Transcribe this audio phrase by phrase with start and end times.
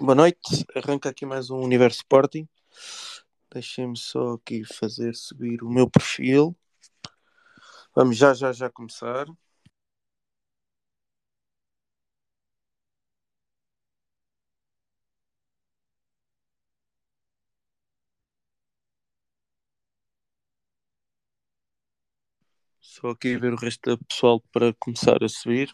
[0.00, 2.48] Boa noite, arranca aqui mais um Universo Sporting.
[3.52, 6.56] Deixem-me só aqui fazer subir o meu perfil.
[7.94, 9.26] Vamos já, já, já começar.
[22.80, 25.70] Só aqui ver o resto do pessoal para começar a subir.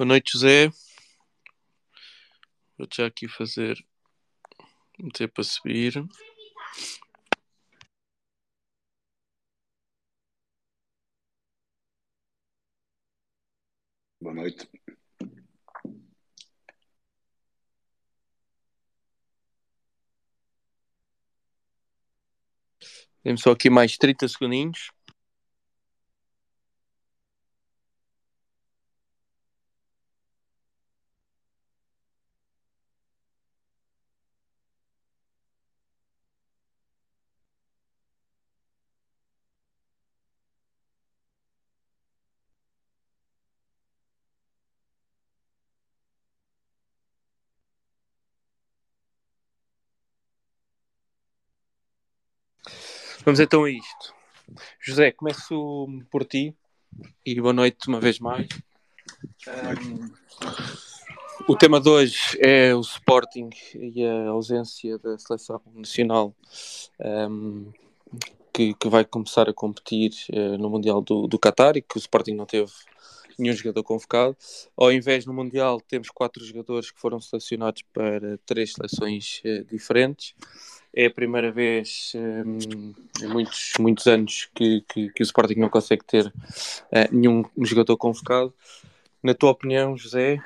[0.00, 0.70] Boa noite, José.
[2.78, 3.76] Vou já aqui fazer.
[4.98, 5.92] meter para subir.
[14.18, 14.66] Boa noite.
[23.22, 24.90] Temos só aqui mais 30 segundinhos.
[53.22, 54.14] Vamos então a isto.
[54.80, 56.56] José, começo por ti
[57.24, 58.48] e boa noite uma vez mais.
[59.46, 60.10] Um,
[61.46, 66.34] o tema de hoje é o Sporting e a ausência da seleção nacional
[66.98, 67.70] um,
[68.54, 72.00] que, que, vai começar a competir uh, no Mundial do, do Qatar e que o
[72.00, 72.72] Sporting não teve
[73.38, 74.34] nenhum jogador convocado.
[74.74, 80.34] Ao invés no Mundial, temos quatro jogadores que foram selecionados para três seleções uh, diferentes
[80.94, 82.92] é a primeira vez um,
[83.22, 86.32] em muitos, muitos anos que, que, que, o Sporting não consegue ter uh,
[87.12, 88.52] nenhum jogador convocado.
[89.22, 90.42] Na tua opinião, José,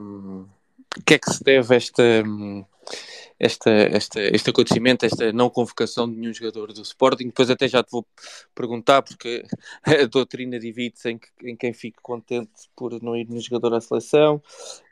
[0.00, 0.46] um,
[1.04, 2.02] que é que se deve esta,
[3.38, 7.26] esta, esta, este acontecimento, esta não convocação de nenhum jogador do Sporting?
[7.26, 8.06] Depois até já te vou
[8.54, 9.44] perguntar, porque
[9.84, 14.42] a doutrina divide-se em, em, quem fique contente por não ir no jogador à seleção.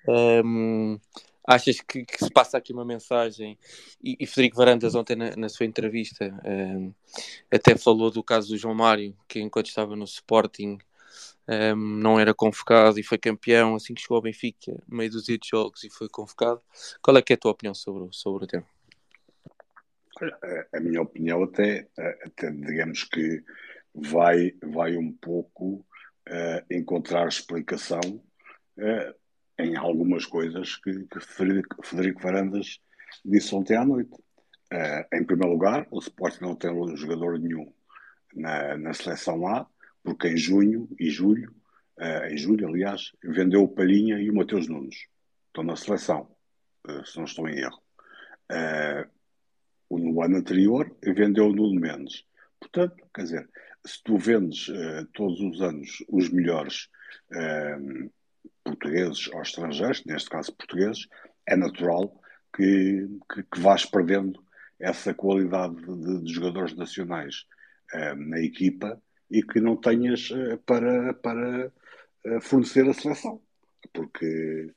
[0.07, 0.99] Um,
[1.47, 3.59] Achas que, que, se passa aqui uma mensagem?
[4.03, 6.93] E, e Frederico Varandas, ontem na, na sua entrevista, um,
[7.51, 10.79] até falou do caso do João Mário, que enquanto estava no Sporting
[11.47, 15.39] um, não era convocado e foi campeão assim que chegou ao Benfica, meio dos de
[15.45, 16.63] jogos e foi convocado.
[17.03, 18.67] Qual é que é a tua opinião sobre, sobre o tema?
[20.21, 21.87] A, a minha opinião até,
[22.25, 23.43] até digamos que
[23.95, 25.85] vai, vai um pouco
[26.29, 28.01] uh, encontrar explicação
[28.79, 29.24] uh,
[29.59, 32.81] em algumas coisas que, que Frederico, Varandas
[33.25, 34.13] disse ontem à noite.
[34.73, 37.73] Uh, em primeiro lugar, o Sporting não tem jogador nenhum
[38.35, 39.67] na, na seleção A,
[40.03, 41.55] porque em junho e julho,
[41.99, 45.07] uh, em julho, aliás, vendeu o Palhinha e o Mateus Nunes.
[45.47, 46.29] Estão na seleção,
[46.89, 47.81] uh, se não estou em erro.
[49.91, 52.25] no ano anterior, vendeu o Nuno Mendes.
[52.59, 53.51] Portanto, quer dizer,
[53.87, 54.67] se tu vendes
[55.13, 56.89] todos os anos os melhores
[58.65, 61.07] portugueses ou estrangeiros, neste caso portugueses,
[61.47, 62.21] é natural
[62.55, 64.43] que, que, que vás perdendo
[64.79, 67.47] essa qualidade de, de jogadores nacionais
[67.95, 71.69] uh, na equipa e que não tenhas uh, para, para
[72.27, 73.41] uh, fornecer a seleção.
[73.93, 74.73] Porque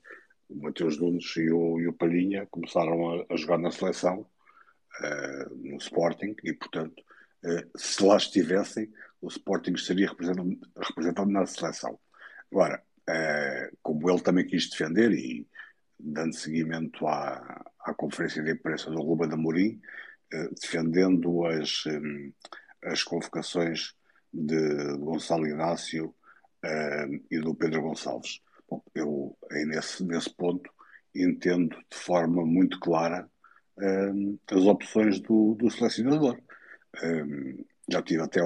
[0.49, 4.25] o Mateus Nunes e o, e o Palhinha começaram a, a jogar na seleção,
[5.55, 7.03] no Sporting, e portanto,
[7.75, 11.99] se lá estivessem, o Sporting estaria representado, representado na seleção.
[12.51, 12.81] Agora,
[14.09, 15.47] ele também quis defender e
[15.99, 19.81] dando seguimento à, à conferência de imprensa do Ruba da Morim,
[20.33, 22.31] uh, defendendo as, um,
[22.83, 23.93] as convocações
[24.31, 26.07] de Gonçalo Inácio
[26.63, 28.41] uh, e do Pedro Gonçalves.
[28.69, 30.69] Bom, eu, nesse, nesse ponto,
[31.15, 33.29] entendo de forma muito clara
[33.79, 36.37] um, as opções do, do selecionador.
[37.03, 38.41] Um, já tive até,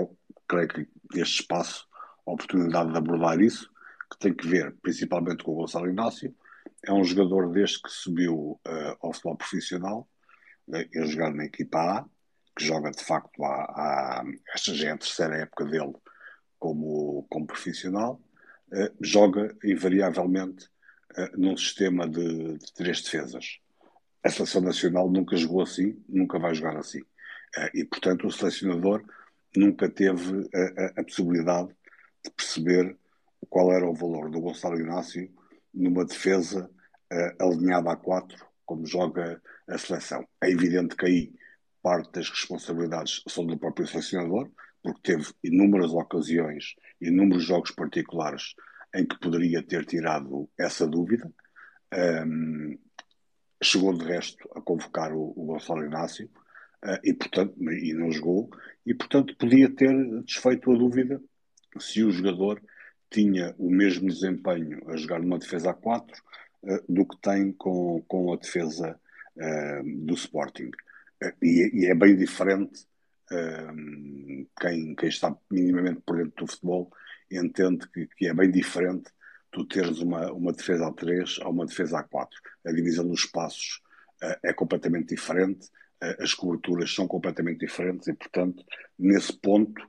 [0.48, 1.88] creio que, este espaço,
[2.26, 3.71] a oportunidade de abordar isso,
[4.12, 6.36] que tem que ver principalmente com o Gonçalo Inácio.
[6.84, 10.10] É um jogador desde que subiu uh, ao futebol profissional,
[10.68, 12.06] uh, ele jogar na equipa A,
[12.56, 14.24] que joga de facto há, há
[14.54, 15.94] esta já é a terceira época dele
[16.60, 18.22] como, como profissional,
[18.74, 20.66] uh, joga invariavelmente
[21.18, 23.60] uh, num sistema de, de, três defesas.
[24.24, 27.02] A seleção nacional nunca jogou assim, nunca vai jogar assim.
[27.74, 29.04] e, portanto, o selecionador
[29.56, 31.70] nunca teve a, a, a possibilidade
[32.24, 32.96] de perceber
[33.50, 35.32] qual era o valor do Gonçalo Inácio
[35.74, 36.70] numa defesa
[37.12, 40.28] uh, alinhada a quatro, como joga a seleção.
[40.42, 41.34] É evidente que aí
[41.82, 44.50] parte das responsabilidades são do próprio selecionador,
[44.84, 48.54] porque teve inúmeras ocasiões, inúmeros jogos particulares
[48.94, 51.32] em que poderia ter tirado essa dúvida.
[51.94, 52.78] Um,
[53.64, 56.30] chegou de resto a convocar o, o Gonçalo Inácio
[56.84, 58.50] uh, e, portanto, e não jogou,
[58.86, 61.22] e portanto podia ter desfeito a dúvida
[61.80, 62.62] se o jogador
[63.12, 66.24] tinha o mesmo desempenho a jogar numa defesa a 4
[66.64, 69.00] uh, do que tem com, com a defesa
[69.36, 70.72] uh, do Sporting.
[71.42, 72.84] E, e, é bem diferente
[74.60, 76.92] quem, quem está minimamente por dentro do futebol
[77.32, 79.12] entende que, que é bem diferente
[79.52, 82.40] tu teres uma, uma defesa a 3 ou uma defesa a 4.
[82.66, 83.82] A divisão dos espaços
[84.24, 85.68] uh, é completamente diferente,
[86.02, 88.64] uh, as coberturas são completamente diferentes e, portanto,
[88.98, 89.82] nesse ponto,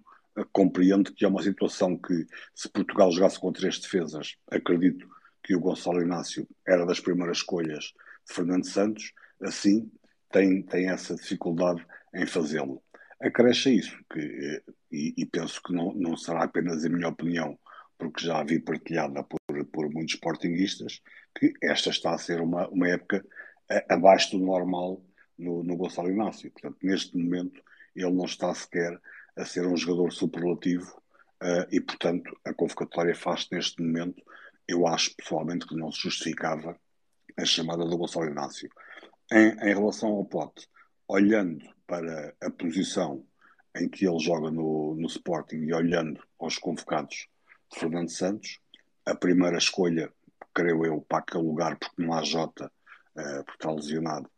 [0.53, 5.07] compreendo que é uma situação que, se Portugal jogasse com três defesas, acredito
[5.43, 7.93] que o Gonçalo Inácio era das primeiras escolhas
[8.27, 9.91] de Fernando Santos, assim
[10.31, 11.85] tem, tem essa dificuldade
[12.15, 12.83] em fazê-lo.
[13.21, 17.59] Acresce isso, que, e, e, penso que não, não será apenas a minha opinião,
[17.99, 21.01] porque já a vi partilhada por, por muitos sportinguistas,
[21.39, 23.25] que esta está a ser uma, uma época
[23.89, 25.03] abaixo do normal
[25.39, 26.51] no, no Gonçalo Inácio.
[26.51, 27.63] Portanto, neste momento,
[27.95, 28.99] ele não está sequer
[29.37, 30.91] a ser um jogador superlativo
[31.43, 34.23] uh, e, portanto, a convocatória faz neste momento,
[34.67, 36.79] eu acho pessoalmente que não se justificava
[37.37, 38.69] a chamada do Gonçalo Inácio.
[39.31, 40.69] Em, em relação ao Pote,
[41.09, 43.25] olhando para a posição
[43.75, 47.29] em que ele joga no, no Sporting e olhando aos convocados
[47.73, 48.61] de Fernando Santos,
[49.07, 50.13] a primeira escolha,
[50.55, 52.71] creio eu, para aquele lugar, porque não há Jota,
[53.17, 54.31] uh, porque está lesionado,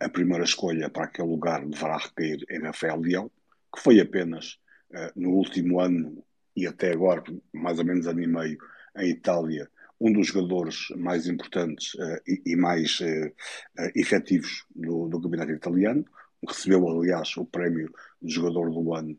[0.00, 3.30] a primeira escolha para aquele lugar deverá recair em Rafael Leão,
[3.74, 4.58] que foi apenas
[4.90, 6.24] uh, no último ano
[6.56, 7.22] e até agora,
[7.52, 8.58] mais ou menos ano e meio,
[8.96, 9.68] em Itália,
[10.00, 15.52] um dos jogadores mais importantes uh, e, e, mais uh, uh, efetivos do, do campeonato
[15.52, 16.04] italiano.
[16.46, 17.90] Recebeu, aliás, o prémio
[18.20, 19.18] de jogador do ano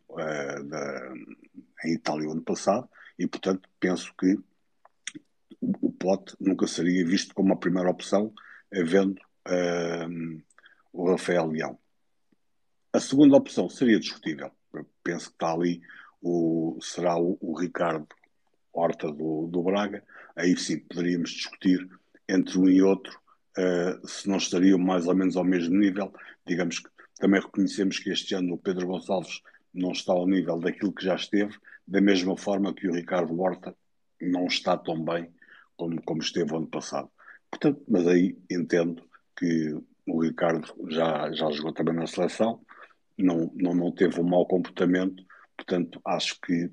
[0.70, 1.14] da,
[1.84, 2.88] em Itália o ano passado
[3.18, 4.38] e, portanto, penso que
[5.60, 8.32] o, o Pote nunca seria visto como a primeira opção,
[8.72, 9.20] havendo
[10.94, 11.80] o Rafael Leão.
[12.96, 14.50] A segunda opção seria discutível.
[14.74, 15.82] Eu penso que está ali
[16.22, 18.08] o, será o, o Ricardo
[18.72, 20.02] Horta do, do Braga,
[20.34, 21.90] aí sim poderíamos discutir
[22.30, 23.20] entre um e outro
[23.58, 26.14] uh, se não estariam mais ou menos ao mesmo nível.
[26.48, 26.90] Digamos que
[27.20, 29.42] também reconhecemos que este ano o Pedro Gonçalves
[29.74, 31.54] não está ao nível daquilo que já esteve,
[31.86, 33.76] da mesma forma que o Ricardo Horta
[34.22, 35.30] não está tão bem
[35.76, 37.10] como, como esteve ano passado.
[37.52, 39.04] Portanto, mas aí entendo
[39.38, 39.78] que
[40.08, 42.65] o Ricardo já, já jogou também na seleção,
[43.18, 45.24] não, não, não teve um mau comportamento,
[45.56, 46.72] portanto, acho que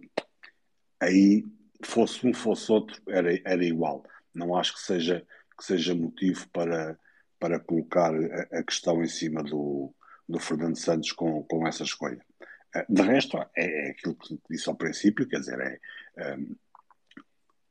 [1.01, 1.45] aí
[1.85, 4.05] fosse um, fosse outro, era, era igual.
[4.35, 5.27] Não acho que seja,
[5.59, 6.99] que seja motivo para,
[7.39, 9.95] para colocar a, a questão em cima do,
[10.29, 12.25] do Fernando Santos com, com essa escolha.
[12.75, 16.57] Eh, de resto, é, é aquilo que disse ao princípio, quer dizer, é, um,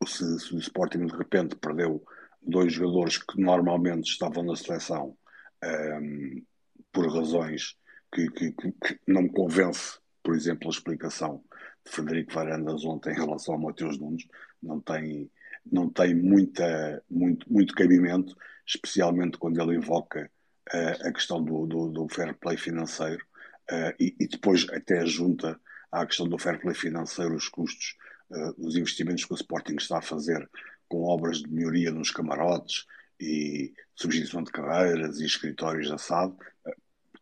[0.04, 2.04] ehm, se, se, o Sporting de repente perdeu
[2.42, 5.18] dois jogadores que normalmente estavam na seleção
[5.64, 6.44] um, ehm,
[6.92, 7.76] por razões
[8.12, 11.44] que, que, que, não me convence, por exemplo, a explicação
[11.86, 14.28] Frederico Varandas ontem em relação ao Mateus Nunes
[14.62, 15.32] não tem,
[15.66, 18.36] não tem muita, muito, muito cabimento,
[18.68, 20.30] especialmente quando ele invoca
[20.74, 23.26] uh, a questão do, do, do, fair play financeiro
[23.72, 25.60] uh, e, e, depois até junta
[25.92, 27.98] à questão do fair play financeiro os custos
[28.30, 30.48] uh, dos investimentos que o Sporting está a fazer
[30.88, 32.86] com obras de melhoria nos camarotes
[33.20, 36.36] e substituição de cadeiras e escritórios de assado.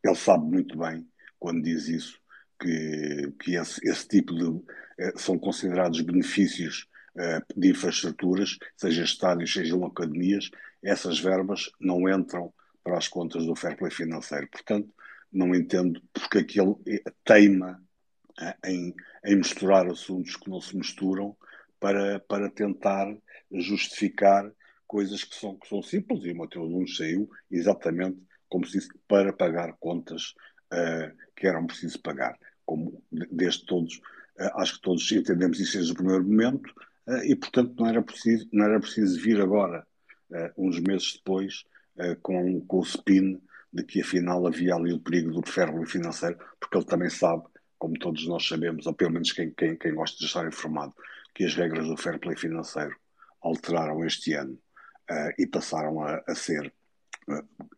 [0.03, 1.08] Ele sabe muito bem,
[1.39, 2.20] quando diz isso,
[2.60, 4.63] que, que esse, esse, tipo de.
[5.00, 6.88] Eh, são considerados benefícios
[7.18, 10.50] eh, de infraestruturas, seja estádios, sejam academias,
[10.84, 12.53] essas verbas não entram
[12.84, 14.48] para as contas do fair play financeiro.
[14.50, 14.94] Portanto,
[15.32, 17.82] não entendo porque é teima
[18.65, 18.94] em,
[19.25, 21.36] em misturar assuntos que não se misturam
[21.79, 23.15] para, para tentar
[23.51, 24.51] justificar
[24.88, 26.24] coisas que são, que são simples.
[26.24, 30.34] E o Mateus Nunes saiu exatamente como se disse, para pagar contas
[30.74, 32.38] uh, que eram preciso pagar.
[32.65, 34.00] Como desde todos,
[34.38, 36.72] eh, acho que todos entendemos isso desde o primeiro momento,
[37.08, 39.88] eh, e portanto não era preciso, não era preciso vir agora,
[40.56, 41.65] uns meses depois,
[42.22, 43.41] com, com o spin
[43.74, 47.44] de que afinal havia ali o perigo do ferro financeiro, porque ele também sabe,
[47.79, 50.94] como todos nós sabemos, ou pelo menos quem, quem, quem gosta de estar informado,
[51.34, 52.96] que as regras do fair play financeiro
[53.41, 54.60] alteraram este ano
[55.10, 56.74] uh, e passaram a, a ser
[57.27, 57.70] uh,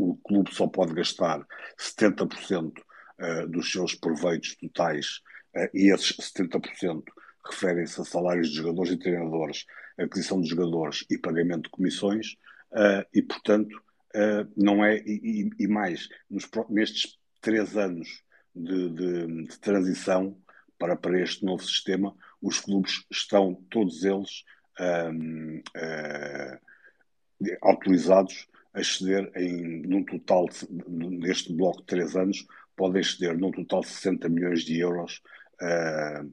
[0.00, 1.46] o clube só pode gastar
[1.78, 5.20] 70% uh, dos seus proveitos totais,
[5.54, 7.02] uh, e esses 70%
[7.44, 9.66] referem-se a salários de jogadores e treinadores,
[9.98, 12.32] aquisição de jogadores e pagamento de comissões,
[12.72, 13.82] uh, e portanto
[14.56, 16.08] não é, e, mais,
[16.68, 20.36] nestes três anos de, de, de, transição
[20.76, 24.42] para, para este novo sistema, os clubes estão todos eles
[24.80, 26.58] um, uh,
[27.62, 32.46] autorizados exceder em, num total, neste bloco de três anos,
[32.76, 35.22] podem exceder num total de 60 milhões de euros
[35.60, 36.32] uh,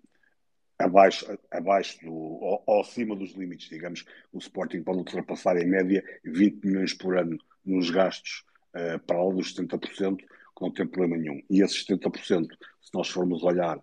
[0.77, 6.03] abaixo, abaixo do, ou, ou, acima dos limites, digamos, o Sporting pode ultrapassar em média
[6.23, 8.43] 20 milhões por ano nos gastos
[8.75, 10.25] uh, para lá dos 70%, que
[10.61, 11.41] não tem problema nenhum.
[11.49, 12.47] E esses 70%,
[12.81, 13.79] se nós formos olhar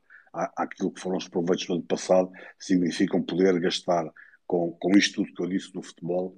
[0.56, 4.10] àquilo que foram os proveitos do ano passado, significam poder gastar
[4.46, 6.36] com, com isto tudo que eu disse do futebol,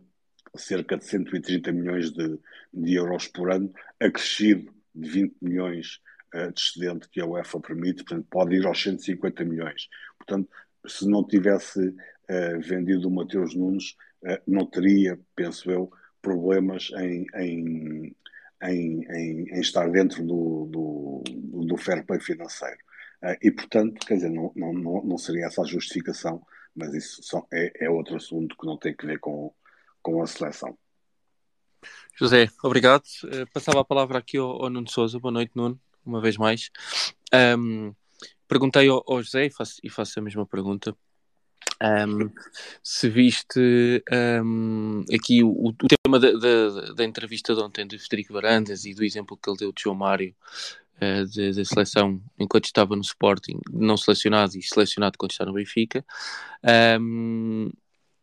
[0.58, 2.38] cerca de 130 milhões de,
[2.72, 6.00] de euros por ano, acrescido de 20 milhões
[6.34, 9.88] uh, de excedente que a UEFA permite, portanto pode ir aos 150 milhões.
[10.18, 10.48] Portanto,
[10.86, 15.90] se não tivesse uh, vendido o Mateus Nunes, uh, não teria, penso eu,
[16.22, 18.16] problemas em, em,
[18.62, 19.04] em,
[19.52, 21.22] em estar dentro do, do,
[21.66, 22.78] do fair play financeiro.
[23.40, 24.72] e, portanto, quer dizer, não, não,
[25.04, 26.42] não seria essa a justificação,
[26.74, 29.52] mas isso só é, é outro assunto que não tem que ver com,
[30.06, 30.78] com a seleção.
[32.16, 33.02] José, obrigado.
[33.24, 35.18] Uh, passava a palavra aqui ao, ao Nuno Souza.
[35.18, 36.70] Boa noite, Nuno, uma vez mais.
[37.58, 37.92] Um,
[38.46, 40.96] perguntei ao, ao José e faço, e faço, a mesma pergunta.
[41.82, 42.30] Um,
[42.84, 44.04] se viste
[44.44, 48.94] um, aqui o, o tema da, da, da, entrevista de ontem de Federico Varandas e
[48.94, 50.34] do exemplo que ele deu de João Mário
[50.98, 56.04] uh, da seleção enquanto estava no Sporting, não selecionado e selecionado quando está no Benfica.
[57.00, 57.70] Um,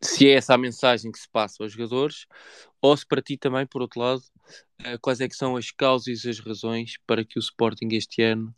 [0.04, 2.26] se é essa a mensagem que se passa aos jogadores,
[2.82, 4.22] ou se para ti também, por outro lado,
[4.82, 8.22] uh, quais é que são as causas e as razões para que o Sporting este
[8.22, 8.54] ano,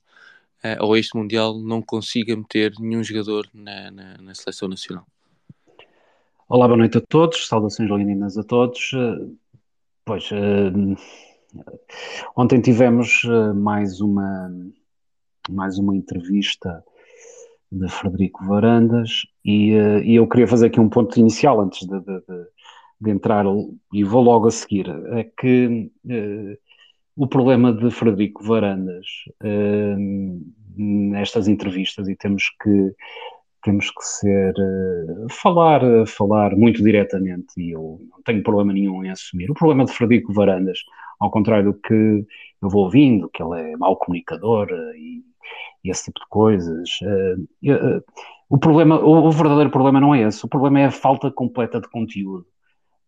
[0.64, 5.06] uh, ou este Mundial, não consiga meter nenhum jogador na, na, na, seleção nacional?
[6.50, 8.92] Olá, boa noite a todos, saudações leoninas a todos.
[8.94, 9.38] Uh,
[10.04, 10.30] pois,
[12.36, 13.24] ontem tivemos
[13.56, 14.52] mais uma,
[15.50, 16.84] mais uma entrevista
[17.72, 22.00] de Frederico Varandas, e, uh, e, eu queria fazer aqui um ponto inicial antes de,
[22.00, 22.46] de, de,
[23.02, 23.46] de entrar,
[23.94, 26.58] e vou logo a seguir, é que uh,
[27.16, 29.06] o problema de Frederico Varandas
[29.44, 30.42] uh,
[30.78, 32.94] nestas entrevistas, e temos que
[33.64, 34.54] temos que ser
[35.32, 39.50] falar falar muito diretamente e eu não tenho problema nenhum em assumir.
[39.50, 40.78] O problema de Frederico Varandas
[41.20, 42.26] ao contrário do que
[42.62, 45.24] eu vou ouvindo que ele é mau comunicador e
[45.84, 46.90] e esse tipo de coisas.
[47.02, 48.04] Uh, uh,
[48.50, 51.90] o, problema, o, verdadeiro problema não é esse, o problema é a falta completa de
[51.90, 52.46] conteúdo.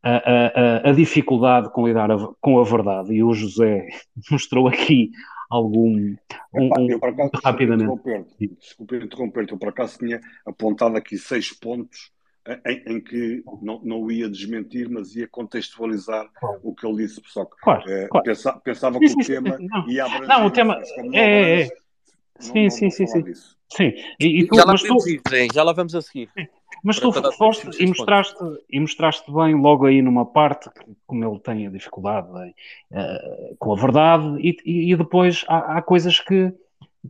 [0.03, 3.87] A, a, a, dificuldade com lidar a, com a verdade, e o José
[4.31, 5.11] mostrou aqui
[5.49, 6.15] algum.
[6.53, 8.01] Um, um, eu, por acaso, rapidamente.
[8.59, 12.11] Desculpe interromper-te, eu por acaso tinha apontado aqui seis pontos
[12.65, 16.59] em, em, que não, não ia desmentir, mas ia contextualizar claro.
[16.63, 17.21] o que ele disse.
[17.25, 18.25] Só que claro, eh, claro.
[18.25, 19.89] Pensava, pensava que o tema não.
[19.89, 20.27] ia abranger.
[20.27, 20.81] Não, o tema.
[21.13, 21.67] É, é,
[22.39, 23.23] Sim, não, sim, não sim, sim.
[23.69, 24.97] Sim, e, e tu, já, lá tu...
[25.53, 26.29] Já lá vamos a seguir.
[26.83, 28.37] Mas tu foste e mostraste,
[28.69, 30.69] e mostraste bem logo aí numa parte,
[31.05, 36.19] como ele tem a dificuldade uh, com a verdade, e, e depois há, há, coisas
[36.19, 36.53] que,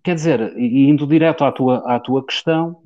[0.04, 2.82] quer dizer, indo direto à tua, à tua questão,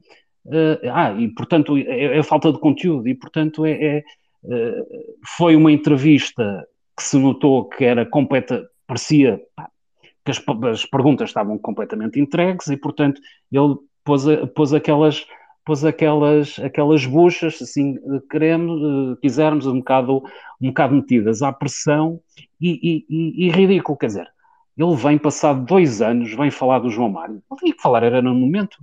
[0.45, 4.03] uh, ah, e portanto é, é, falta de conteúdo, e portanto é, é
[4.43, 6.67] uh, foi uma entrevista
[6.97, 9.69] que se notou que era completa, parecia, pá,
[10.23, 14.23] que as, as, perguntas estavam completamente entregues e, portanto, ele pôs,
[14.55, 15.25] pôs aquelas
[15.63, 17.95] pôs aquelas, aquelas buchas, assim,
[18.29, 20.23] queremos, quisermos, um bocado,
[20.59, 22.19] um bocado metidas à pressão
[22.59, 24.27] e, e, e, ridículo, quer dizer,
[24.77, 28.21] ele vem passado dois anos, vem falar do João Mário, não tinha que falar, era
[28.21, 28.77] no momento,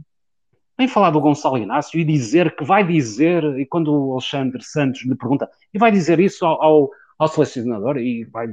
[0.78, 5.04] vem falar do Gonçalo Inácio e dizer que vai dizer, e quando o Alexandre Santos
[5.04, 8.46] lhe pergunta, e vai dizer isso ao, ao, ao selecionador, e vai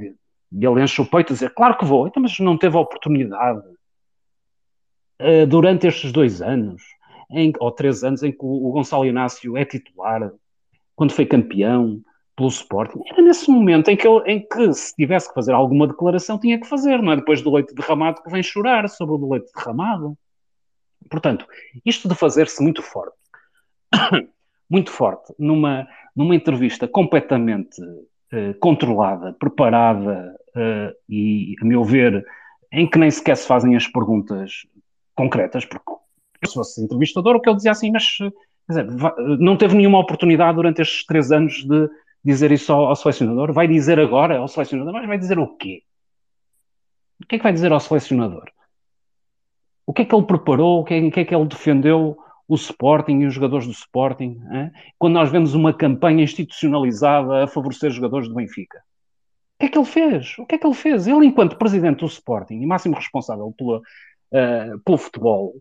[0.52, 3.62] e ele enche o peito a dizer, claro que vou, então, mas não teve oportunidade.
[5.20, 6.82] Uh, durante estes dois anos,
[7.30, 10.30] em, ou três anos, em que o, o Gonçalo Inácio é titular,
[10.94, 12.00] quando foi campeão
[12.36, 16.38] pelo Sporting, era nesse momento em que, em que se tivesse que fazer alguma declaração,
[16.38, 17.16] tinha que fazer, não é?
[17.16, 20.16] Depois do leite derramado que vem chorar sobre o leite derramado.
[21.10, 21.46] Portanto,
[21.84, 23.16] isto de fazer-se muito forte,
[24.68, 27.80] muito forte, numa, numa entrevista completamente
[28.60, 32.24] controlada, preparada uh, e, a meu ver,
[32.72, 34.66] em que nem sequer se fazem as perguntas
[35.14, 35.92] concretas, porque
[36.46, 38.04] se fosse entrevistador, o que ele dizia assim, mas
[38.68, 38.86] dizer,
[39.38, 41.88] não teve nenhuma oportunidade durante estes três anos de
[42.24, 45.82] dizer isso ao, ao, selecionador, vai dizer agora ao selecionador, mas vai dizer o quê?
[47.22, 48.50] O que é que vai dizer ao selecionador?
[49.86, 50.80] O que é que ele preparou?
[50.80, 52.18] O que é, o que, é que ele defendeu
[52.48, 54.70] o Sporting e os jogadores do Sporting, hein?
[54.98, 58.78] quando nós vemos uma campanha institucionalizada a favorecer jogadores do Benfica.
[58.78, 60.38] O que é que ele fez?
[60.38, 61.06] O que é que ele fez?
[61.06, 65.54] Ele, enquanto presidente do Sporting e máximo responsável pela, uh, pelo futebol,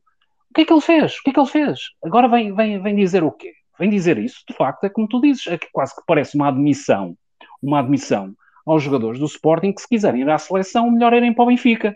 [0.49, 1.17] o que é que ele fez?
[1.17, 1.79] O que é que ele fez?
[2.03, 3.53] Agora vem, vem, vem dizer o quê?
[3.79, 6.47] Vem dizer isso, de facto, é como tu dizes, é que quase que parece uma
[6.47, 7.17] admissão,
[7.61, 8.33] uma admissão
[8.65, 11.95] aos jogadores do Sporting que se quiserem ir à seleção, melhor irem para o Benfica.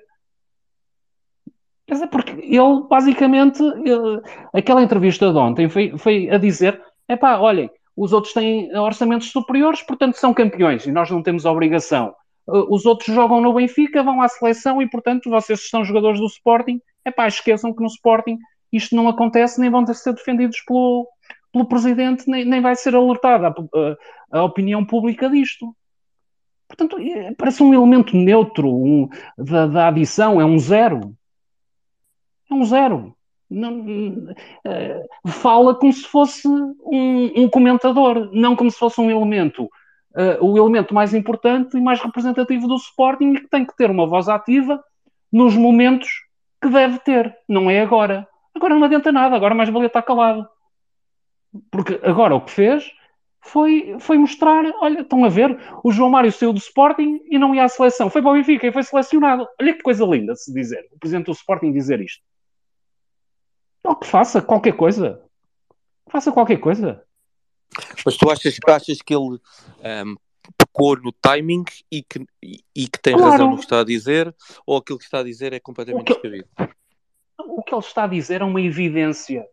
[1.89, 4.21] Mas é porque ele, basicamente, ele,
[4.53, 9.31] aquela entrevista de ontem foi, foi a dizer: é pá, olhem, os outros têm orçamentos
[9.31, 12.13] superiores, portanto são campeões e nós não temos obrigação.
[12.47, 16.27] Uh, os outros jogam no Benfica, vão à seleção e, portanto, vocês são jogadores do
[16.27, 18.37] Sporting, é pá, esqueçam que no Sporting
[18.71, 21.07] isto não acontece, nem vão ter de ser defendidos pelo,
[21.51, 25.75] pelo presidente, nem, nem vai ser alertada a, a, a opinião pública disto.
[26.67, 31.15] Portanto, é, parece um elemento neutro um, da, da adição, é um zero.
[32.49, 33.15] É um zero.
[33.49, 39.63] Não, uh, fala como se fosse um, um, comentador, não como se fosse um elemento,
[39.63, 43.89] uh, o elemento mais importante e mais representativo do Sporting e que tem que ter
[43.89, 44.83] uma voz ativa
[45.31, 46.09] nos momentos
[46.61, 48.27] que deve ter, não é agora.
[48.53, 50.47] Agora não adianta nada, agora mais valia estar calado.
[51.71, 52.91] Porque agora o que fez
[53.41, 57.55] foi, foi mostrar, olha, estão a ver, o João Mário saiu do Sporting e não
[57.55, 59.47] ia à seleção, foi para o Benfica e foi selecionado.
[59.59, 62.21] Olha que coisa linda se dizer, o presidente do Sporting dizer isto.
[63.83, 65.21] Ou que faça qualquer coisa.
[66.09, 67.03] Faça qualquer coisa.
[68.05, 69.39] Mas tu achas, achas que ele
[70.05, 70.15] um,
[70.57, 73.31] pecou no timing e que, e, e que tem claro.
[73.31, 74.33] razão no que está a dizer,
[74.65, 76.47] ou aquilo que está a dizer é completamente descabido?
[77.39, 79.45] O que ele está a dizer é uma evidência.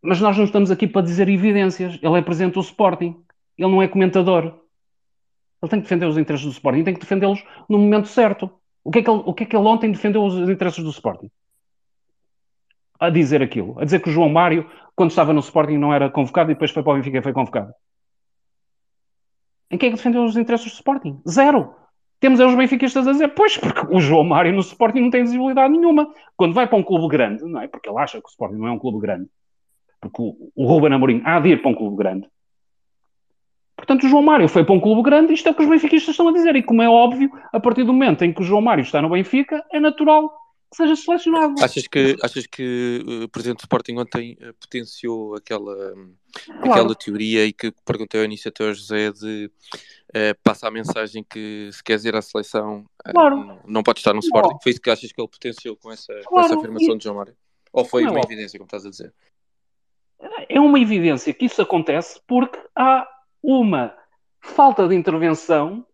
[0.00, 1.98] Mas nós não estamos aqui para dizer evidências.
[2.02, 3.22] Ele é presidente do Sporting.
[3.56, 4.44] Ele não é comentador.
[5.62, 6.82] Ele tem que defender os interesses do Sporting.
[6.82, 8.50] Tem que defendê-los no momento certo.
[8.84, 10.90] O que, é que ele, o que é que ele ontem defendeu os interesses do
[10.90, 11.30] Sporting?
[13.02, 16.08] A dizer aquilo, a dizer que o João Mário, quando estava no Sporting, não era
[16.08, 17.72] convocado e depois foi para o Benfica e foi convocado.
[19.70, 21.20] Em quem é que defendeu os interesses do Sporting?
[21.28, 21.74] Zero.
[22.20, 25.22] Temos é os benfiquistas a dizer, pois, porque o João Mário no Sporting não tem
[25.22, 26.06] visibilidade nenhuma.
[26.36, 27.66] Quando vai para um clube grande, não é?
[27.66, 29.28] Porque ele acha que o Sporting não é um clube grande.
[30.00, 32.28] Porque o, o Ruben Amorim há de ir para um clube grande.
[33.76, 36.10] Portanto, o João Mário foi para um clube grande, isto é o que os benfiquistas
[36.10, 36.54] estão a dizer.
[36.54, 39.10] E como é óbvio, a partir do momento em que o João Mário está no
[39.10, 40.30] Benfica, é natural
[40.72, 41.62] que seja selecionado.
[41.62, 46.70] Achas que, achas que uh, o Presidente do Sporting ontem uh, potenciou aquela, um, claro.
[46.70, 49.50] aquela teoria e que perguntei ao início até ao José de
[50.08, 53.36] uh, passa a mensagem que se queres ir à seleção claro.
[53.36, 54.56] não, não pode estar no Sporting?
[54.62, 56.98] Foi isso que achas que ele potenciou com essa, com essa afirmação e...
[56.98, 57.36] de João Mário?
[57.70, 59.12] Ou foi não, uma evidência, como estás a dizer?
[60.48, 63.06] É uma evidência que isso acontece porque há
[63.42, 63.94] uma
[64.40, 65.86] falta de intervenção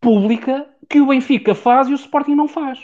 [0.00, 2.78] pública que o Benfica faz e o Sporting não faz.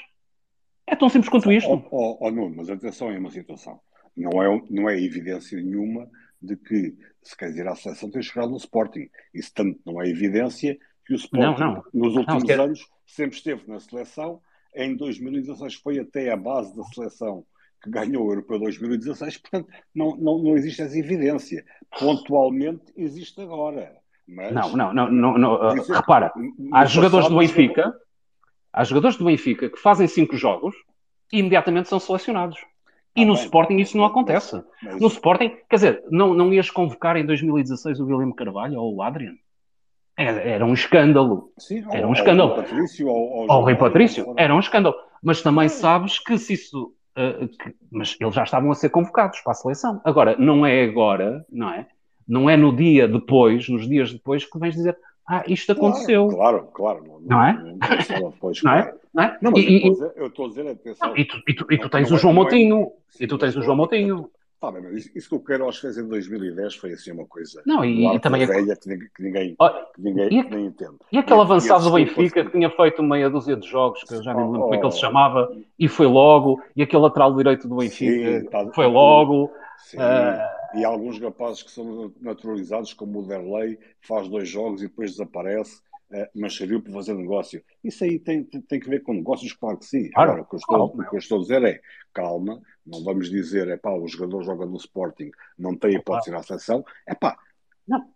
[0.92, 1.70] É tão simples quanto isto.
[1.70, 3.81] Oh, oh, oh Nuno, mas atenção é uma situação.
[4.14, 6.07] Não é, não é evidência nenhuma
[6.40, 9.09] de que, se queres ir à seleção, tens jogado no Sporting.
[9.33, 10.76] Isso tanto não é evidência
[11.07, 11.85] que o Sporting, não, não.
[11.94, 14.38] nos últimos não, anos, sempre esteve na seleção.
[14.76, 17.42] Em 2016 foi até a base da seleção
[17.83, 19.38] que ganhou o Europeu 2016.
[19.38, 21.64] Portanto, não, não, não existe essa evidência.
[21.98, 23.96] Pontualmente existe agora.
[24.28, 25.55] Mas, não, não, não, não, não.
[25.55, 26.31] Uh, repara,
[26.70, 27.94] há jogadores do Benfica
[28.72, 30.74] Há jogadores do Benfica que fazem cinco jogos
[31.32, 32.58] e imediatamente são selecionados.
[33.14, 34.62] E ah, no bem, Sporting isso não acontece.
[34.82, 35.00] Mas...
[35.00, 39.02] No Sporting, quer dizer, não, não ias convocar em 2016 o William Carvalho ou o
[39.02, 39.35] Adrian?
[40.16, 41.52] Era, era um escândalo.
[41.58, 42.50] Sim, era um escândalo.
[42.50, 44.94] Ao Patrício, ou ao Rui Patrício, era um escândalo.
[45.22, 46.94] Mas também sabes que se isso.
[47.16, 50.00] Uh, que, mas eles já estavam a ser convocados para a seleção.
[50.04, 51.87] Agora, não é agora, não é?
[52.26, 54.96] Não é no dia depois, nos dias depois, que vens dizer
[55.32, 56.28] ah, isto aconteceu.
[56.28, 57.02] Claro, claro.
[57.06, 57.54] Não, não é?
[58.20, 58.94] Não, depois, não, é?
[59.14, 59.38] Não é?
[59.40, 59.82] Não, mas e,
[60.14, 61.16] eu estou a dizer, atenção.
[61.16, 62.92] E tu, e tu, e tu tens o João Motinho.
[63.18, 64.28] E tu tens o João Motinho.
[64.60, 67.62] Tá bem, mas isso que o Queiroz fez em 2010 foi assim uma coisa.
[67.64, 68.44] Não, e, e também.
[68.44, 70.96] Velha, que, ninguém, que ninguém, que ninguém, e, entende.
[71.10, 74.34] E aquele avançado do Benfica que tinha feito meia dúzia de jogos, que eu já
[74.34, 76.62] nem lembro oh, como é que ele se chamava, e foi logo.
[76.76, 79.50] E aquele lateral direito do Benfica sim, tá, foi logo.
[79.78, 79.96] Sim.
[79.96, 84.88] Uh, e há alguns rapazes que são naturalizados, como o Derlei, faz dois jogos e
[84.88, 85.80] depois desaparece,
[86.11, 87.62] uh, mas serviu para fazer negócio.
[87.82, 90.11] Isso aí tem, tem que ver com negócios, claro que sim.
[90.11, 91.80] Claro, Agora, o que, eu estou, o que eu estou a dizer é,
[92.12, 96.38] calma, não vamos dizer, é pá, o jogador joga no Sporting, não tem hipótese claro.
[96.38, 96.85] na seleção.
[97.06, 97.37] É pá,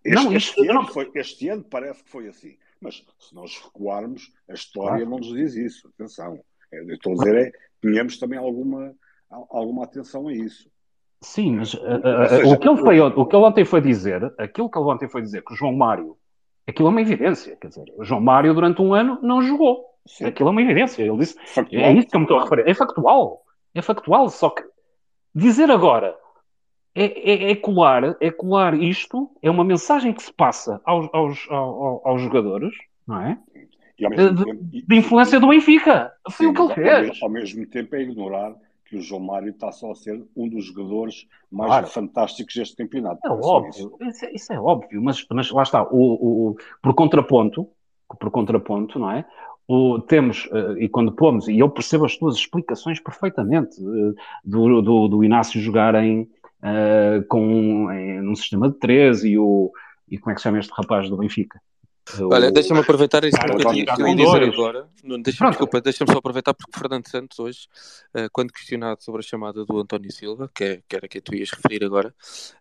[0.05, 0.88] este, não, este, ano não...
[0.88, 2.57] Foi, este ano parece que foi assim.
[2.81, 5.11] Mas se nós recuarmos, a história claro.
[5.11, 5.88] não nos diz isso.
[5.88, 6.40] Atenção.
[6.71, 8.95] Eu estou a dizer é, tenhamos também alguma,
[9.31, 10.71] alguma atenção a isso.
[11.20, 14.70] Sim, mas uh, uh, o, que ele foi, o que ele ontem foi dizer, aquilo
[14.70, 16.16] que ele ontem foi dizer que o João Mário,
[16.66, 19.85] aquilo é uma evidência, quer dizer, o João Mário durante um ano não jogou.
[20.07, 20.26] Sim.
[20.26, 21.02] Aquilo é uma evidência.
[21.02, 21.83] Ele disse, factual.
[21.83, 22.68] é isso que eu me estou a referir.
[22.68, 23.42] É factual.
[23.74, 24.62] É factual, só que
[25.37, 26.16] Dizer agora
[26.94, 31.46] é, é, é, colar, é colar isto, é uma mensagem que se passa aos, aos,
[31.50, 32.74] aos, aos jogadores,
[33.07, 33.38] não é?
[33.98, 36.11] De, tempo, de, influência do Benfica.
[36.31, 37.18] Foi sim, o que ele fez.
[37.20, 38.55] Ao, ao mesmo tempo é ignorar
[38.88, 41.87] que o João Mário está só a ser um dos jogadores mais claro.
[41.88, 43.20] fantásticos deste campeonato.
[43.25, 44.25] É óbvio, isso.
[44.25, 44.53] É, isso.
[44.53, 47.68] é, óbvio, mas, mas lá está, o, o, por contraponto,
[48.18, 49.25] por contraponto, não é?
[49.68, 54.81] O, temos, uh, e quando pomos, e eu percebo as tuas explicações perfeitamente, uh, do,
[54.81, 59.72] do, do, Inácio jogar em, uh, com, em, num sistema de 13 e o,
[60.09, 61.61] e como é que se chama este rapaz do Benfica?
[62.21, 64.88] Olha, deixa-me aproveitar isso que eu ia dizer agora.
[65.23, 67.69] Deixa desculpa, deixa-me só aproveitar porque o Fernando Santos hoje,
[68.14, 71.35] uh, quando questionado sobre a chamada do António Silva, que, é, que era que tu
[71.35, 72.14] ias referir agora,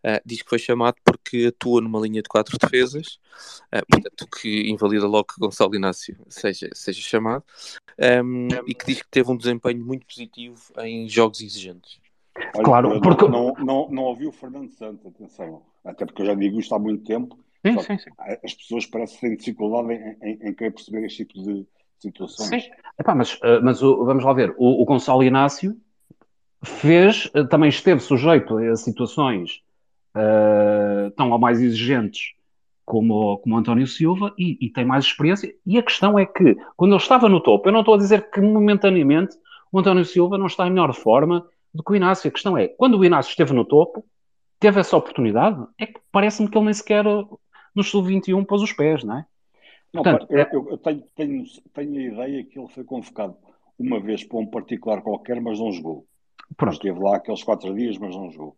[0.03, 3.19] uh, diz que foi chamado porque atua numa linha de quatro defesas,
[3.73, 7.43] uh, portanto que invalida logo que Gonçalo Inácio seja, seja chamado,
[7.99, 11.99] um, ehm, e que diz que teve um desempenho muito positivo em jogos exigentes.
[12.55, 13.27] Olha, claro, porque...
[13.27, 16.79] Não, não, não ouvi o Fernando Santos, atenção, até porque eu já digo isto há
[16.79, 18.10] muito tempo, Sim, sim, sim.
[18.43, 21.65] As pessoas parecem ter dificuldade em, em, em querer perceber este tipo de
[21.99, 22.63] situações.
[22.63, 22.69] Sim.
[22.99, 25.75] Epá, mas, eh, mas o, vamos lá ver, o, o Gonçalo Inácio
[26.63, 29.62] fez, eh, também esteve sujeito a situações
[30.15, 32.34] uh, tão ou mais exigentes
[32.86, 35.54] como, como António Silva e, e, tem mais experiência.
[35.65, 38.30] E a questão é que, quando ele estava no topo, eu não estou a dizer
[38.30, 39.36] que momentaneamente
[39.71, 42.28] o António Silva não está em melhor forma do que o Inácio.
[42.28, 44.06] A questão é, quando o Inácio esteve no topo,
[44.60, 47.06] teve essa oportunidade, é que parece-me que ele nem sequer
[47.75, 49.25] no sub-21 pôs os pés, não é?
[49.93, 53.38] Não, Portanto, eu, é- eu tenho, tenho, tenho, a ideia que ele foi convocado
[53.77, 56.05] uma vez para um particular qualquer, mas não jogou.
[56.57, 56.73] Pronto.
[56.73, 58.57] Esteve lá aqueles quatro dias, mas não jogou.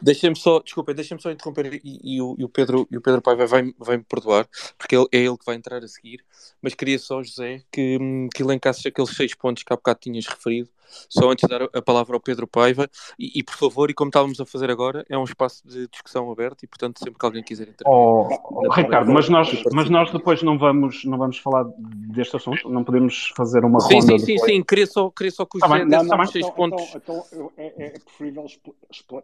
[0.00, 3.20] Deixem-me só, desculpa, deixem-me só interromper e, e, o, e, o, Pedro, e o Pedro
[3.20, 6.24] Paiva vai, vai me perdoar, porque ele, é ele que vai entrar a seguir,
[6.62, 7.98] mas queria só, José, que,
[8.34, 10.70] que elencasses aqueles seis pontos que há bocado tinhas referido,
[11.08, 14.08] só antes de dar a palavra ao Pedro Paiva, e, e por favor, e como
[14.08, 17.42] estávamos a fazer agora, é um espaço de discussão aberto e, portanto, sempre que alguém
[17.42, 17.90] quiser entrar.
[17.90, 22.68] Oh, oh, Ricardo, mas nós, mas nós depois não vamos, não vamos falar deste assunto,
[22.68, 25.60] não podemos fazer uma sim, ronda Sim, sim, sim, queria só, queria só que o
[25.60, 26.94] tá desse não, seis então, pontos.
[26.94, 28.46] Então, então é, é, preferível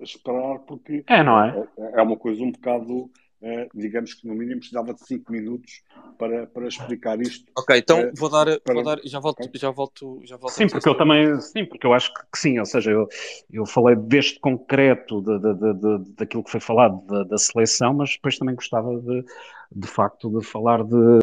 [0.00, 1.66] esperar, porque é, não é?
[1.78, 3.10] É, é uma coisa um bocado,
[3.42, 5.82] eh, digamos que no mínimo precisava de 5 minutos
[6.18, 7.44] para, para explicar isto.
[7.56, 8.74] Ok, então uh, vou, dar, para...
[8.74, 9.60] vou dar, já volto, okay.
[9.60, 10.54] já volto, já volto.
[10.54, 13.08] Sim, porque eu também, sim, porque eu acho que, que, sim, ou seja, eu,
[13.50, 17.94] eu falei deste concreto de, de, de, de daquilo que foi falado da, da, seleção,
[17.94, 19.24] mas depois também gostava de,
[19.72, 21.18] de facto de falar de,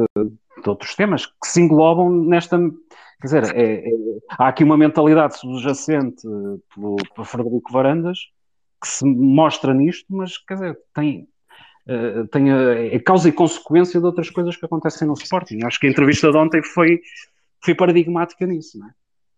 [0.64, 2.58] de outros temas que se englobam nesta
[3.22, 3.92] Quer dizer, é, é,
[4.30, 6.24] há aqui uma mentalidade subjacente
[6.74, 8.18] pelo, pelo Frederico Varandas
[8.82, 11.28] que se mostra nisto, mas quer dizer, tem,
[11.88, 15.60] uh, tem a, é causa e consequência de outras coisas que acontecem no Sporting.
[15.64, 17.02] Acho que a entrevista de ontem foi,
[17.64, 18.92] foi paradigmática nisso, não é?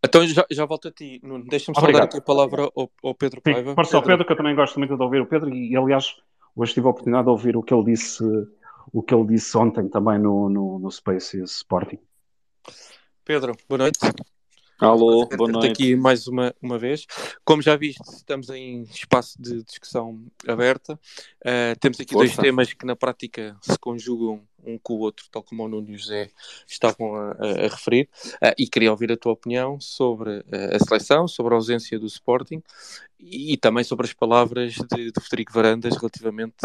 [0.05, 3.41] Então já, já volto a ti, Deixa-me só dar aqui a palavra ao, ao Pedro
[3.41, 3.69] Paiva.
[3.69, 3.97] Sim, Pedro.
[3.97, 6.15] ao Pedro, que eu também gosto muito de ouvir o Pedro, e aliás,
[6.53, 8.21] hoje tive a oportunidade de ouvir o que ele disse,
[8.91, 11.99] o que ele disse ontem também no, no, no Space Sporting.
[13.23, 13.99] Pedro, boa noite.
[14.79, 15.71] Alô, boa noite.
[15.71, 17.05] aqui mais uma, uma vez.
[17.45, 20.99] Como já viste, estamos em espaço de discussão aberta.
[21.41, 22.35] Uh, temos aqui Força.
[22.35, 25.89] dois temas que na prática se conjugam um com o outro, tal como o Nuno
[25.89, 26.29] e o José
[26.67, 28.09] estavam a, a, referir.
[28.35, 32.07] Uh, e queria ouvir a tua opinião sobre uh, a seleção, sobre a ausência do
[32.07, 32.61] Sporting
[33.19, 36.55] e, e também sobre as palavras de, de Federico Varandas relativamente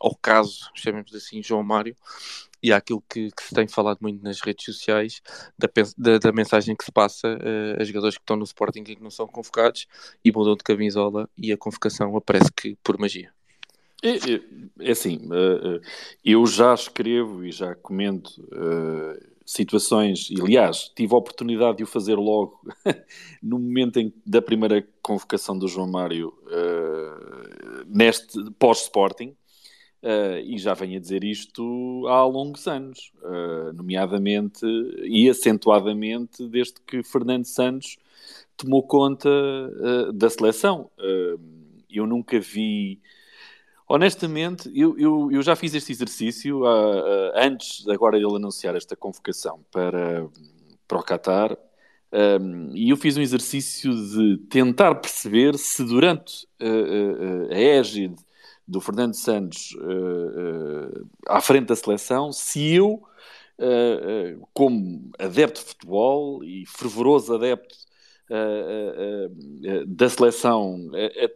[0.00, 1.94] ao caso, chamemos assim, João Mário,
[2.62, 5.22] e àquilo que, que, se tem falado muito nas redes sociais,
[5.58, 8.96] da, da, da mensagem que se passa uh, a jogadores que estão no Sporting e
[8.96, 9.86] que não são convocados
[10.24, 13.32] e mudam de camisola e a convocação aparece que por magia.
[14.02, 14.40] É, é,
[14.80, 15.80] é assim, uh,
[16.24, 21.86] eu já escrevo e já comento uh, situações, e aliás, tive a oportunidade de o
[21.86, 22.60] fazer logo
[23.42, 26.32] no momento em, da primeira convocação do João Mário
[27.86, 29.34] neste pós-Sporting,
[30.00, 34.64] Uh, e já venho a dizer isto há longos anos, uh, nomeadamente
[35.02, 37.96] e acentuadamente desde que Fernando Santos
[38.56, 39.28] tomou conta
[40.14, 40.90] da seleção.
[41.90, 43.00] eu nunca vi.
[43.88, 46.62] Honestamente, eu, eu, eu já fiz este exercício
[47.34, 50.28] antes agora ele anunciar esta convocação para,
[50.86, 51.56] para o Qatar.
[52.10, 56.46] Um, e eu fiz um exercício de tentar perceber se durante
[57.50, 58.16] a égide
[58.68, 63.02] do Fernando Santos uh, uh, à frente da seleção, se eu,
[63.58, 67.74] uh, como adepto de futebol e fervoroso adepto
[69.86, 70.90] da seleção,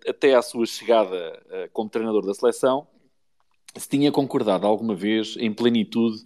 [0.07, 1.41] até à sua chegada
[1.73, 2.87] como treinador da seleção,
[3.77, 6.25] se tinha concordado alguma vez em plenitude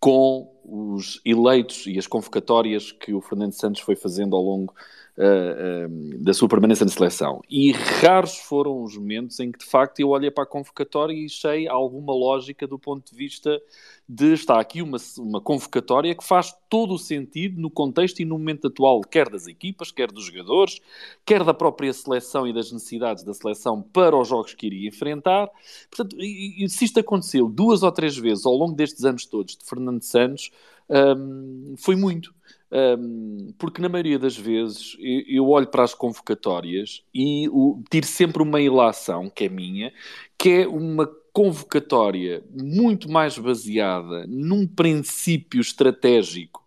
[0.00, 4.74] com os eleitos e as convocatórias que o Fernando Santos foi fazendo ao longo
[5.20, 7.40] uh, uh, da sua permanência na seleção.
[7.48, 11.26] E raros foram os momentos em que, de facto, eu olhei para a convocatória e
[11.26, 13.60] achei alguma lógica do ponto de vista
[14.08, 18.38] de estar aqui uma, uma convocatória que faz todo o sentido no contexto e no
[18.38, 20.80] momento atual, quer das equipas, quer dos jogadores,
[21.24, 25.48] quer da própria seleção e das necessidades da seleção para os jogos que iria enfrentar.
[25.90, 29.56] Portanto, e, e se isto aconteceu duas ou três vezes ao longo destes anos todos
[29.56, 30.50] de Fernando Santos,
[30.90, 32.34] um, foi muito.
[32.72, 38.42] Um, porque na maioria das vezes eu, olho para as convocatórias e o, tiro sempre
[38.42, 39.92] uma ilação, que é minha,
[40.38, 46.64] que é uma convocatória muito mais baseada num princípio estratégico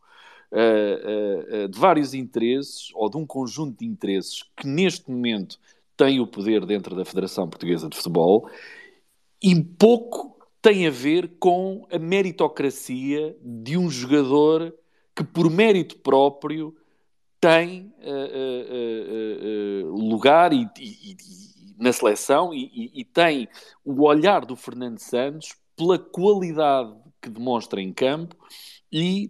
[0.51, 5.57] uh, uh, uh, de vários interesses, ou de um conjunto de interesses que neste momento
[5.95, 8.49] tem o poder dentro da Federação Portuguesa de Futebol,
[9.41, 14.73] e pouco tem a ver com a meritocracia de um jogador
[15.15, 16.75] que, por mérito próprio,
[17.43, 21.17] tem uh, uh, uh, lugar e, e, e,
[21.77, 23.49] na seleção e, tem
[23.83, 28.37] o olhar do Fernando Santos pela qualidade que demonstra em campo
[28.89, 29.29] e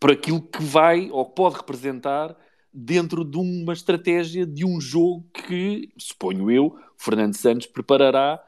[0.00, 2.36] por aquilo que vai ou pode representar
[2.72, 8.42] dentro de uma estratégia de um jogo que, suponho eu, Fernando Santos preparará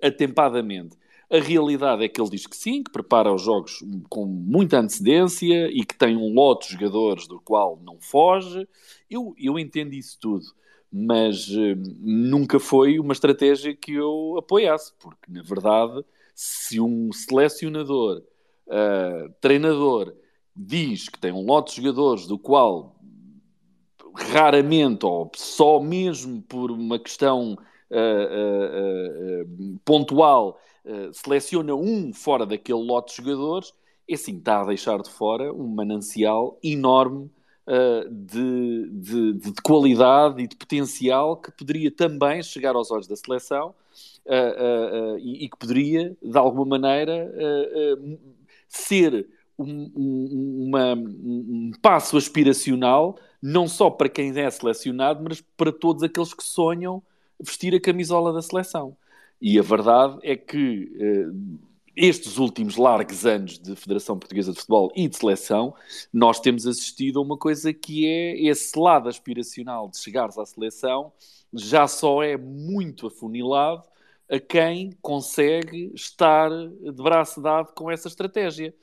[0.00, 0.96] atempadamente.
[1.30, 5.68] A realidade é que ele diz que sim, que prepara os jogos com muita antecedência
[5.70, 8.66] e que tem um lote de jogadores do qual não foge.
[9.10, 10.46] Eu, eu entendo isso tudo,
[10.90, 16.02] mas uh, nunca foi uma estratégia que eu apoiasse, porque na verdade,
[16.34, 18.22] se um selecionador,
[18.66, 20.14] uh, treinador,
[20.56, 22.96] diz que tem um lote de jogadores do qual
[24.14, 27.52] raramente ou só mesmo por uma questão
[27.90, 33.74] uh, pontual eh, seleciona um fora daquele lote de jogadores,
[34.08, 37.30] é assim, está a deixar de fora um manancial enorme
[37.66, 43.16] uh, de, de, de, qualidade e de potencial que poderia também chegar aos olhos da
[43.16, 43.74] seleção
[44.24, 47.30] uh, e, e, que poderia, de alguma maneira,
[48.66, 55.70] ser um, um, uma, um passo aspiracional, não só para quem é selecionado, mas para
[55.70, 57.02] todos aqueles que sonham
[57.38, 58.96] vestir a camisola da seleção.
[59.40, 61.58] E a verdade é que uh,
[61.94, 65.74] estes últimos largos anos de Federação Portuguesa de Futebol e de seleção,
[66.12, 71.12] nós temos assistido a uma coisa que é esse lado aspiracional de chegares à seleção,
[71.52, 73.82] já só é muito afunilado
[74.30, 78.74] a quem consegue estar de braço dado com essa estratégia.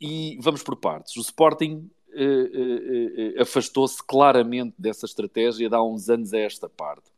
[0.00, 1.16] E vamos por partes.
[1.16, 7.15] O Sporting uh, uh, afastou-se claramente dessa estratégia de há uns anos a esta parte.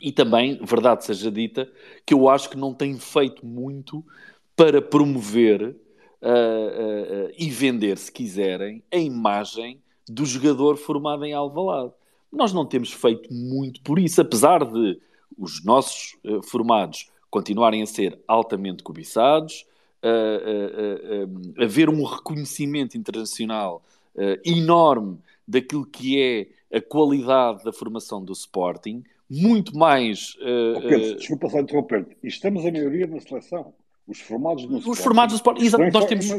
[0.00, 1.70] E também, verdade seja dita,
[2.04, 4.04] que eu acho que não tem feito muito
[4.54, 11.32] para promover uh, uh, uh, e vender, se quiserem, a imagem do jogador formado em
[11.32, 11.92] Alvalade.
[12.30, 15.00] Nós não temos feito muito por isso, apesar de
[15.36, 16.16] os nossos
[16.50, 19.64] formados continuarem a ser altamente cobiçados,
[21.56, 23.82] haver um reconhecimento internacional
[24.44, 30.34] enorme daquilo que é a qualidade da formação do Sporting, muito mais.
[30.36, 32.06] Uh, oh Pedro, uh, desculpa só interromper.
[32.22, 33.74] Estamos a maioria na seleção.
[34.06, 36.30] Os formados no Os Sporting, formados do Sporting, exato, nós temos.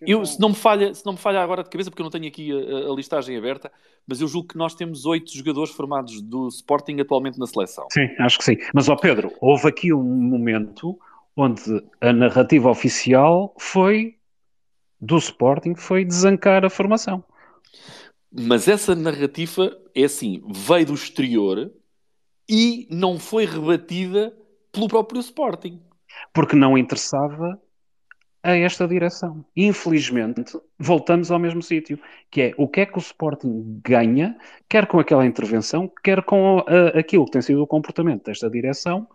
[0.00, 2.10] Eu, se, não me falha, se não me falha agora de cabeça, porque eu não
[2.10, 3.70] tenho aqui a, a, listagem aberta,
[4.04, 7.86] mas eu julgo que nós temos oito jogadores formados do Sporting atualmente na seleção.
[7.92, 8.56] Sim, acho que sim.
[8.74, 10.98] Mas, ó Pedro, houve aqui um momento
[11.36, 11.62] onde
[12.00, 14.16] a narrativa oficial foi
[15.00, 17.22] do Sporting foi desancar a formação.
[18.32, 21.70] Mas essa narrativa é assim, veio do exterior
[22.48, 24.36] e não foi rebatida
[24.72, 25.80] pelo próprio Sporting.
[26.32, 27.60] Porque não interessava
[28.42, 29.44] a esta direção.
[29.56, 31.98] Infelizmente, voltamos ao mesmo sítio,
[32.30, 34.36] que é o que é que o Sporting ganha,
[34.68, 39.08] quer com aquela intervenção, quer com a, aquilo que tem sido o comportamento desta direção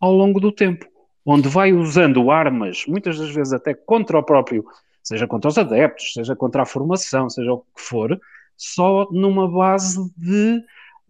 [0.00, 0.84] ao longo do tempo,
[1.24, 4.64] onde vai usando armas, muitas das vezes até contra o próprio,
[5.00, 8.20] seja contra os adeptos, seja contra a formação, seja o que for,
[8.56, 10.60] só numa base de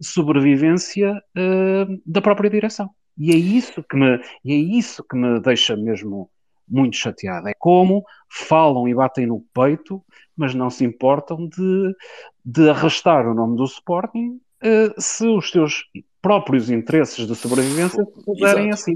[0.03, 2.89] sobrevivência uh, da própria direção.
[3.17, 6.29] E é isso que me, e é isso que me deixa mesmo
[6.67, 7.47] muito chateado.
[7.47, 10.03] É como falam e batem no peito,
[10.35, 11.95] mas não se importam de,
[12.43, 15.83] de arrastar o nome do Sporting uh, se os seus
[16.21, 18.95] próprios interesses de sobrevivência puderem assim.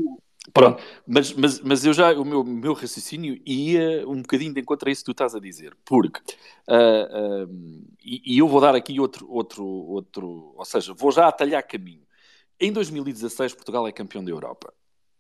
[0.53, 4.87] Pronto, mas, mas, mas eu já, o meu, meu raciocínio ia um bocadinho de encontro
[4.87, 6.19] a isso que tu estás a dizer, porque,
[6.69, 11.27] uh, uh, e, e, eu vou dar aqui outro, outro, outro, ou seja, vou já
[11.27, 12.01] atalhar caminho.
[12.59, 14.73] Em 2016, Portugal é campeão da Europa.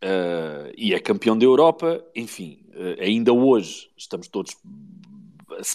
[0.03, 2.63] Uh, e é campeão da Europa, enfim,
[2.99, 4.55] ainda hoje estamos todos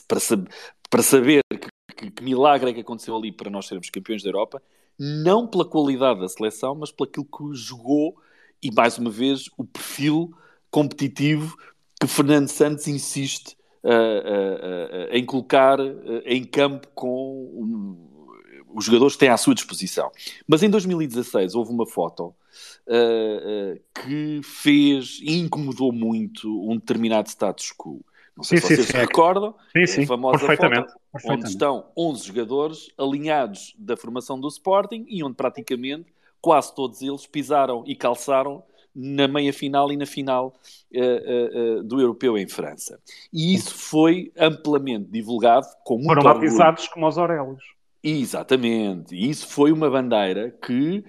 [0.06, 0.48] para saber,
[0.88, 4.28] para saber que, que, que, milagre é que aconteceu ali para nós sermos campeões da
[4.28, 4.62] Europa,
[4.98, 8.16] não pela qualidade da seleção, mas pelo que jogou
[8.62, 10.32] e, mais uma vez, o perfil
[10.70, 11.56] competitivo
[12.00, 15.78] que Fernando Santos insiste uh, uh, uh, em colocar
[16.24, 18.32] em campo com um,
[18.74, 20.10] os jogadores que têm à sua disposição.
[20.46, 22.34] Mas em 2016 houve uma foto
[23.94, 28.04] que fez e incomodou muito um determinado status quo.
[28.36, 31.44] Não sei sim, se vocês sim, se recordam, sim, sim, a famosa perfeitamente, foto perfeitamente.
[31.44, 36.06] onde estão 11 jogadores alinhados da formação do Sporting e onde praticamente
[36.42, 38.62] quase todos eles pisaram e calçaram
[38.94, 40.54] na meia final e na final
[40.94, 43.00] uh, uh, uh, do Europeu em França.
[43.32, 47.62] E isso foi amplamente divulgado com muito Foram batizados como os Aurelos.
[48.04, 51.04] Exatamente, e isso foi uma bandeira que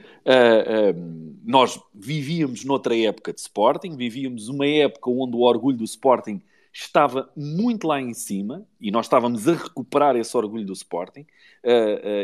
[1.43, 6.39] nós vivíamos noutra época de Sporting, vivíamos uma época onde o orgulho do Sporting
[6.71, 11.25] estava muito lá em cima e nós estávamos a recuperar esse orgulho do Sporting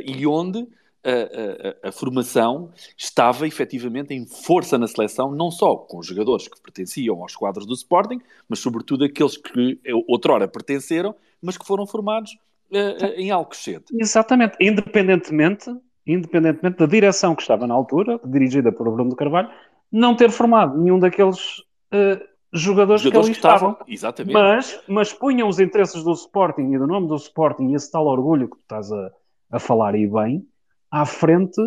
[0.06, 0.68] e onde
[1.04, 6.48] a, a, a, formação estava efetivamente em força na seleção, não só com os jogadores
[6.48, 11.88] que pertenciam aos quadros do Sporting, mas sobretudo aqueles que outrora pertenceram, mas que foram
[11.88, 12.38] formados
[12.72, 13.86] uh, uh, em Alcochete.
[13.98, 15.74] Exatamente, independentemente,
[16.06, 19.50] independentemente da direção que estava na altura, dirigida por Bruno de Carvalho,
[19.92, 21.60] não ter formado nenhum daqueles
[21.94, 22.20] uh,
[22.52, 23.72] jogadores, jogadores, que ali que estavam.
[23.72, 23.94] estavam.
[23.94, 24.34] Exatamente.
[24.34, 28.06] Mas, mas punham os interesses do Sporting e do nome do Sporting e esse tal
[28.06, 29.12] orgulho que tu estás a,
[29.52, 30.46] a falar aí bem,
[30.92, 31.62] à frente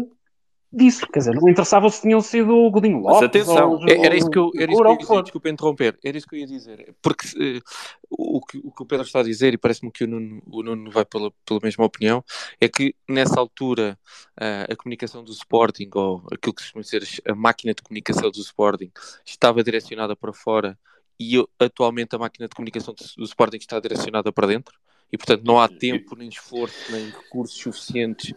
[0.73, 1.07] disso.
[1.07, 3.21] Quer dizer, não interessava se tinham sido o Godinho Lopes.
[3.21, 5.99] Mas atenção, ou, era isso que eu, era isso que eu ia dizer, desculpa interromper,
[6.03, 6.95] era isso que eu ia dizer.
[7.03, 7.63] Porque uh,
[8.11, 10.63] o, que, o que o Pedro está a dizer, e parece-me que o Nuno, o
[10.63, 12.25] Nuno vai pela, pela mesma opinião,
[12.61, 13.99] é que nessa altura
[14.41, 18.31] uh, a comunicação do Sporting, ou aquilo que se chama ser a máquina de comunicação
[18.31, 18.91] do Sporting,
[19.27, 20.79] estava direcionada para fora
[21.21, 24.75] e atualmente a máquina de comunicação do, do Sporting está direcionada para dentro
[25.13, 28.35] e portanto não há tempo, nem esforço, nem recursos suficientes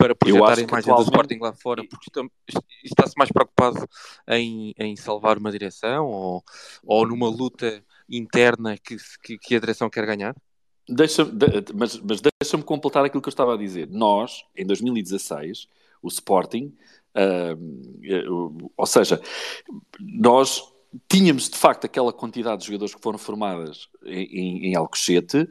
[0.00, 2.10] para projetar a imagem do Sporting lá fora, porque
[2.82, 3.86] está-se mais preocupado
[4.28, 6.42] em, em salvar uma direção ou,
[6.82, 10.34] ou numa luta interna que, que, que a direção quer ganhar?
[10.88, 11.24] Deixa,
[11.74, 13.88] mas, mas deixa-me completar aquilo que eu estava a dizer.
[13.90, 15.68] Nós, em 2016,
[16.02, 16.74] o Sporting,
[17.14, 19.20] uh, ou seja,
[20.00, 20.62] nós
[21.08, 25.46] tínhamos de facto aquela quantidade de jogadores que foram formadas em, em Alcochete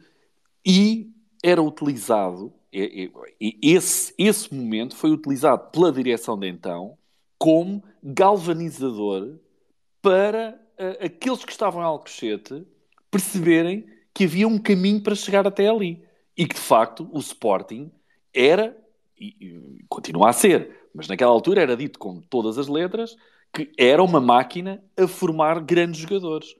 [0.65, 1.11] e
[1.43, 6.97] era utilizado, esse, esse momento foi utilizado pela direção de então
[7.37, 9.39] como galvanizador
[10.01, 12.65] para uh, aqueles que estavam em Alcochete
[13.09, 16.03] perceberem que havia um caminho para chegar até ali.
[16.37, 17.91] E que, de facto, o Sporting
[18.33, 18.77] era,
[19.19, 23.15] e, e continua a ser, mas naquela altura era dito com todas as letras,
[23.53, 26.55] que era uma máquina a formar grandes jogadores.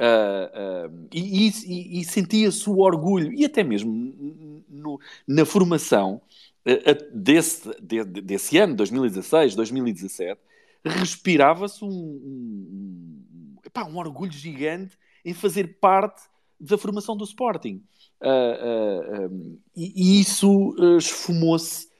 [0.00, 6.22] Uh, uh, e, e, e sentia-se o orgulho, e até mesmo no, na formação
[6.64, 10.40] uh, desse, de, desse ano, 2016, 2017,
[10.82, 16.22] respirava-se um, um, epá, um, orgulho gigante em fazer parte
[16.58, 17.82] da formação do Sporting.
[18.22, 21.90] Um, e, e, isso esfumou-se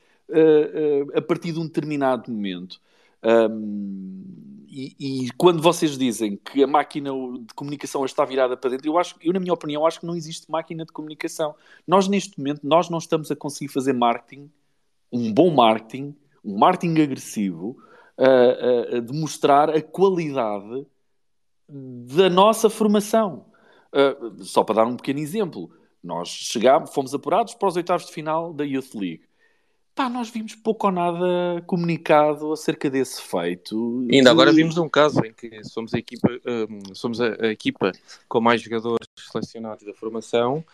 [1.15, 2.81] a partir de um determinado momento.
[3.23, 4.21] Um,
[4.69, 8.97] e, e, quando vocês dizem que a máquina de comunicação está virada para dentro, eu
[8.99, 11.57] acho, eu na minha opinião, acho que não existe máquina de comunicação.
[11.87, 14.49] Nós neste momento, nós não estamos a conseguir fazer marketing,
[15.13, 17.77] um bom marketing, um marketing agressivo,
[18.17, 20.87] a, a, a demonstrar a qualidade
[21.69, 23.47] da nossa formação.
[23.93, 25.69] Uh, só para dar um pequeno exemplo,
[26.03, 29.30] nós chegámos, fomos apurados para os oitavos de final da Youth League
[29.95, 34.07] pá, nós vimos pouco ou nada comunicado acerca desse feito.
[34.11, 37.47] E ainda agora vimos um caso em que somos a equipa, um, somos a, a,
[37.49, 37.93] equipa
[38.29, 40.65] com mais jogadores selecionados da formação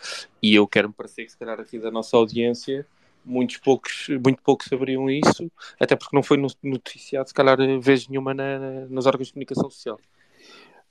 [0.43, 2.87] e eu quero-me parecer que se calhar aqui da nossa audiência
[3.25, 5.51] muitos poucos, muito poucos saberiam isso,
[5.81, 9.99] até porque não foi noticiado se calhar vez nenhuma na, nas órgãos de comunicação social.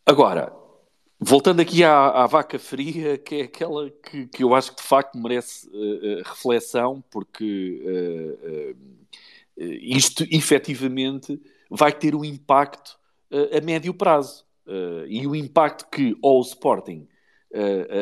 [0.05, 0.53] Agora,
[1.19, 4.87] Voltando aqui à, à, vaca fria, que é aquela que, que eu acho que de
[4.87, 12.99] facto merece uh, reflexão, porque uh, uh, isto efetivamente vai ter um impacto
[13.31, 14.45] a médio prazo.
[15.07, 17.07] e o impacto que ou o Sporting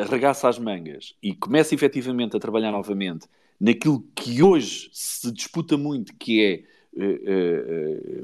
[0.02, 3.26] arregaça as mangas e começa efetivamente a trabalhar novamente
[3.58, 6.62] naquilo que hoje se disputa muito, que é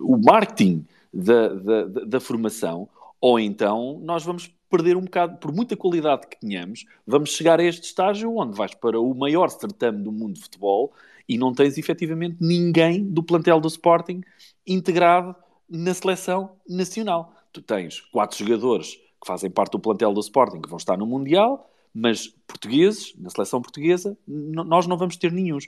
[0.01, 2.89] o marketing da, da, da formação,
[3.21, 7.65] ou então nós vamos perder um bocado, por muita qualidade que tenhamos, vamos chegar a
[7.65, 10.93] este estágio onde vais para o maior certame do mundo de futebol
[11.29, 14.23] e não tens efetivamente ninguém do plantel do Sporting
[14.67, 15.35] integrado
[15.69, 17.35] na seleção nacional.
[17.53, 21.07] Tu tens quatro jogadores que fazem parte do plantel do Sporting que vão estar no
[21.07, 25.67] Mundial, Mas portugueses, na seleção portuguesa, nós não vamos ter nenhums.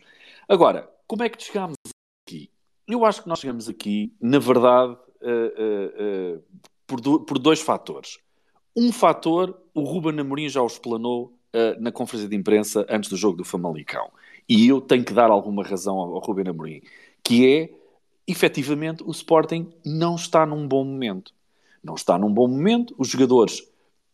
[0.49, 1.75] Agora, como é que chegámos
[2.25, 2.49] aqui?
[2.87, 6.43] Eu acho que nós chegamos aqui, na verdade, uh, uh, uh,
[6.87, 8.19] por, do, por, dois fatores.
[8.75, 11.33] Um fator, o Ruben Amorim já o explanou
[11.79, 14.11] na conferência de imprensa antes do jogo do Famalicão.
[14.49, 16.83] E eu tenho que dar alguma razão ao, Ruben Amorim,
[17.23, 17.71] que é,
[18.27, 21.35] efetivamente, o Sporting não está num bom momento.
[21.85, 23.61] Não está num bom momento, os jogadores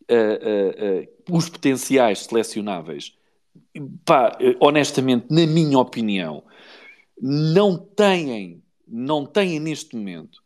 [0.09, 3.15] uh, uh, os potenciais selecionáveis,
[4.03, 6.43] pá, honestamente, na minha opinião,
[7.21, 10.41] não têm, não têm neste momento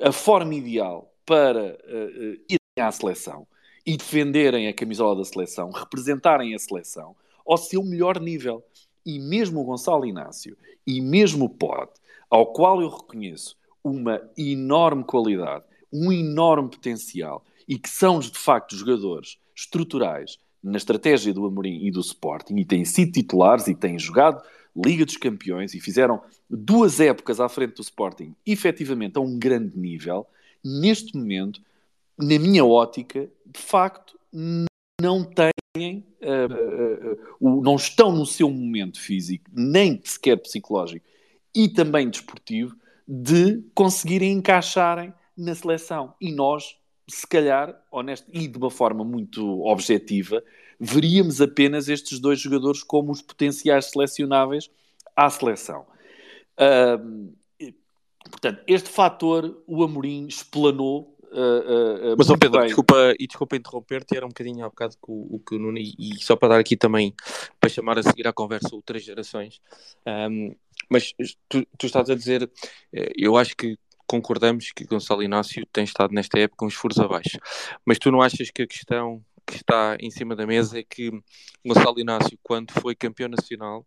[0.00, 1.76] a forma ideal para
[2.48, 3.46] irem à seleção
[3.86, 7.14] e defenderem a camisola da seleção, representarem a seleção
[7.46, 8.64] ao seu melhor nível.
[9.06, 10.56] E mesmo o Gonçalo Inácio
[10.86, 12.00] e mesmo o Pote,
[12.30, 18.76] ao qual eu reconheço uma enorme qualidade, um enorme potencial e que são de facto
[18.76, 23.98] jogadores estruturais na estratégia do Amorim e do Sporting e têm sido titulares e têm
[23.98, 24.42] jogado
[24.74, 26.20] Liga dos Campeões e fizeram
[26.50, 30.26] duas épocas à frente do Sporting, efetivamente a um grande nível,
[30.64, 31.60] neste momento,
[32.18, 34.18] na minha ótica, de facto,
[35.00, 37.12] não têm, uh,
[37.42, 41.04] uh, uh, não estão no seu momento físico, nem sequer psicológico
[41.54, 46.14] e também desportivo, de conseguirem encaixarem na seleção.
[46.20, 50.42] E nós se calhar, honesto, e de uma forma muito objetiva,
[50.80, 54.70] veríamos apenas estes dois jogadores como os potenciais selecionáveis
[55.14, 55.84] à seleção.
[58.30, 61.13] Portanto, este fator o Amorim explanou.
[61.34, 62.68] Uh, uh, Mas, oh Pedro, bem.
[62.68, 65.92] desculpa, e desculpa interromper-te, era um bocadinho há bocado o, o que o Nuno, e,
[65.98, 67.12] e, só para dar aqui também,
[67.58, 69.60] para chamar a seguir à conversa o Três Gerações,
[70.06, 70.54] um,
[70.88, 71.12] mas
[71.48, 72.48] tu, tu estás a dizer,
[72.92, 73.76] eh, eu acho que
[74.06, 77.38] concordamos que Gonçalo Inácio tem estado nesta época uns furos abaixo.
[77.84, 81.10] Mas tu não achas que a questão que está em cima da mesa é que
[81.64, 83.86] Gonçalo Inácio, quando foi campeão nacional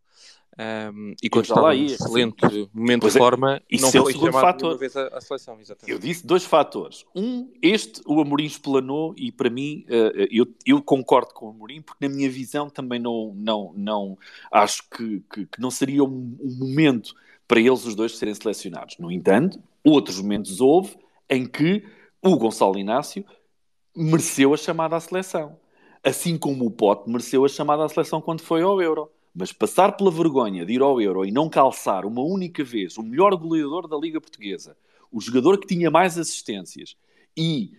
[0.60, 4.42] um, e quando estava em excelente assim, momento de é, forma, não é foi chamado
[4.42, 4.78] fator.
[4.78, 5.60] vez à, à seleção.
[5.60, 5.92] Exatamente.
[5.92, 7.06] Eu disse dois fatores.
[7.16, 11.82] Um, este o Amorim explanou e para mim, uh, eu, eu, concordo com o Amorim
[11.82, 14.18] porque na minha visão também não, não, não
[14.52, 17.14] acho que, que, que não seria um, um momento
[17.48, 18.98] para eles os dois serem selecionados.
[18.98, 20.98] No entanto, outros momentos houve
[21.30, 21.84] em que
[22.22, 23.24] o Gonçalo Inácio
[23.96, 25.60] mereceu a chamada à seleção.
[26.04, 29.12] Assim como o Pote mereceu a chamada à seleção quando foi ao Euro.
[29.38, 33.04] Mas passar pela vergonha de ir ao Euro e não calçar uma única vez o
[33.04, 34.76] melhor goleador da Liga Portuguesa,
[35.12, 36.96] o jogador que tinha mais assistências
[37.38, 37.74] e,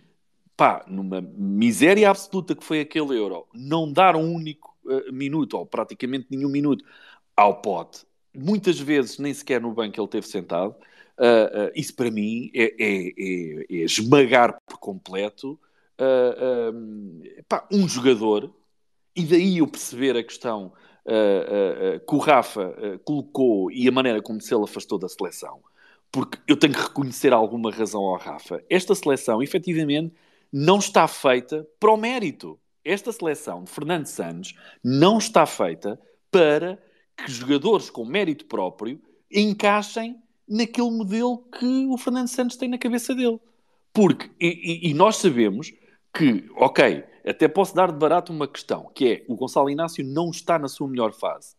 [0.55, 5.65] pá, numa miséria absoluta que foi aquele Euro, não dar um único uh, minuto, ou
[5.65, 6.85] praticamente nenhum minuto,
[7.35, 10.75] ao Pote, muitas vezes nem sequer no banco ele teve sentado,
[11.19, 15.59] Uh, uh, isso para mim é, é, é, é esmagar por completo
[17.45, 18.55] pá, um jogador,
[19.13, 20.71] e daí eu perceber a questão
[21.05, 22.73] que o Rafa
[23.03, 25.61] colocou e a maneira como se ele afastou da seleção.
[26.11, 28.63] Porque eu tenho que reconhecer alguma razão ao Rafa.
[28.69, 30.13] Esta seleção, efetivamente,
[30.51, 32.59] não está feita para o mérito.
[32.83, 35.99] Esta seleção de Fernando Santos não está feita
[36.31, 36.81] para
[37.15, 38.99] que jogadores com mérito próprio
[39.31, 43.39] encaixem naquele modelo que o Fernando Santos tem na cabeça dele.
[43.93, 45.71] Porque, e, e, nós sabemos
[46.13, 50.29] que, ok, até posso dar de barato uma questão, que é o Gonçalo Inácio não
[50.29, 51.55] está na sua melhor fase.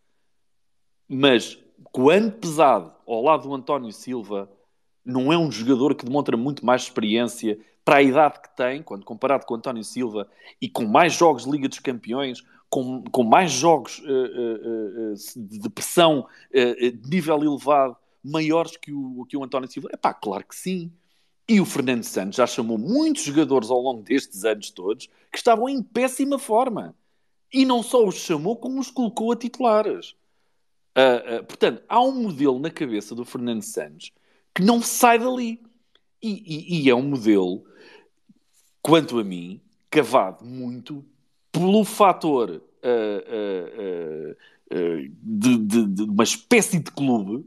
[1.07, 1.59] Mas
[1.91, 4.49] quando pesado ao lado do António Silva,
[5.03, 9.03] não é um jogador que demonstra muito mais experiência para a idade que tem, quando
[9.03, 10.27] comparado com o António Silva
[10.61, 15.59] e com mais jogos de Liga dos Campeões, com, com mais jogos uh, uh, uh,
[15.59, 19.89] de pressão de nível elevado, maiores que o, que o António Silva?
[19.91, 20.91] É pá, claro que sim.
[21.47, 25.67] E o Fernando Santos já chamou muitos jogadores ao longo destes anos todos que estavam
[25.67, 26.95] em péssima forma.
[27.53, 30.15] E não só os chamou, como os colocou a titulares.
[30.97, 34.11] Uh, uh, portanto, há um modelo na cabeça do Fernando Santos
[34.53, 35.61] que não sai dali.
[36.21, 37.63] E, e, e é um modelo,
[38.81, 41.03] quanto a mim, cavado muito
[41.51, 44.35] pelo fator uh,
[45.21, 47.45] de, de, de, uma espécie de clube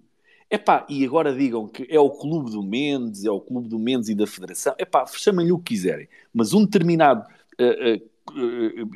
[0.55, 4.09] Epá, e agora digam que é o clube do Mendes, é o clube do Mendes
[4.09, 4.73] e da Federação.
[4.79, 6.09] Epá, chamem-lhe o que quiserem.
[6.33, 7.27] Mas um determinado
[7.61, 8.91] uh, uh, uh,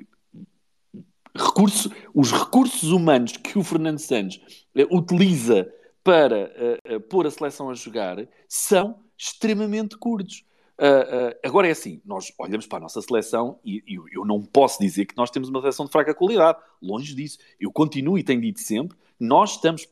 [1.34, 4.40] recurso, os recursos humanos que o Fernando Santos
[4.88, 5.68] utiliza
[6.04, 6.52] para
[7.10, 10.44] pôr a seleção a jogar são extremamente curtos.
[10.78, 14.40] Uh, uh, agora é assim, nós olhamos para a nossa seleção e, e, eu não
[14.40, 17.38] posso dizer que nós temos uma seleção de fraca qualidade, longe disso.
[17.58, 19.88] Eu continuo e tenho dito sempre, nós estamos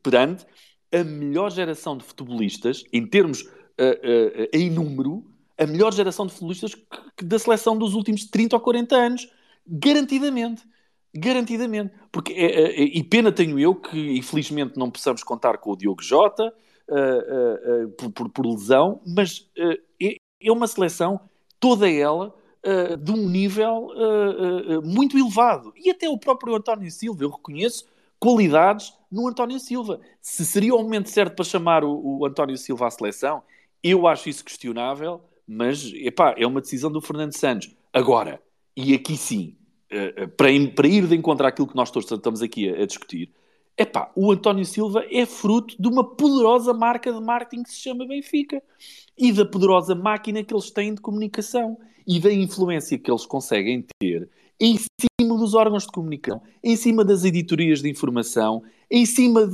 [0.00, 0.46] perante
[0.92, 5.24] a melhor geração de futebolistas, em termos uh, uh, em número,
[5.58, 6.76] a melhor geração de futebolistas
[7.22, 9.28] da seleção dos últimos 30 ou 40 anos.
[9.66, 10.62] Garantidamente.
[11.14, 11.92] Garantidamente.
[12.10, 16.02] Porque, é, é, e pena tenho eu que, infelizmente, não possamos contar com o Diogo
[16.02, 16.52] Jota
[16.88, 19.48] uh, por, por, por, lesão, mas
[20.00, 21.20] é, é uma seleção,
[21.60, 22.34] toda ela,
[23.00, 23.88] de um nível
[24.84, 25.72] muito elevado.
[25.76, 27.84] E até o próprio António Silva, eu reconheço
[28.22, 30.00] qualidades no António Silva.
[30.20, 33.42] Se seria o momento certo para chamar o, o António Silva à seleção,
[33.82, 37.74] eu acho isso questionável, mas epá, é uma decisão do Fernando Santos.
[37.92, 38.40] Agora,
[38.76, 39.56] e aqui sim,
[39.90, 43.28] uh, para, para, ir de encontro àquilo que nós todos estamos aqui a discutir,
[43.76, 48.06] epá, o António Silva é fruto de uma poderosa marca de marketing que se chama
[48.06, 48.62] Benfica
[49.16, 53.84] e da poderosa máquina que eles têm de comunicação e da influência que eles conseguem
[53.98, 54.28] ter
[54.60, 59.46] em cima dos órgãos de comunicação, em cima das editorias de informação, em cima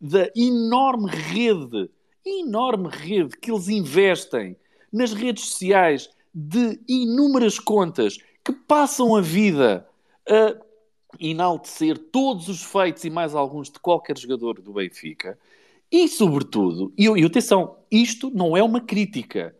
[0.00, 1.90] da, enorme rede,
[2.24, 4.56] enorme rede que eles investem
[4.90, 9.86] nas redes sociais de inúmeras contas que passam a vida
[10.26, 10.56] a
[11.20, 15.38] enaltecer todos os feitos e mais alguns de qualquer jogador do Benfica.
[15.90, 19.54] E, sobretudo, e, e atenção, isto não é uma crítica.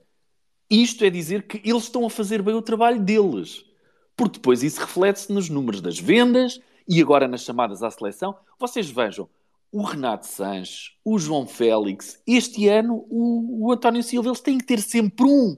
[0.71, 3.65] Isto é dizer que eles estão a fazer bem o trabalho deles.
[4.17, 8.35] Porque depois isso reflete-se nos números das vendas e agora nas chamadas à seleção.
[8.59, 9.29] Vocês vejam,
[9.71, 14.67] o Renato Sanches, o João Félix, este ano o, o António Silva, eles têm que
[14.67, 15.57] ter sempre um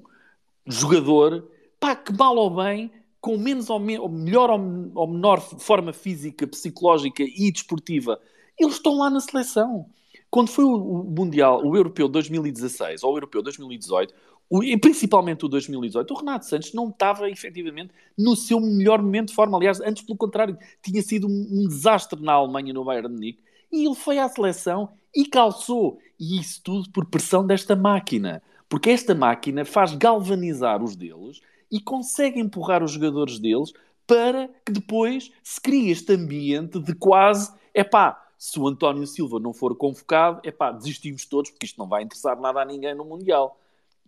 [0.66, 2.90] jogador, pá, que mal ou bem,
[3.24, 4.60] com menos ou, me, ou melhor ou,
[4.94, 8.20] ou, menor forma física, psicológica e desportiva,
[8.60, 9.86] eles estão lá na seleção.
[10.30, 14.12] Quando foi o, Mundial, o Europeu 2016 ou o Europeu 2018,
[14.50, 19.28] o, e principalmente o 2018, o Renato Santos não estava efetivamente no seu melhor momento
[19.28, 19.56] de forma.
[19.56, 23.42] Aliás, antes, pelo contrário, tinha sido um, um desastre na Alemanha no Bayern de Munique
[23.72, 25.98] e ele foi à seleção e calçou.
[26.20, 28.42] E isso tudo por pressão desta máquina.
[28.68, 31.40] Porque esta máquina faz galvanizar os deles
[31.70, 33.72] e consegue empurrar os jogadores deles
[34.06, 39.40] para que depois se crie este ambiente de quase, é pá, se o António Silva
[39.40, 42.94] não for convocado, é pá, desistimos todos porque isto não vai interessar nada a ninguém
[42.94, 43.58] no Mundial.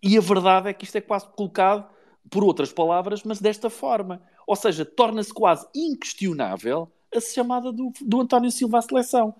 [0.02, 1.88] E a verdade é que isto é quase colocado,
[2.30, 4.20] por outras palavras, mas desta forma.
[4.46, 9.34] Ou seja, torna-se quase inquestionável a chamada do, do António Silva à seleção.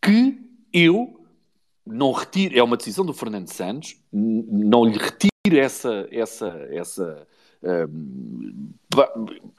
[0.00, 0.40] Que
[0.72, 1.20] eu
[1.84, 7.28] não retiro, é uma decisão do Fernando Santos, não lhe retiro essa, essa, essa,
[7.62, 8.74] um,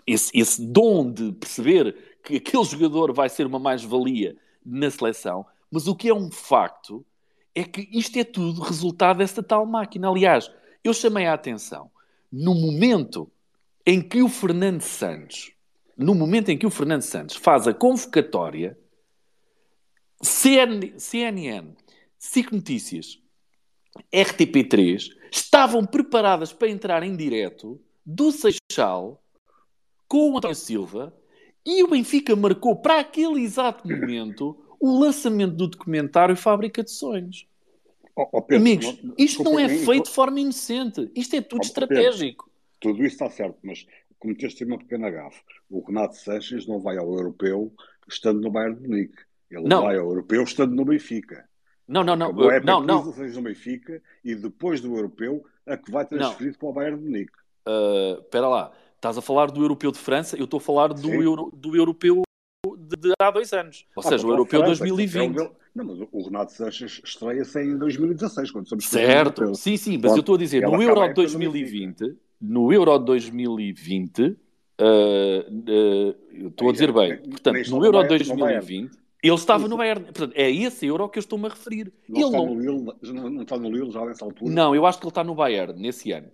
[0.08, 5.88] esse, esse dom de perceber que aquele jogador vai ser uma mais-valia na seleção, mas
[5.88, 7.06] o que é um facto
[7.54, 10.10] é que isto é tudo resultado desta tal máquina.
[10.10, 10.52] Aliás,
[10.84, 11.92] eu chamei a atenção
[12.32, 13.32] no momento
[13.86, 15.52] em que o Fernando Santos,
[15.96, 18.76] no momento em que o Fernando Santos faz a convocatória,
[20.20, 21.76] CN, CNN,
[22.18, 23.20] SIC Notícias,
[24.12, 29.22] RTP3 estavam preparadas para entrar em direto do Seixal
[30.08, 31.14] com o António Silva
[31.66, 37.48] e o Benfica marcou para aquele exato momento o lançamento do documentário Fábrica de Sonhos.
[38.16, 41.12] Oh, oh Pedro, Amigos, não, isto não é feito de forma inocente.
[41.16, 42.46] Isto é tudo oh, estratégico.
[42.46, 43.86] Pedro, tudo isso está certo, mas
[44.20, 45.42] cometeste uma pequena gafe.
[45.70, 47.74] O Renato Sanches não vai ao europeu
[48.08, 49.18] estando no Bayern de Munique.
[49.50, 49.84] Ele não.
[49.84, 51.50] vai ao europeu estando no Benfica.
[51.88, 52.28] Não, não, não.
[52.28, 53.06] A época não, não.
[53.06, 57.34] no Benfica e depois do europeu a que vai transferido para o Bayern de Munique.
[57.68, 58.72] Uh, espera lá.
[58.96, 62.24] Estás a falar do europeu de França, eu estou a falar do, euro, do europeu
[62.66, 63.86] de, de, há dois anos.
[63.96, 65.40] Ou ah, seja, o europeu França, 2020.
[65.40, 70.14] É não, mas o Renato Sanches estreia-se em 2016, quando somos Certo, sim, sim, mas
[70.14, 74.36] eu estou a dizer, no Euro 2020, no Euro 2020, uh,
[74.82, 78.98] uh, estou a dizer bem, portanto, no Euro 2020,
[79.28, 80.04] ele estava no Bayern.
[80.04, 81.92] Portanto, é esse Euro que eu estou-me a referir.
[82.08, 82.46] Não ele está, não...
[82.54, 82.94] No Lille,
[83.32, 84.54] não está no Lille já nessa altura?
[84.54, 86.28] Não, eu acho que ele está no Bayern, nesse ano.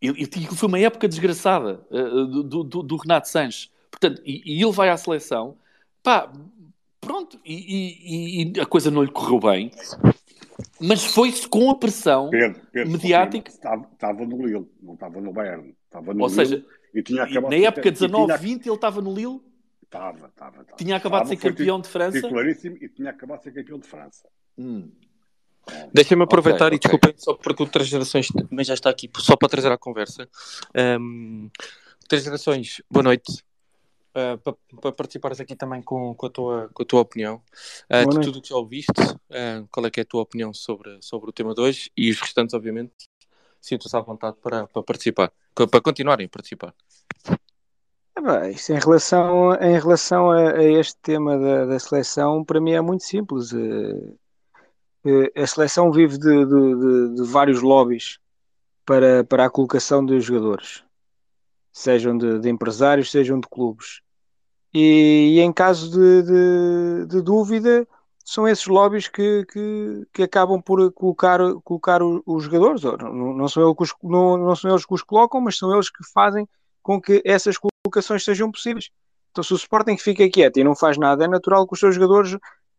[0.00, 3.70] E, e foi uma época desgraçada uh, do, do, do, Renato Sanches.
[3.90, 5.56] Portanto, e, e, ele vai à seleção,
[6.02, 6.30] pá,
[7.00, 9.70] pronto, e, e, a coisa não lhe correu bem,
[10.80, 13.50] mas foi-se com a pressão Pedro, Pedro, mediática.
[13.50, 15.74] Estava, estava, no Lille, não estava no Bayern.
[15.86, 19.40] Estava no Ou Lille, seja, e na época 19-20 ele estava no Lille?
[19.94, 20.76] Estava, estava, estava.
[20.76, 22.28] Tinha acabado de ser campeão de França?
[22.28, 24.28] Claríssimo, e tinha acabado de ser campeão de França.
[24.58, 24.90] Hum.
[25.92, 29.36] Deixem-me aproveitar okay, e desculpem só porque o Três Gerações também já está aqui, só
[29.36, 30.28] para trazer à conversa.
[31.00, 31.48] Um,
[32.08, 33.44] Três Gerações, boa noite.
[34.10, 37.42] Uh, para, para, participares aqui também com, com, a, tua, com a tua opinião
[37.90, 40.54] uh, de tudo o que já ouviste, uh, qual é que é a tua opinião
[40.54, 42.92] sobre, sobre o tema 2 e os restantes, obviamente,
[43.60, 46.72] sinto-se à vontade para, para participar, para continuarem a participar.
[48.52, 52.80] Isso em relação, em relação a, a este tema da, da, seleção, para mim é
[52.80, 53.50] muito simples.
[55.36, 58.18] a seleção vive de, de, de, vários lobbies
[58.86, 60.84] para, para a colocação dos jogadores.
[61.72, 64.00] sejam de, de empresários, sejam de clubes.
[64.72, 67.86] E, e em caso de, dúvida,
[68.24, 72.82] são esses lobbies que, que, que acabam por colocar, colocar os, jogadores.
[72.82, 75.72] Não, não, são eles que os, não, não são eles que os colocam, mas são
[75.74, 76.48] eles que fazem
[76.84, 78.90] com que essas colocações sejam possíveis.
[79.32, 81.94] Então, se o Sporting fica quieto e não faz nada, é natural que os seus
[81.94, 82.36] jogadores,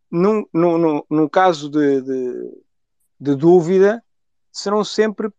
[0.09, 2.63] no, no, no caso de, de,
[3.19, 4.01] de dúvida,
[4.53, 5.29] serão sempre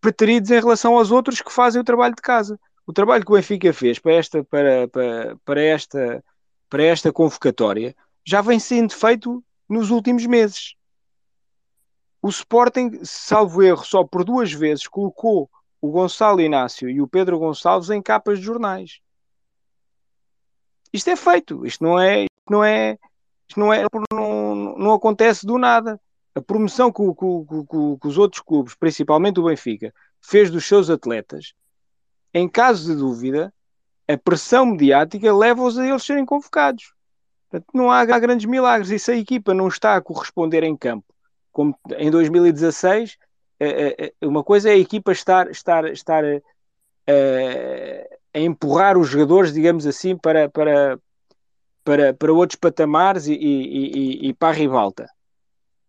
[0.00, 2.60] preteridos em relação aos outros que fazem o trabalho de casa.
[2.86, 6.24] O trabalho que o Benfica fez para esta, para, para, para esta,
[6.68, 10.74] para esta convocatória já vem sendo feito nos últimos meses.
[12.20, 15.50] O Sporting, salvo erro, só por duas vezes colocou
[15.80, 19.00] o Gonçalo Inácio e o Pedro Gonçalves em capas de jornais.
[20.92, 22.98] Isto é feito, isto não é, isto não é,
[23.48, 26.00] isto não, é não, não acontece do nada.
[26.34, 30.90] A promoção que, que, que, que os outros clubes, principalmente o Benfica, fez dos seus
[30.90, 31.54] atletas,
[32.32, 33.52] em caso de dúvida,
[34.06, 36.92] a pressão mediática leva-os a eles serem convocados.
[37.48, 38.90] Portanto, não há, há, grandes milagres.
[38.90, 41.06] E se a equipa não está a corresponder em campo,
[41.52, 43.29] como em 2016, é, é,
[44.22, 46.24] uma coisa é a equipa estar, estar, estar
[47.06, 50.98] é, a empurrar os jogadores, digamos assim, para, para,
[51.84, 55.06] para, para outros patamares e, e, e, e para a ribalta.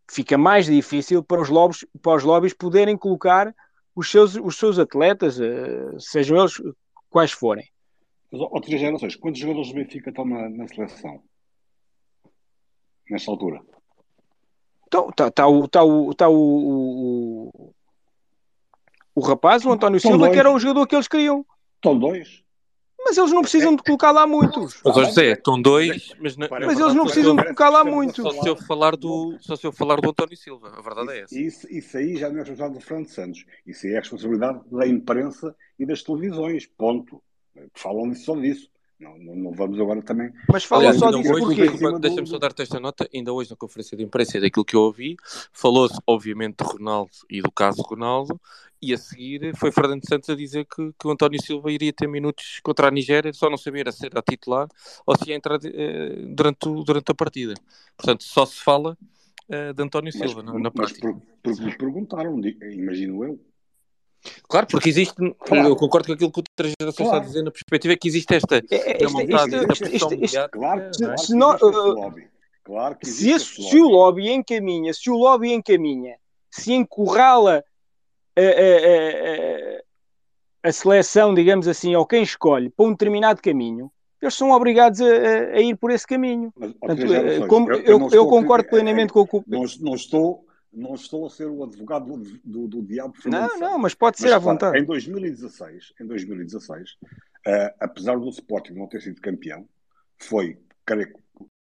[0.10, 3.54] Fica mais difícil para os, lobbies, para os lobbies poderem colocar
[3.96, 6.62] os seus, os seus atletas, uh, sejam eles
[7.10, 7.66] quais forem.
[8.64, 11.22] Três gerações, quantos jogadores do Benfica estão na, na seleção?
[13.10, 13.62] Nesta altura?
[14.92, 16.36] Então, está tá o, tá o, tá o,
[17.56, 17.74] o,
[19.16, 20.34] o rapaz, o António Silva, dois.
[20.34, 21.46] que era o jogador que eles queriam.
[21.78, 22.44] Estão dois.
[23.00, 24.82] Mas eles não precisam de colocar lá muitos.
[24.84, 28.22] Mas, José, estão dois, mas, na, mas eles não precisam de colocar lá muitos.
[28.22, 31.22] Só se eu falar do, só se eu falar do António Silva, a verdade é
[31.22, 31.40] essa.
[31.40, 33.46] Isso, isso aí já não é responsabilidade do Fernando Santos.
[33.66, 36.66] Isso aí é a responsabilidade da imprensa e das televisões.
[36.66, 37.24] Ponto.
[37.74, 38.70] Falam só disso.
[39.02, 40.32] Não, não, não, vamos agora também.
[40.48, 41.68] Mas fala só disso porque.
[42.00, 43.10] Deixa-me só dar-te esta nota.
[43.12, 45.18] Ainda hoje, na conferência de imprensa, daquilo que eu ouvi,
[45.52, 48.40] falou-se, obviamente, de Ronaldo e do caso Ronaldo,
[48.80, 52.08] e a seguir foi Fernando Santos a dizer que, que o António Silva iria ter
[52.08, 54.68] minutos contra a Nigéria, só não sabia a ser a titular
[55.06, 57.56] ou se ia entrar eh, durante, o, durante a partida.
[57.98, 58.96] Portanto, só se fala
[59.50, 60.72] eh, de António Silva mas, na, na.
[60.74, 63.40] Mas por, por, perguntaram, imagino eu.
[64.48, 65.70] Claro, porque existe, claro.
[65.70, 67.18] eu concordo com aquilo que o Três Gerações claro.
[67.18, 72.14] está a dizer, na perspectiva é que existe esta, é, esta, Claro, se, não, uh,
[72.64, 76.18] claro que se, esse, se o lobby encaminha, se o lobby encaminha,
[76.50, 77.64] se encurrala
[78.38, 83.92] a, a, a, a, seleção, digamos assim, ou quem escolhe para um determinado caminho,
[84.22, 86.54] eles são obrigados a, ir por esse caminho.
[86.56, 89.44] Mas, Portanto, eh, como, eu, eu, eu concordo plenamente é, com o.
[89.48, 93.60] Não, não estou não estou a ser o advogado do, do, do diabo Fernando Não,
[93.60, 94.80] não, mas pode ser mas, à vontade.
[94.80, 96.98] Em 2016, em 2016
[97.48, 99.68] uh, apesar do Sporting não ter sido campeão,
[100.18, 101.14] foi, creio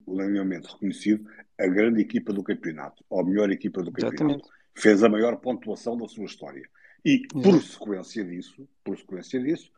[0.05, 4.23] unanimemente reconhecido, a grande equipa do campeonato, ou a melhor equipa do campeonato.
[4.23, 4.49] Exatamente.
[4.75, 6.67] Fez a maior pontuação da sua história.
[7.03, 9.71] E, por sequência disso, por sequência disso,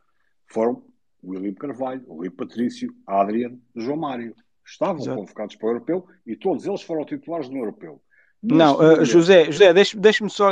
[0.46, 0.84] foram
[1.22, 4.34] William Carvalho, Rui Patrício, Adriano, João Mário.
[4.64, 5.18] Estavam Exato.
[5.18, 8.00] convocados para o Europeu e todos eles foram titulares no Europeu.
[8.44, 10.50] Não, uh, José, José deixe-me deixe só,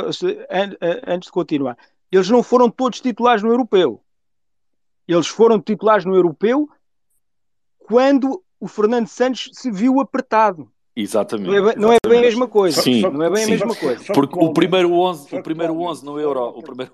[1.07, 1.77] antes de continuar.
[2.11, 4.01] Eles não foram todos titulares no europeu.
[5.07, 6.67] Eles foram titulares no europeu
[7.79, 10.71] quando o Fernando Santos se viu apertado.
[10.95, 11.47] Exatamente.
[11.47, 12.81] Não é, bem, não é bem a mesma coisa.
[12.81, 13.53] Sim, não é bem sim.
[13.53, 14.13] a mesma coisa.
[14.13, 16.93] Porque o primeiro 11, o primeiro 11 no Euro, o primeiro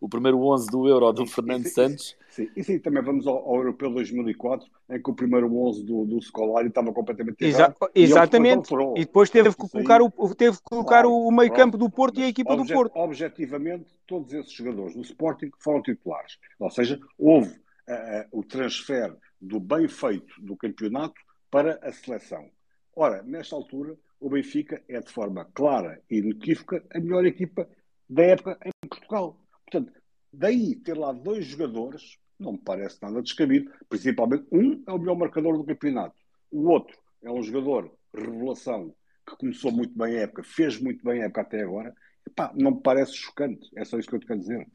[0.00, 2.16] o primeiro 11 do Euro do Fernando Santos.
[2.28, 6.04] Sim, e sim, também vamos ao, ao, Europeu 2004, em que o primeiro 11 do,
[6.04, 7.76] do Scolari estava completamente errado.
[7.94, 8.74] Exa exatamente.
[8.74, 11.88] E, e, depois teve que colocar, o, teve que colocar claro, o meio campo do
[11.88, 12.96] Porto e a equipa do Porto.
[12.96, 16.38] Objetivamente, todos esses jogadores do Sporting foram titulares.
[16.58, 21.20] Ou seja, houve uh, o transfer do bem feito do campeonato
[21.50, 22.50] para a seleção.
[22.96, 27.68] Ora, nesta altura, o Benfica é de forma clara e inequívoca a melhor equipa
[28.08, 29.38] da época em Portugal.
[29.70, 29.92] Portanto,
[30.32, 33.70] daí ter lá dois jogadores não me parece nada descabido.
[33.88, 36.16] Principalmente, um é o melhor marcador do campeonato,
[36.50, 38.94] o outro é um jogador revelação
[39.26, 41.94] que começou muito bem a época, fez muito bem a época até agora.
[42.26, 43.68] Epá, não me parece chocante.
[43.74, 44.66] É só isso que eu te quero dizer.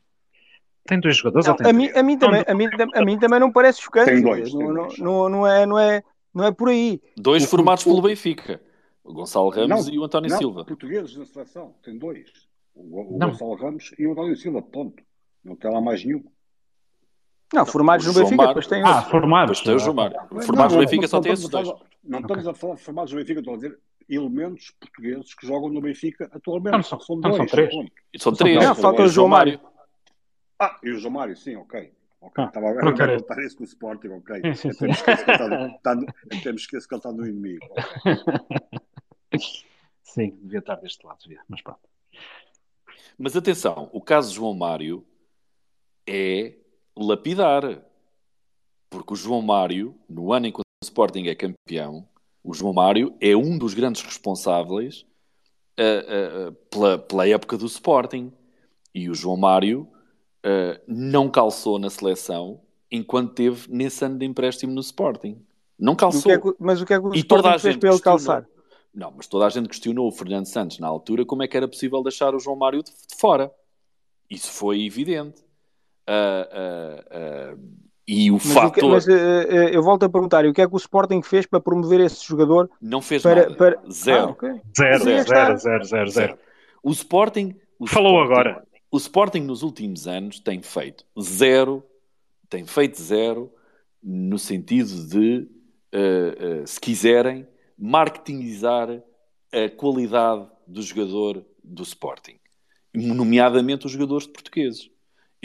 [0.86, 3.20] Tem dois jogadores não, ou tem a, mim, a, mim também, a, mim, a mim
[3.20, 4.12] também não parece chocante.
[4.12, 4.54] Tem dois.
[4.54, 4.98] Não, tem dois.
[4.98, 7.02] Não, não, é, não, é, não é por aí.
[7.16, 8.62] Dois o, formados o, pelo Benfica.
[9.04, 10.66] O Gonçalo Ramos não, e o António não, Silva.
[10.66, 11.76] portugueses na seleção.
[11.84, 12.49] Tem dois.
[12.76, 14.62] O, o Gonçalo Ramos e o António Silva.
[14.62, 15.04] Ponto.
[15.44, 16.24] Não tem lá mais nenhum.
[17.54, 19.62] Não, formados no Benfica, depois tem Ah, formados.
[19.62, 19.96] Tem o João
[20.46, 21.68] Formados no Benfica só tem esses dois.
[22.04, 25.70] Não estamos a falar de formados no Benfica, estou a dizer elementos portugueses que jogam
[25.70, 26.76] no Benfica atualmente.
[26.76, 27.36] Não, são, são dois.
[27.36, 27.74] São três.
[28.18, 28.64] São três.
[28.64, 29.60] Não, falta o João Mário.
[30.60, 31.92] Ah, e o João Mário, sim, ok.
[32.22, 34.42] Ok, estava a contar isso com o Sporting, ok.
[34.54, 34.90] Sim, sim, sim.
[34.90, 35.96] Esqueço que ele está
[36.36, 37.66] que ele está no inimigo.
[40.04, 41.80] Sim, devia estar deste lado, devia, mas pronto.
[43.18, 45.06] Mas atenção, o caso de João Mário
[46.08, 46.54] é
[46.96, 47.82] lapidar.
[48.90, 52.08] Porque o João Mário, no ano em que o Sporting é campeão,
[52.44, 55.06] o João Mário é um dos grandes responsáveis
[55.80, 58.32] uh, uh, pela, pela, época do Sporting.
[58.94, 59.88] E o João Mário
[60.46, 65.40] uh, não calçou na seleção enquanto teve nesse ano de empréstimo no Sporting.
[65.78, 66.32] Não calçou.
[66.32, 67.90] O é que, mas o que é que o e Sporting toda a fez para
[67.90, 68.48] ele calçar?
[68.94, 71.68] Não, mas toda a gente questionou o Fernando Santos na altura como é que era
[71.68, 73.52] possível deixar o João Mário de, de fora.
[74.30, 75.42] Isso foi evidente.
[76.08, 77.60] Uh, uh, uh,
[78.08, 78.74] e o mas fator.
[78.74, 82.00] Que, mas eu volto a perguntar: o que é que o Sporting fez para promover
[82.00, 82.70] esse jogador?
[82.82, 83.56] Não fez para, nada.
[83.56, 83.80] Para...
[83.92, 84.28] Zero.
[84.28, 84.62] Ah, okay.
[84.76, 86.40] zero, zero, zero, zero, zero, zero,
[86.82, 87.56] O Sporting.
[87.78, 88.68] O Falou Sporting, agora.
[88.92, 91.84] O Sporting nos últimos anos tem feito zero,
[92.50, 93.54] tem feito zero
[94.02, 95.48] no sentido de,
[96.66, 97.48] se quiserem,
[97.80, 99.02] marketingizar
[99.52, 102.38] a qualidade do jogador do Sporting,
[102.94, 104.92] nomeadamente os jogadores portugueses.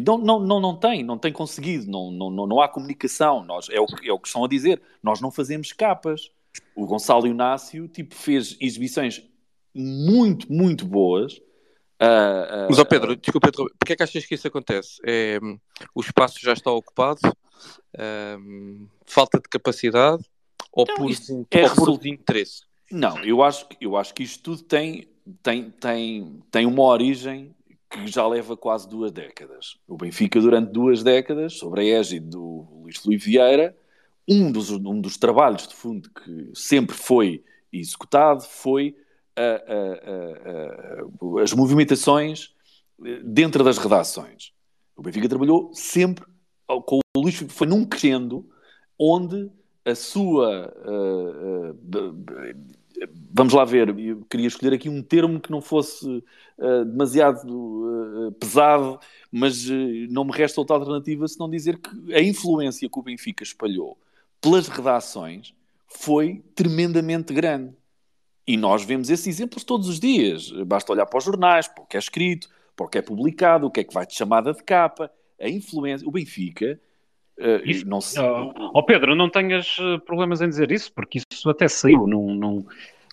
[0.05, 3.80] Não, não, não, não tem, não tem conseguido, não, não, não há comunicação, nós, é,
[3.80, 6.32] o, é o que estão a dizer, nós não fazemos capas.
[6.74, 9.22] O Gonçalo Inácio tipo, fez exibições
[9.72, 11.37] muito, muito boas.
[12.03, 15.01] Uh, uh, Mas, oh Pedro, uh, desculpa, porque é que achas que isso acontece?
[15.07, 15.39] É,
[15.95, 17.20] o espaço já está ocupado,
[19.07, 20.24] falta de capacidade
[20.75, 21.11] ou não, por,
[21.51, 22.62] é ou por interesse?
[22.91, 25.09] Não, eu acho, eu acho que isto tudo tem,
[25.43, 27.55] tem, tem, tem uma origem
[27.89, 29.77] que já leva quase duas décadas.
[29.87, 33.77] O Benfica, durante duas décadas, sobre a égide do Luís Filipe Vieira,
[34.29, 38.97] um dos, um dos trabalhos de fundo que sempre foi executado foi
[41.43, 42.55] as movimentações
[43.05, 44.53] eh, dentro das redações.
[44.97, 46.25] O Benfica trabalhou sempre
[46.66, 48.49] com o Luís foi num crescendo
[48.99, 49.51] onde
[49.85, 50.72] a sua.
[50.85, 52.74] Uh, uh,
[53.32, 58.99] vamos lá ver, eu queria escolher aqui um termo que não fosse uh, demasiado pesado,
[59.30, 59.68] mas
[60.09, 63.99] não me resta outra alternativa se não dizer que a influência que o Benfica espalhou
[64.41, 65.55] pelas redações
[65.87, 67.74] foi tremendamente grande.
[68.47, 70.51] E nós vemos esses exemplos todos os dias.
[70.66, 73.66] Basta olhar para os jornais, para o que é escrito, para o que é publicado,
[73.66, 75.11] o que é que vai de chamada de capa.
[75.41, 76.07] A influência.
[76.07, 76.78] O Benfica
[77.64, 78.18] isso, não se...
[78.20, 82.64] oh, Pedro, não tenhas eh, problemas em dizer isso, porque isso até saiu num, num,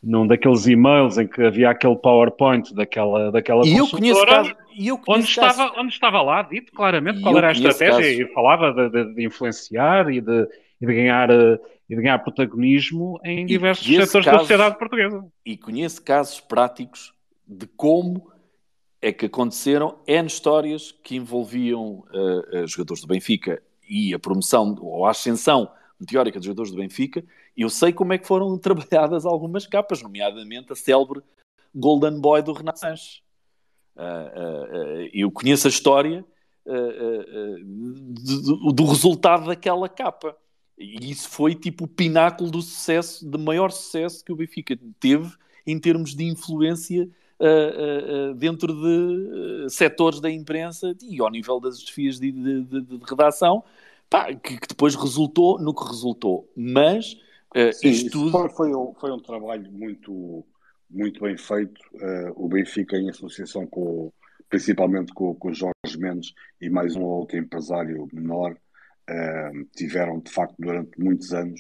[0.04, 4.88] num daqueles e-mails em que havia aquele PowerPoint daquela, daquela e eu conheço caso, e
[4.88, 5.62] eu conheço onde, caso...
[5.62, 8.22] estava, onde estava lá dito claramente qual era a estratégia caso...
[8.22, 10.48] e falava de, de, de, influenciar e de,
[10.80, 11.60] e de ganhar eh,
[11.90, 15.26] e de ganhar protagonismo em diversos setores casos, da sociedade portuguesa.
[15.46, 17.14] E conheço casos práticos
[17.46, 18.32] de como
[19.02, 23.62] é que aconteceram N histórias que envolviam uh, uh, jogadores do Benfica
[23.92, 25.70] e a promoção ou a ascensão
[26.00, 27.22] meteórica dos jogadores do Benfica,
[27.58, 31.22] eu sei como é que foram trabalhadas algumas capas, nomeadamente a célebre
[31.76, 33.22] Golden Boy do Renato Sanches.
[33.96, 36.26] Uh, uh, eu conheço a história
[37.66, 40.38] do, do, resultado daquela capa.
[40.78, 45.36] E isso foi tipo o pináculo do sucesso, de maior sucesso que o Benfica teve
[45.68, 47.10] em termos de influência
[47.42, 52.82] uh, uh, dentro de setores da imprensa e ao nível das desfias de, de, de,
[52.82, 53.64] de redação,
[54.10, 56.50] pá, que, que, depois resultou no que resultou.
[56.56, 57.18] Mas
[57.74, 58.32] Sim, isto tudo.
[58.32, 60.46] Foi, foi, um, foi um trabalho muito,
[60.90, 61.82] muito bem feito.
[62.36, 64.12] o Benfica, em associação com,
[64.50, 68.56] principalmente com, com Jorge Mendes e mais um outro empresário menor,
[69.76, 71.60] tiveram de facto durante muitos anos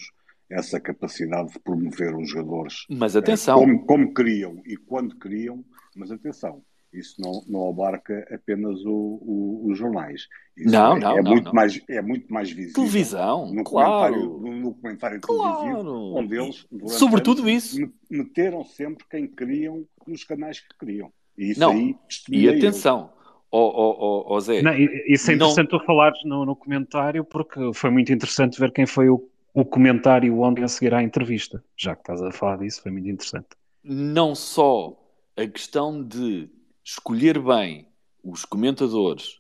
[0.51, 2.85] essa capacidade de promover os jogadores.
[2.89, 3.57] Mas atenção.
[3.57, 5.63] como, como queriam e quando queriam,
[5.95, 6.61] mas atenção,
[6.93, 10.27] isso não, não abarca apenas o, o, os jornais.
[10.57, 11.53] Isso não, é, não, é não, muito não.
[11.53, 12.73] Mais, é muito mais visível.
[12.73, 14.13] Televisão, no claro.
[14.13, 16.15] Comentário, no, comentário televisivo, claro.
[16.15, 17.77] onde eles, sobretudo isso,
[18.09, 21.11] meteram sempre quem queriam nos canais que queriam.
[21.37, 21.71] E isso não.
[21.71, 21.95] aí
[22.29, 23.13] E atenção,
[23.49, 24.61] ó oh, oh, oh, Zé.
[24.61, 24.73] Não,
[25.07, 25.79] isso é interessante não...
[25.79, 30.39] tu falares no, no comentário, porque foi muito interessante ver quem foi o, o comentário
[30.39, 31.63] ontem a seguir à entrevista.
[31.75, 33.47] Já que estás a falar disso, foi muito interessante.
[33.83, 34.97] Não só
[35.35, 36.49] a questão de
[36.83, 37.87] escolher bem
[38.23, 39.39] os comentadores,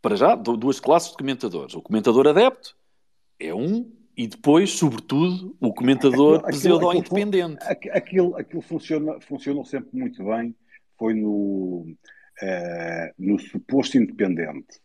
[0.00, 1.74] para já, duas classes de comentadores.
[1.74, 2.76] O comentador adepto
[3.38, 7.62] é um, e depois, sobretudo, o comentador pseudo-independente.
[7.62, 10.54] Aquilo, aquilo, aquilo funciona, funcionou sempre muito bem,
[10.98, 11.86] foi no,
[12.42, 14.80] uh, no suposto independente.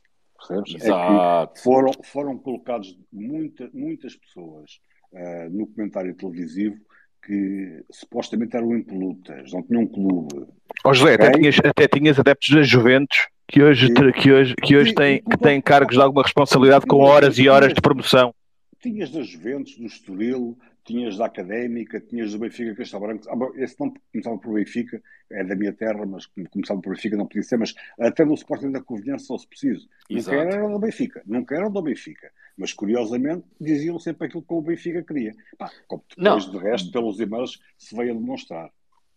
[0.48, 0.84] Percebes?
[0.84, 1.54] Exato.
[1.58, 4.80] É foram, foram colocados muita, muitas pessoas
[5.12, 6.78] uh, no comentário televisivo
[7.26, 10.46] que supostamente eram impolutas, não tinham um clube.
[10.84, 11.28] Ó oh, José, okay?
[11.28, 15.38] até, tinhas, até tinhas adeptos da Juventus que hoje, que hoje, que hoje tem, que
[15.38, 18.34] tem cargos de alguma responsabilidade com horas e horas de promoção.
[18.82, 23.30] Tinhas das Juventus, do Estoril, tinhas da Académica, tinhas do Benfica Castelo Branco.
[23.30, 27.26] Ah, esse não começava por Benfica, é da minha terra, mas começava por Benfica não
[27.26, 29.88] podia ser, mas até no Sporting da Conveniência só se preciso.
[30.10, 30.38] Exato.
[30.38, 32.32] Nunca era do Benfica, nunca era do Benfica.
[32.58, 35.34] Mas curiosamente diziam sempre aquilo que o Benfica queria.
[35.58, 36.52] Pá, como depois, não.
[36.52, 38.72] de resto, pelos e-mails se veio a demonstrar.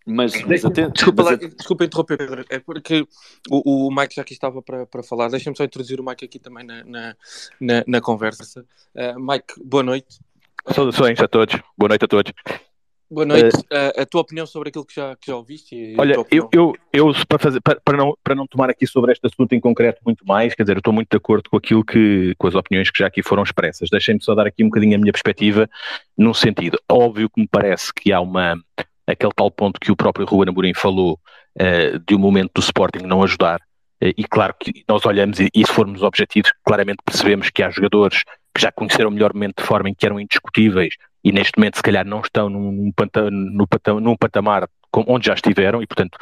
[0.09, 2.45] Mas, mas até, desculpa, mas lá, desculpa interromper, Pedro.
[2.49, 3.05] É porque
[3.51, 5.29] o, o Mike já aqui estava para, para falar.
[5.29, 7.17] Deixa-me só introduzir o Mike aqui também na, na,
[7.61, 8.65] na, na conversa.
[8.95, 10.21] Uh, Mike, boa noite.
[10.73, 11.61] Saudações a todos.
[11.77, 12.33] Boa noite a todos.
[13.09, 13.57] Boa noite.
[13.73, 15.95] Uh, a tua opinião sobre aquilo que já, que já ouviste?
[15.97, 19.25] Olha, eu, eu, eu para, fazer, para, para, não, para não tomar aqui sobre este
[19.25, 22.35] assunto em concreto muito mais, quer dizer, eu estou muito de acordo com aquilo que,
[22.37, 23.89] com as opiniões que já aqui foram expressas.
[23.91, 25.71] Deixem-me só dar aqui um bocadinho a minha perspectiva,
[26.19, 26.79] num sentido.
[26.91, 28.57] Óbvio que me parece que há uma,
[29.07, 31.21] aquele tal ponto que o próprio Ruben Amorim falou
[31.61, 33.61] uh, de um momento do Sporting não ajudar,
[34.03, 37.71] uh, e claro que nós olhamos e, e, se formos objetivos, claramente percebemos que há
[37.71, 38.25] jogadores
[38.57, 41.77] que já conheceram o melhor momento de forma em que eram indiscutíveis e neste momento
[41.77, 42.91] se calhar não estão num,
[44.01, 44.69] num, patamar,
[45.07, 46.19] onde já estiveram e portanto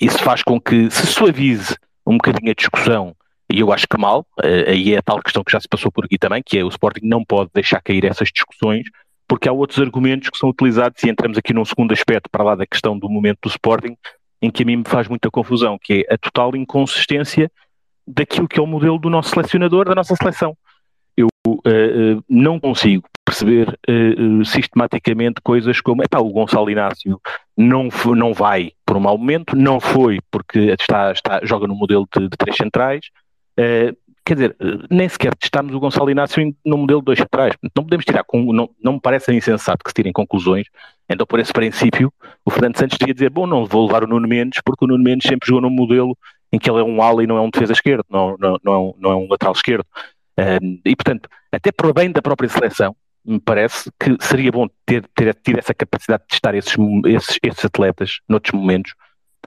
[0.00, 3.14] isso faz com que se suavize um bocadinho a discussão
[3.50, 5.90] e eu acho que mal, uh, aí é a tal questão que já se passou
[5.90, 8.82] por aqui também, que é o Sporting não pode deixar cair essas discussões
[9.28, 12.54] porque há outros argumentos que são utilizados, e entramos aqui num segundo aspecto para lá
[12.54, 13.94] da questão do momento do Sporting,
[14.40, 17.50] em que a mim me faz muita confusão, que é a total inconsistência
[18.06, 20.56] daquilo que é o modelo do nosso selecionador, da nossa seleção.
[21.18, 27.20] Eu uh, uh, não consigo perceber uh, sistematicamente coisas como epá, o Gonçalo Inácio
[27.56, 32.06] não, não vai por um mau momento, não foi porque está, está, joga no modelo
[32.16, 33.06] de, de três centrais,
[34.24, 34.56] quer dizer,
[34.90, 37.54] nem sequer testámos o Gonçalo Inácio no modelo 2 atrás.
[37.74, 40.66] Não podemos tirar, não, não me parece insensato que se tirem conclusões.
[41.08, 42.12] Então, por esse princípio,
[42.44, 45.02] o Fernando Santos devia dizer: bom, não vou levar o Nuno Mendes, porque o Nuno
[45.02, 46.16] Mendes sempre jogou num modelo
[46.52, 48.72] em que ele é um ala e não é um defesa esquerdo, não, não, não,
[48.72, 49.84] é, um, não é um lateral esquerdo.
[50.84, 55.34] E, portanto, até para bem da própria seleção, me parece que seria bom ter, ter
[55.34, 56.76] tido essa capacidade de testar esses,
[57.06, 58.94] esses, esses atletas noutros momentos,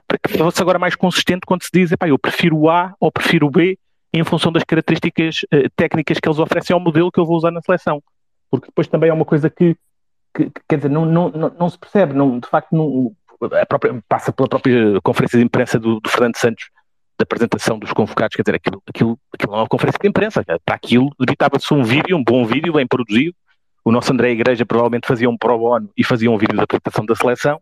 [0.06, 3.46] para que fosse agora mais consistente quando se diz: eu prefiro o A ou prefiro
[3.46, 3.78] o B
[4.12, 7.50] em função das características uh, técnicas que eles oferecem ao modelo que eu vou usar
[7.50, 8.02] na seleção.
[8.50, 9.74] Porque depois também é uma coisa que,
[10.34, 13.14] que, que quer dizer, não, não, não, não, se percebe, não, de facto, não,
[13.66, 16.68] própria, passa pela própria conferência de imprensa do, do, Fernando Santos,
[17.18, 20.44] da apresentação dos convocados, quer dizer, aquilo, aquilo, aquilo não é uma conferência de imprensa,
[20.64, 23.34] para aquilo debitava-se um vídeo, um bom vídeo, bem produzido,
[23.84, 27.04] o nosso André Igreja provavelmente fazia um pro bono e fazia um vídeo da apresentação
[27.04, 27.60] da seleção,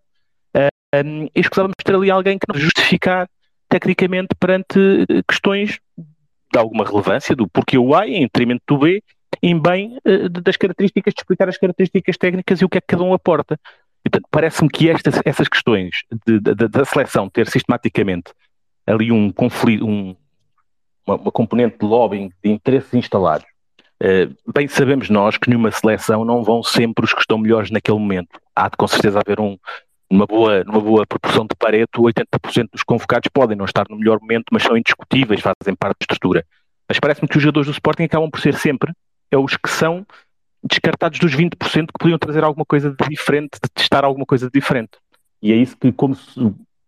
[1.34, 3.28] e escusávamos ter ali alguém que nos justificar
[3.68, 5.78] tecnicamente perante questões
[6.52, 9.02] de alguma relevância do porquê o A em detrimento do B,
[9.40, 12.88] em bem uh, das características, de explicar as características técnicas e o que é que
[12.88, 13.58] cada um aporta.
[14.02, 15.90] Portanto, parece-me que estas, essas questões
[16.26, 18.32] de, de, da seleção ter sistematicamente
[18.90, 20.16] ali um conflito, um,
[21.06, 23.46] uma, uma, componente de lobbying, de interesses instalados,
[24.02, 27.98] uh, bem sabemos nós que numa seleção não vão sempre os que estão melhores naquele
[27.98, 28.40] momento.
[28.54, 29.56] Há de com certeza haver um,
[30.10, 34.18] numa boa, numa boa proporção de Pareto, 80% dos convocados podem não estar no melhor
[34.20, 36.44] momento, mas são indiscutíveis, fazem parte da estrutura.
[36.88, 38.92] Mas parece-me que os jogadores do Sporting acabam por ser sempre
[39.30, 40.04] é os que são
[40.62, 44.52] descartados dos 20% que podiam trazer alguma coisa de diferente, de testar alguma coisa de
[44.52, 44.98] diferente.
[45.40, 46.16] E é isso que, como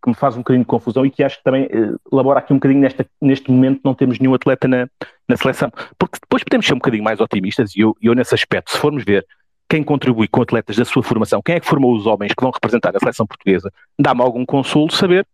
[0.02, 2.52] que me faz um bocadinho de confusão e que acho que também eh, elabora aqui
[2.52, 4.88] um bocadinho nesta, neste momento não temos nenhum atleta na,
[5.28, 5.70] na seleção.
[5.98, 9.04] Porque depois podemos ser um bocadinho mais otimistas e eu, eu nesse aspecto, se formos
[9.04, 9.24] ver
[9.68, 12.50] quem contribui com atletas da sua formação, quem é que formou os homens que vão
[12.50, 15.26] representar a seleção portuguesa, dá-me algum consolo saber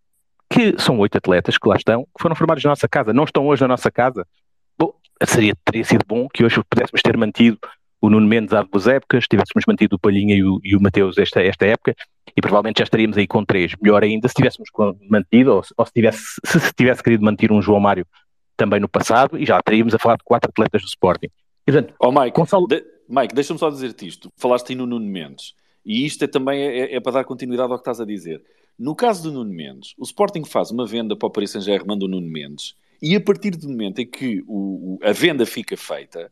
[0.50, 3.46] que são oito atletas que lá estão, que foram formados na nossa casa, não estão
[3.46, 4.26] hoje na nossa casa.
[4.78, 4.92] Bom,
[5.24, 7.58] seria, teria sido bom que hoje pudéssemos ter mantido
[8.01, 11.18] o Nuno Mendes há duas épocas, tivéssemos mantido o Palhinha e o, e o Mateus
[11.18, 11.94] esta, esta época,
[12.36, 13.72] e provavelmente já estaríamos aí com três.
[13.80, 14.68] Melhor ainda se tivéssemos
[15.09, 18.07] mantido, ou, ou se, tivesse, se se tivesse querido manter um João Mário
[18.57, 21.28] também no passado, e já teríamos a falar de quatro atletas do Sporting.
[21.66, 22.66] E, portanto, oh, Mike, Gonçalo...
[22.66, 22.84] de...
[23.09, 24.30] Mike, deixa-me só dizer-te isto.
[24.36, 25.55] Falaste aí no Nuno Mendes.
[25.84, 28.42] E isto é também é, é, para dar continuidade ao que estás a dizer.
[28.78, 32.07] No caso do Nuno Mendes, o Sporting faz uma venda para o Paris Saint-Germain do
[32.07, 36.30] Nuno Mendes e a partir do momento em que o, o, a venda fica feita,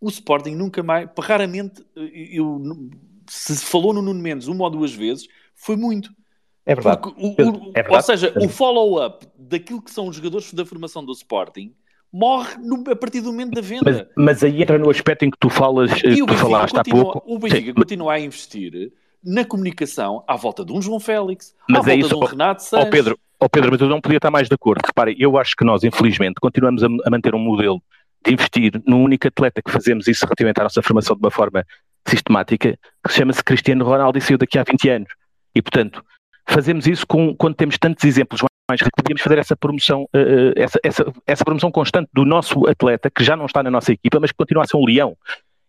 [0.00, 2.62] o Sporting nunca mais, raramente, eu,
[3.26, 6.10] se falou no Nuno Mendes uma ou duas vezes, foi muito.
[6.64, 7.08] É verdade.
[7.16, 7.34] O,
[7.74, 7.94] é verdade.
[7.94, 11.74] Ou seja, o follow-up daquilo que são os jogadores da formação do Sporting
[12.12, 13.84] morre no, a partir do momento da venda.
[13.84, 17.04] Mas, mas, aí entra no aspecto em que tu falas, e tu falaste continua, há
[17.04, 17.22] pouco.
[17.26, 17.74] O Benfica Sim.
[17.74, 18.92] continua a investir
[19.24, 22.28] na comunicação à volta de um João Félix, mas à é volta isso, de um
[22.28, 22.86] Renato Sanches.
[22.86, 24.82] Oh Pedro, oh Pedro, mas eu não podia estar mais de acordo.
[24.86, 27.82] Repare, eu acho que nós, infelizmente, continuamos a, a manter um modelo
[28.24, 31.64] de investir num único atleta que fazemos isso relativamente à nossa formação de uma forma
[32.06, 35.08] sistemática, que chama-se Cristiano Ronaldo e saiu daqui há 20 anos.
[35.54, 36.02] E, portanto,
[36.48, 40.78] fazemos isso com, quando temos tantos exemplos mais rico, podíamos fazer essa promoção, uh, essa,
[40.82, 44.30] essa, essa promoção constante do nosso atleta, que já não está na nossa equipa, mas
[44.30, 45.16] que continua a ser um leão.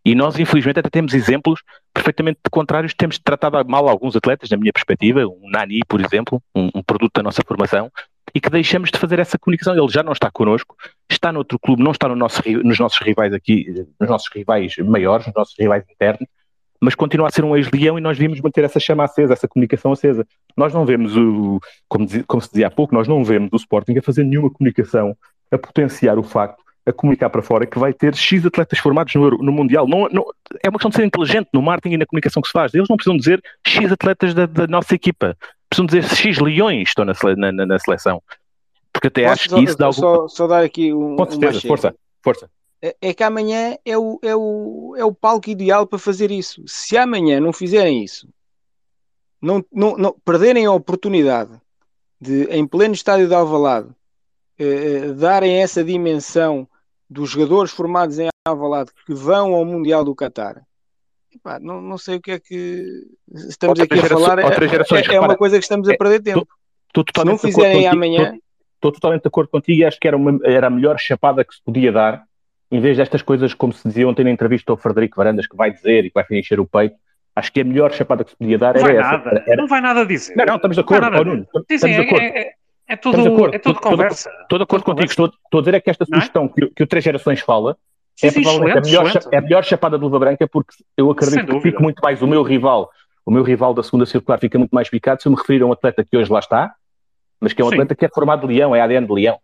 [0.06, 1.62] E nós, infelizmente, até temos exemplos
[1.94, 2.94] perfeitamente contrários.
[2.94, 7.12] Temos tratado mal alguns atletas, na minha perspectiva, um Nani, por exemplo, um, um, produto
[7.16, 7.92] da nossa formação,
[8.34, 9.76] e que deixamos de fazer essa comunicação.
[9.76, 10.76] Ele já não está connosco,
[11.10, 15.26] está noutro clube, não está no nosso, nos nossos rivais aqui, nos nossos rivais maiores,
[15.28, 16.28] nos nossos rivais internos,
[16.82, 19.92] mas continua a ser um ex-leão e nós vimos manter essa chama acesa, essa comunicação
[19.92, 20.26] acesa.
[20.56, 23.98] Nós não vemos o, como, como se dizia há pouco, nós não vemos o Sporting
[23.98, 25.16] a fazer nenhuma comunicação
[25.52, 29.30] a potenciar o facto a comunicar para fora que vai ter X atletas formados no,
[29.30, 29.88] no Mundial.
[29.88, 30.26] Não, não,
[30.64, 32.74] é uma questão de ser inteligente no marketing e na comunicação que se faz.
[32.74, 35.38] Eles não precisam dizer X atletas da, da nossa equipa.
[35.86, 38.22] Precisam dizer X leões estão na, na, na seleção.
[38.92, 40.00] Porque até Posso acho que isso dá algum...
[40.00, 41.16] Só, só dar aqui um...
[41.16, 42.50] Com certeza, força, força.
[42.82, 46.64] É, é que amanhã é o, é, o, é o palco ideal para fazer isso.
[46.66, 48.28] Se amanhã não fizerem isso,
[49.42, 51.52] não, não, não perderem a oportunidade
[52.20, 53.90] de, em pleno estádio de Alvalade,
[54.58, 56.68] eh, eh darem essa dimensão
[57.10, 60.66] dos jogadores formados em Alvalade que vão ao Mundial do Qatar.
[61.34, 63.06] Epá, não, não sei o que é que
[63.48, 64.40] estamos outra aqui a falar.
[64.40, 66.48] É, é, uma coisa que estamos a perder tempo.
[66.92, 68.36] Tô, tô Se não fizerem amanhã.
[68.76, 71.54] Estou totalmente de acordo contigo e acho que era, uma, era a melhor chapada que
[71.54, 72.24] se podia dar,
[72.72, 75.72] em vez destas coisas, como se dizia ontem na entrevista ao Frederico Varandas, que vai
[75.72, 76.96] dizer e que vai encher o peito.
[77.36, 79.12] Acho que a melhor chapada que se podia dar não era essa.
[79.12, 79.44] Nada.
[79.46, 79.56] Era...
[79.58, 80.36] Não vai nada dizer.
[80.36, 81.48] Não, não, estamos de acordo, oh, Nuno.
[81.70, 82.24] Estamos de acordo.
[82.24, 82.54] É, é,
[82.88, 84.32] é tudo, acordo, é tudo conversa.
[84.42, 85.10] Estou de acordo contigo.
[85.10, 86.08] Estou, estou a dizer é que esta é?
[86.08, 87.78] sugestão que, que o Três Gerações fala
[88.24, 91.10] é sim, provavelmente excelente, a, melhor, é a melhor chapada de luva branca porque eu
[91.12, 92.90] acredito que fica muito mais o meu rival,
[93.26, 95.66] o meu rival da segunda circular fica muito mais picado se eu me referir a
[95.66, 96.74] um atleta que hoje lá está,
[97.40, 97.76] mas que é um sim.
[97.76, 99.40] atleta que é formado de leão, é ADN de leão.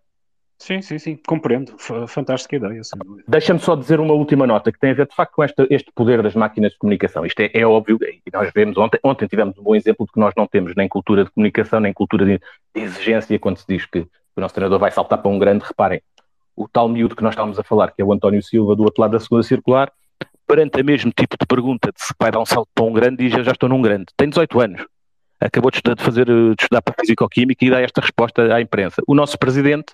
[0.58, 1.74] Sim, sim, sim, compreendo.
[2.08, 2.82] Fantástica ideia.
[3.28, 5.92] Deixa-me só dizer uma última nota que tem a ver de facto com este, este
[5.94, 7.26] poder das máquinas de comunicação.
[7.26, 10.20] Isto é, é, óbvio, e nós vemos ontem, ontem tivemos um bom exemplo de que
[10.20, 12.40] nós não temos nem cultura de comunicação, nem cultura de,
[12.74, 15.66] de exigência quando se diz que o nosso treinador vai saltar para um grande.
[15.66, 16.02] Reparem,
[16.56, 19.02] o tal miúdo que nós estávamos a falar, que é o António Silva, do outro
[19.02, 19.92] lado da segunda circular,
[20.48, 23.18] perante o mesmo tipo de pergunta de se vai dar um salto para um grande,
[23.18, 24.06] diz: Eu já estou num grande.
[24.16, 24.86] Tem 18 anos.
[25.40, 29.02] Acabou de estudar, de fazer, de estudar para Físico-Química e dá esta resposta à imprensa.
[29.06, 29.94] O nosso presidente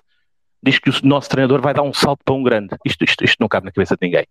[0.62, 2.76] diz que o nosso treinador vai dar um salto para um grande.
[2.84, 4.26] Isto, isto, isto não cabe na cabeça de ninguém.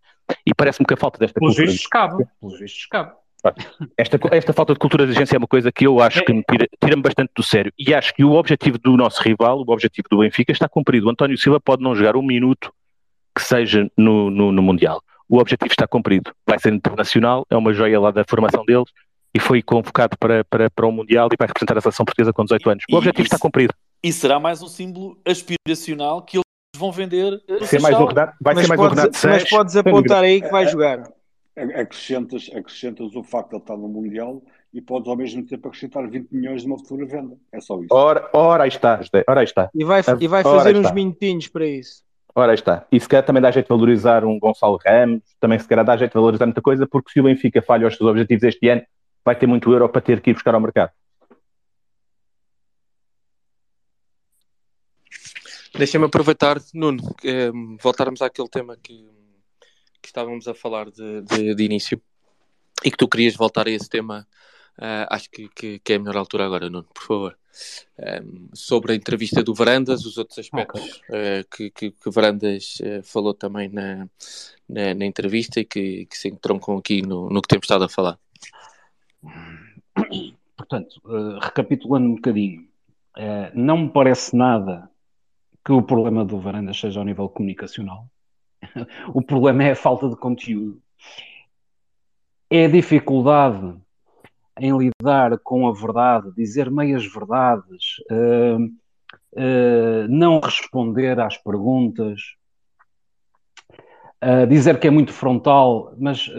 [0.46, 1.72] E parece-me que a falta desta Pelos cultura...
[1.72, 2.26] vistos cabe.
[2.40, 3.12] Pelos vistos cabe.
[3.98, 6.44] Esta, esta falta de cultura de agência é uma coisa que eu acho que me
[6.44, 7.74] tira, tira-me bastante do sério.
[7.78, 11.08] E acho que o objetivo do nosso rival, o objetivo do Benfica, está cumprido.
[11.08, 12.72] O António Silva pode não jogar um minuto
[13.36, 15.02] que seja no, no, no Mundial.
[15.28, 16.32] O objetivo está cumprido.
[16.46, 18.90] Vai ser internacional, é uma joia lá da formação deles
[19.34, 22.44] e foi convocado para, para, para o Mundial e vai representar a seleção portuguesa com
[22.44, 22.84] 18 anos.
[22.92, 23.74] O objetivo está cumprido.
[24.04, 26.44] E será mais um símbolo aspiracional que eles
[26.78, 27.40] vão vender.
[27.48, 30.24] Vai ser mais um Renato, vai mas ser mais podes, um Renato Mas podes apontar
[30.24, 31.04] aí que vai jogar.
[31.56, 34.42] Acrescentas, acrescentas o facto de ele estar no Mundial
[34.74, 37.38] e podes ao mesmo tempo acrescentar 20 milhões de uma futura venda.
[37.52, 37.94] É só isso.
[37.94, 39.70] Ora, ora aí está, ora aí está.
[39.76, 42.04] E vai, e vai fazer uns minutinhos para isso.
[42.34, 42.88] Ora aí está.
[42.90, 45.98] E se calhar também dá jeito de valorizar um Gonçalo Ramos, também se calhar dá
[45.98, 48.82] jeito de valorizar muita coisa, porque se o Benfica falha os seus objetivos este ano,
[49.24, 50.92] vai ter muito euro para ter que ir buscar ao mercado.
[55.78, 59.10] Deixa-me aproveitar, Nuno, eh, voltarmos àquele tema que,
[60.02, 62.02] que estávamos a falar de, de, de, início
[62.84, 64.28] e que tu querias voltar a esse tema.
[64.78, 67.38] Uh, acho que, que, que, é a melhor altura agora, Nuno, por favor.
[68.00, 68.24] Um, eh,
[68.54, 71.42] sobre a entrevista do Varandas, os outros aspectos okay.
[71.42, 74.08] uh, que, que, que, Varandas uh, falou também na,
[74.68, 77.90] na, na, entrevista e que, que se entroncam aqui no, no que temos estado a
[77.90, 78.18] falar.
[80.56, 81.02] Portanto,
[81.42, 82.66] recapitulando um bocadinho,
[83.54, 84.90] não me parece nada
[85.64, 88.08] que o problema do Varandas seja ao nível comunicacional.
[89.14, 90.82] o problema é a falta de conteúdo.
[92.50, 93.76] É a dificuldade
[94.60, 102.20] em lidar com a verdade, dizer meias verdades, uh, uh, não responder às perguntas,
[104.24, 106.30] uh, dizer que é muito frontal, mas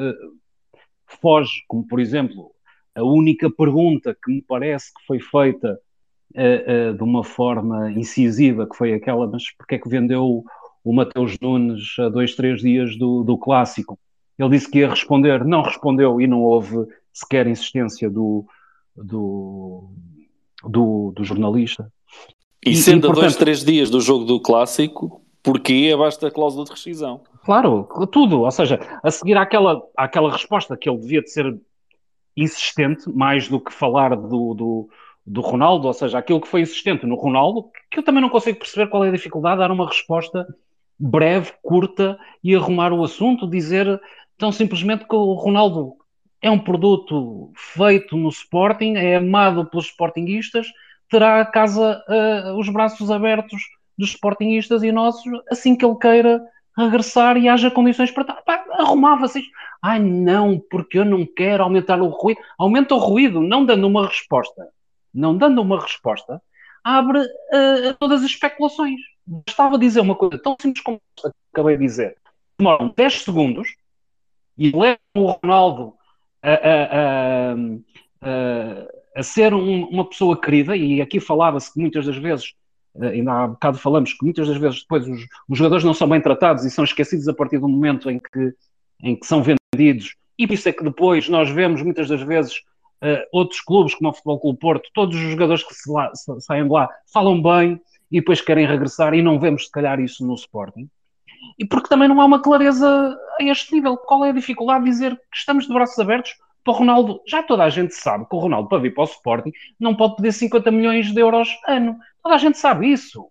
[1.20, 2.52] foge, como por exemplo,
[2.94, 5.78] a única pergunta que me parece que foi feita
[6.96, 10.42] de uma forma incisiva, que foi aquela, mas porque é que vendeu
[10.84, 13.98] o Mateus Nunes a dois, três dias do, do clássico?
[14.38, 18.44] Ele disse que ia responder, não respondeu e não houve sequer insistência do,
[18.96, 19.90] do,
[20.64, 21.92] do, do jornalista.
[22.64, 26.30] E, sendo e, portanto, a dois, três dias do jogo do clássico, porquê basta a
[26.30, 27.22] cláusula de rescisão?
[27.44, 28.42] Claro, tudo.
[28.42, 31.60] Ou seja, a seguir àquela, àquela resposta que ele devia de ser
[32.36, 34.88] insistente, mais do que falar do, do,
[35.26, 38.58] do Ronaldo, ou seja, aquilo que foi existente no Ronaldo, que eu também não consigo
[38.58, 40.46] perceber qual é a dificuldade, dar uma resposta
[41.02, 44.00] breve, curta e arrumar o assunto, dizer
[44.38, 45.96] tão simplesmente que o Ronaldo
[46.40, 50.66] é um produto feito no Sporting, é amado pelos Sportinguistas,
[51.10, 53.60] terá a casa uh, os braços abertos
[53.98, 56.42] dos sportingistas e nossos assim que ele queira
[56.76, 59.50] regressar e haja condições para arrumava-se isto.
[59.82, 62.40] Ai não, porque eu não quero aumentar o ruído.
[62.58, 64.68] Aumenta o ruído, não dando uma resposta.
[65.12, 66.40] Não dando uma resposta,
[66.82, 68.98] abre uh, todas as especulações.
[69.26, 71.00] Bastava dizer uma coisa tão simples como
[71.52, 72.16] acabei de dizer.
[72.58, 73.74] Demoram 10 segundos
[74.58, 75.94] e levam o Ronaldo
[76.42, 77.54] a, a,
[78.22, 82.54] a, a ser um, uma pessoa querida, e aqui falava-se que muitas das vezes,
[82.96, 86.08] eh, ainda há bocado falamos que muitas das vezes depois os, os, jogadores não são
[86.08, 88.54] bem tratados e são esquecidos a partir do momento em que,
[89.02, 92.56] em que são vendidos, e por isso é que depois nós vemos muitas das vezes
[93.02, 96.10] uh, outros clubes, como o Futebol Clube Porto, todos os jogadores que lá,
[96.40, 97.80] saem de lá falam bem
[98.12, 100.88] e depois querem regressar, e não vemos se calhar isso no Sporting.
[101.58, 103.96] E porque também não há uma clareza a este nível.
[103.96, 107.20] Qual é a dificuldade de dizer que estamos de braços abertos para o Ronaldo?
[107.26, 109.50] Já toda a gente sabe que o Ronaldo, para vir para o Sporting,
[109.80, 111.96] não pode pedir 50 milhões de euros ano.
[112.22, 113.28] Toda a gente sabe isso.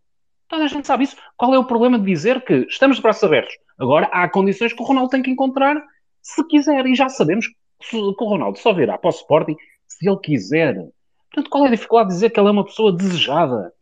[0.49, 1.15] Toda a gente sabe isso.
[1.37, 3.53] Qual é o problema de dizer que estamos de braços abertos?
[3.79, 5.81] Agora, há condições que o Ronaldo tem que encontrar
[6.21, 6.85] se quiser.
[6.87, 7.47] E já sabemos
[7.79, 9.55] que o Ronaldo só virá para o Sporting
[9.87, 10.75] se ele quiser.
[11.31, 13.73] Portanto, qual é a dificuldade de dizer que ele é uma pessoa desejada?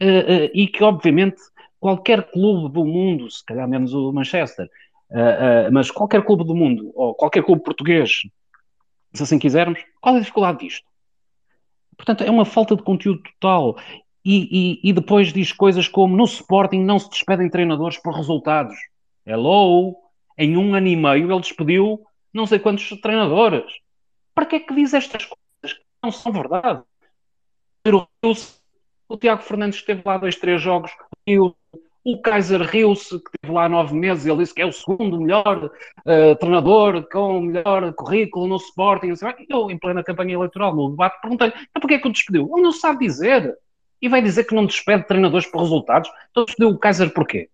[0.00, 1.40] Uh, uh, e que, obviamente,
[1.80, 4.66] qualquer clube do mundo, se calhar menos o Manchester,
[5.10, 8.22] uh, mas qualquer clube do mundo, ou qualquer clube português,
[9.12, 10.86] se assim quisermos, qual é a dificuldade disto?
[11.96, 13.76] Portanto, é uma falta de conteúdo total.
[14.24, 18.76] E, e, e depois diz coisas como no Sporting não se despedem treinadores por resultados.
[19.26, 19.96] Hello!
[20.36, 23.72] Em um ano e meio ele despediu não sei quantos treinadores.
[24.34, 26.82] Para que é que diz estas coisas que não são verdade?
[27.86, 28.32] O,
[29.08, 30.90] o Tiago Fernandes esteve lá dois, três jogos
[31.26, 35.20] e o Kaiser riu-se, que teve lá nove meses, ele disse que é o segundo
[35.20, 39.12] melhor uh, treinador com o melhor currículo no Sporting.
[39.48, 42.50] Eu, em plena campanha eleitoral, no debate, perguntei-lhe então porquê é que o despediu?
[42.52, 43.54] Ele não sabe dizer.
[44.00, 46.08] E vai dizer que não despede treinadores por resultados.
[46.30, 47.50] Então despediu o Kaiser porquê?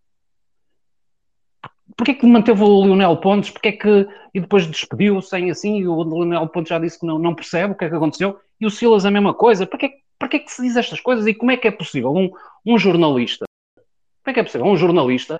[1.96, 3.50] Porquê que manteve o Lionel Pontes?
[3.50, 4.06] Porquê que...
[4.34, 7.72] E depois despediu sem assim, e o Lionel Pontes já disse que não, não percebe
[7.72, 8.38] o que é que aconteceu.
[8.60, 9.66] E o Silas a mesma coisa.
[9.66, 10.03] Porquê, porquê que
[10.46, 11.26] se diz estas coisas?
[11.26, 12.30] E como é que é possível um,
[12.64, 13.44] um jornalista
[14.24, 15.38] como é que é possível um jornalista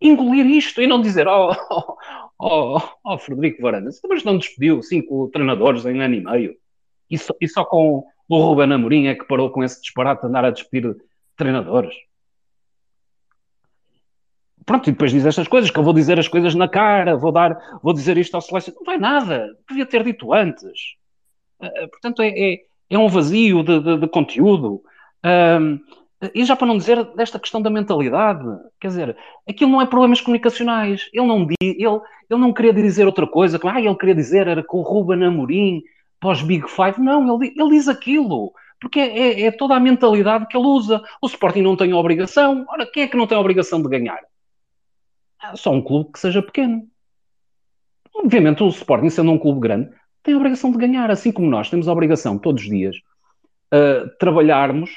[0.00, 1.96] engolir isto e não dizer oh, oh,
[2.38, 6.56] oh, oh Frederico Varandas, mas não despediu cinco treinadores em ano e meio
[7.10, 10.28] e só, e só com o Ruben Amorim é que parou com esse disparate de
[10.28, 10.96] andar a despedir
[11.36, 11.92] treinadores.
[14.64, 17.32] Pronto, e depois diz estas coisas, que eu vou dizer as coisas na cara, vou
[17.32, 18.72] dar, vou dizer isto ao silêncio.
[18.76, 20.94] Não vai nada, devia ter dito antes.
[21.60, 22.58] Uh, portanto, é, é,
[22.90, 24.82] é, um vazio de, de, de conteúdo.
[25.24, 25.78] Um,
[26.34, 28.44] e já para não dizer desta questão da mentalidade,
[28.78, 29.16] quer dizer,
[29.48, 31.08] aquilo não é problemas comunicacionais.
[31.14, 34.62] Ele não, ele, ele não queria dizer outra coisa, que ah, ele queria dizer era
[34.62, 35.82] com o Ruben Amorim,
[36.20, 37.00] pós Big Five.
[37.00, 41.02] Não, ele, ele diz aquilo, porque é, é, é, toda a mentalidade que ele usa.
[41.22, 42.66] O Sporting não tem obrigação.
[42.68, 44.20] Ora, quem é que não tem obrigação de ganhar?
[45.42, 46.86] É só um clube que seja pequeno.
[48.14, 49.90] Obviamente, o Sporting, sendo um clube grande,
[50.22, 52.96] tem a obrigação de ganhar, assim como nós temos a obrigação, todos os dias,
[53.72, 54.90] uh, trabalharmos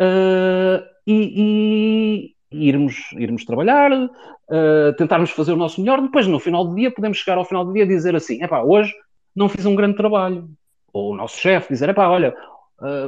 [0.00, 6.00] uh, e, e, irmos, irmos trabalhar, uh, tentarmos fazer o nosso melhor.
[6.00, 8.46] Depois, no final do dia, podemos chegar ao final do dia e dizer assim: é
[8.46, 8.92] pá, hoje
[9.34, 10.48] não fiz um grande trabalho.
[10.92, 12.34] Ou o nosso chefe dizer: é pá, olha,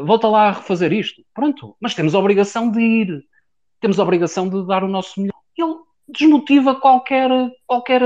[0.05, 1.23] volta lá a refazer isto.
[1.33, 3.25] Pronto, mas temos a obrigação de ir,
[3.81, 5.35] temos a obrigação de dar o nosso melhor.
[5.57, 5.75] Ele
[6.09, 7.31] desmotiva qualquer,
[7.67, 8.03] qualquer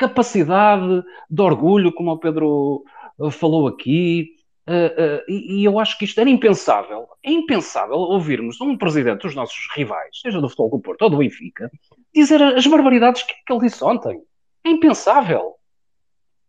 [0.00, 2.84] capacidade de orgulho, como o Pedro
[3.30, 4.30] falou aqui,
[4.68, 7.08] Uh, uh, e, e, eu acho que isto era impensável.
[7.24, 11.16] É impensável ouvirmos um presidente dos nossos rivais, seja do Futebol do Porto ou do
[11.16, 11.68] Benfica,
[12.14, 14.22] dizer as barbaridades que, que ele disse ontem.
[14.64, 15.54] É impensável.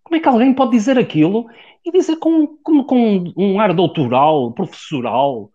[0.03, 1.47] Como é que alguém pode dizer aquilo
[1.83, 5.51] e dizer com, com, com um ar doutoral, professoral?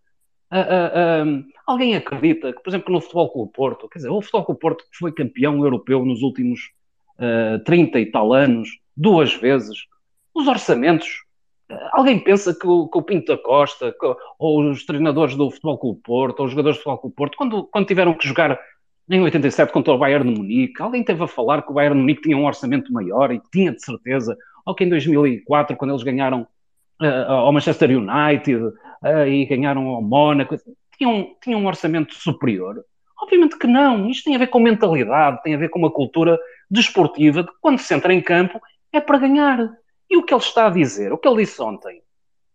[0.53, 4.61] Uh, alguém acredita que, por exemplo, no Futebol Clube Porto, quer dizer, o Futebol Clube
[4.61, 6.73] Porto foi campeão europeu nos últimos
[7.19, 9.79] uh, 30 e tal anos, duas vezes,
[10.35, 11.27] os orçamentos
[11.93, 15.79] Alguém pensa que o, que o Pinto da Costa, que, ou os treinadores do Futebol
[15.79, 18.59] Clube Porto, ou os jogadores do Futebol Clube Porto, quando, quando tiveram que jogar
[19.11, 22.01] em 87 contra o Bayern de Munique, alguém teve a falar que o Bayern de
[22.01, 26.05] Munique tinha um orçamento maior e tinha de certeza, ou que em 2004, quando eles
[26.05, 26.47] ganharam
[27.03, 30.57] uh, ao Manchester United uh, e ganharam ao Mónaco,
[30.97, 32.85] tinham, tinham um orçamento superior.
[33.19, 34.09] Obviamente que não.
[34.09, 36.39] Isto tem a ver com mentalidade, tem a ver com uma cultura
[36.71, 38.61] desportiva de que quando se entra em campo
[38.93, 39.71] é para ganhar.
[40.09, 42.03] E o que ele está a dizer, o que ele disse ontem,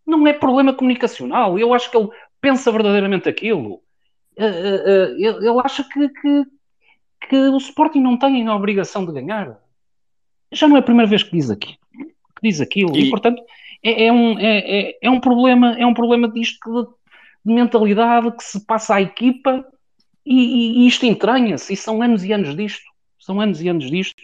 [0.06, 1.58] não é problema comunicacional.
[1.58, 2.10] Eu acho que ele
[2.40, 3.82] pensa verdadeiramente aquilo.
[4.38, 6.46] Uh, uh, ele, ele, acha que, que,
[7.28, 9.60] que, o Sporting não tem a obrigação de ganhar.
[10.52, 12.96] Já não é a primeira vez que diz, aqui, que diz aquilo.
[12.96, 13.42] E, e portanto,
[13.84, 16.90] é, é um, é, é, é, um problema, é um problema disto de,
[17.46, 19.66] de mentalidade que se passa à equipa
[20.26, 22.86] e, e, isto entranha-se, e são anos e anos disto,
[23.20, 24.24] são anos e anos disto,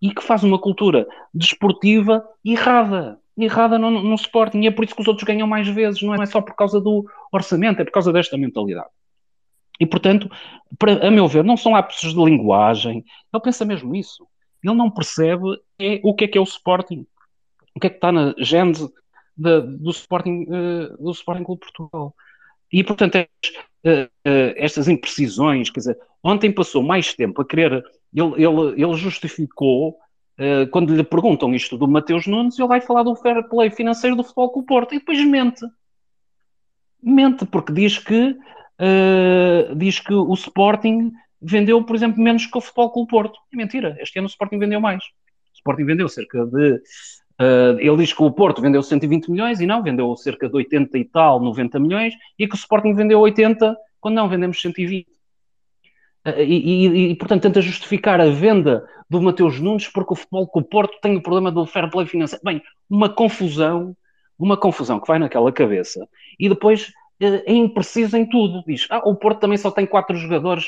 [0.00, 4.94] e que faz uma cultura desportiva errada, errada no, no Sporting, e é por isso
[4.94, 7.92] que os outros ganham mais vezes, não é só por causa do orçamento, é por
[7.92, 8.88] causa desta mentalidade.
[9.80, 10.28] E, portanto,
[10.78, 14.26] para, a meu ver, não são lapsos de linguagem, ele pensa mesmo isso.
[14.62, 15.44] Ele não percebe
[15.78, 17.06] é, o que é que é o Sporting,
[17.76, 18.92] o que é que está na gênese
[19.36, 22.14] do, Sporting, uh, do Sporting Clube Portugal.
[22.72, 23.28] E, portanto, é,
[23.84, 27.72] uh, uh, estas imprecisões, quer dizer, ontem passou mais tempo a querer,
[28.14, 29.90] ele, ele, ele justificou,
[30.38, 34.16] uh, quando lhe perguntam isto do Mateus Nunes, ele vai falar do fair play financeiro
[34.16, 35.64] do Futebol com o Porto, e depois mente.
[37.02, 38.36] Mente, porque diz que,
[39.76, 43.38] diz que o Sporting vendeu, por exemplo, menos que o Futebol com o Porto.
[43.52, 45.04] É mentira, este ano o Sporting vendeu mais.
[45.04, 46.82] O Sporting vendeu cerca de
[47.40, 50.98] Uh, ele diz que o Porto vendeu 120 milhões e não, vendeu cerca de 80
[50.98, 55.06] e tal, 90 milhões, e que o Sporting vendeu 80, quando não, vendemos 120.
[56.26, 60.48] Uh, e, e, e, portanto, tenta justificar a venda do Mateus Nunes porque o futebol
[60.48, 62.42] com o Porto tem o problema do fair play financeiro.
[62.44, 62.60] Bem,
[62.90, 63.96] uma confusão,
[64.36, 66.08] uma confusão que vai naquela cabeça,
[66.40, 66.88] e depois
[67.22, 68.64] uh, é impreciso em tudo.
[68.66, 70.66] Diz, ah, o Porto também só tem quatro jogadores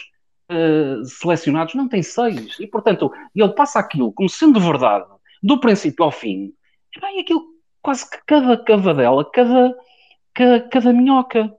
[1.04, 5.06] selecionados, não tem seis, e portanto, ele passa aquilo como sendo verdade,
[5.40, 6.52] do princípio ao fim,
[6.96, 7.44] e bem, aquilo
[7.82, 9.74] quase que cada cavadela, cada,
[10.34, 11.54] cada, cada minhoca.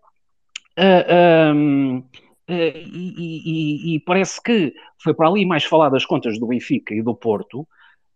[0.77, 2.03] Uh, um, uh,
[2.49, 7.01] e, e, e, parece que foi para ali mais falar das contas do Benfica e
[7.01, 7.67] do Porto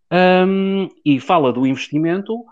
[0.09, 2.45] um, e fala do investimento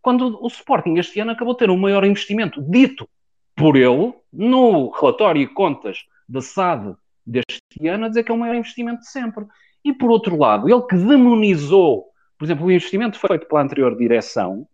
[0.00, 3.08] quando o Sporting este ano acabou de ter o maior investimento dito
[3.54, 6.94] por ele no relatório e contas da SAD
[7.26, 9.44] deste ano a dizer que é o maior investimento de sempre.
[9.84, 12.06] E por outro lado, ele que demonizou
[12.38, 14.66] por exemplo, o investimento feito pela anterior direção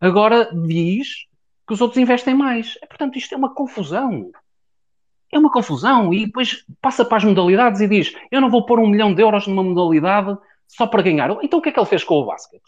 [0.00, 1.26] agora diz
[1.66, 2.78] que os outros investem mais.
[2.88, 4.30] Portanto, isto é uma confusão.
[5.32, 6.12] É uma confusão.
[6.12, 9.22] E depois passa para as modalidades e diz: Eu não vou pôr um milhão de
[9.22, 11.30] euros numa modalidade só para ganhar.
[11.42, 12.62] Então o que é que ele fez com o basquete?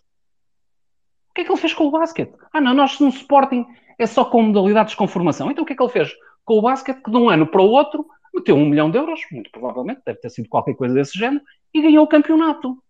[1.31, 2.35] O que é que ele fez com o basquete?
[2.53, 3.65] Ah, não, nós no Sporting
[3.99, 5.51] é só com modalidades com formação.
[5.51, 6.13] Então o que é que ele fez
[6.45, 9.21] com o basquete que de um ano para o outro meteu um milhão de euros,
[9.31, 11.43] muito provavelmente, deve ter sido qualquer coisa desse género,
[11.75, 12.83] e ganhou o campeonato.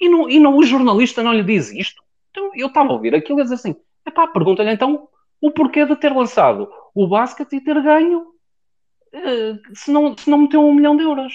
[0.00, 2.02] E, não, e não, o jornalista não lhe diz isto.
[2.30, 3.74] Então eu estava a ouvir aquilo e dizer assim:
[4.06, 5.08] epá, pergunta-lhe então
[5.40, 10.38] o porquê de ter lançado o basquete e ter ganho uh, se, não, se não
[10.38, 11.34] meteu um milhão de euros.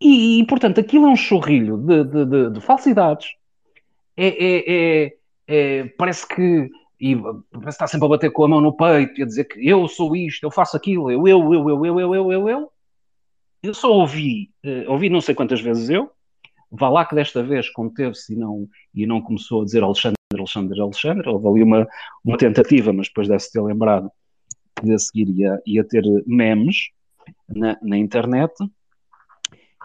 [0.00, 3.28] E, e portanto, aquilo é um chorrilho de, de, de, de falsidades.
[4.16, 5.16] É, é, é,
[5.46, 6.70] é, parece que
[7.00, 7.16] e
[7.66, 10.14] está sempre a bater com a mão no peito e a dizer que eu sou
[10.14, 12.72] isto, eu faço aquilo, eu, eu, eu, eu, eu, eu, eu, eu, eu.
[13.62, 16.10] Eu só ouvi, uh, ouvi não sei quantas vezes eu,
[16.76, 20.80] Vá lá que desta vez conteve-se e não, e não começou a dizer Alexandre, Alexandre,
[20.80, 21.28] Alexandre.
[21.28, 21.86] Houve ali uma,
[22.24, 24.10] uma tentativa, mas depois deve-se ter lembrado
[24.76, 26.90] que a seguir ia, ia ter memes
[27.48, 28.52] na, na internet.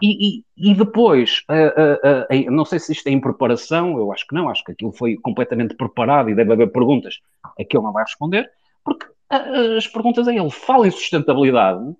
[0.02, 4.10] E, e, e depois, uh, uh, uh, não sei se isto é em preparação, eu
[4.12, 7.76] acho que não, acho que aquilo foi completamente preparado e deve haver perguntas a que
[7.76, 8.50] ele não vai responder,
[8.82, 11.94] porque as perguntas a ele, fala em sustentabilidade,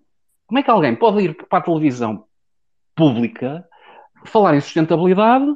[0.47, 2.25] como é que alguém pode ir para a televisão
[2.97, 3.69] pública
[4.25, 5.47] falar em sustentabilidade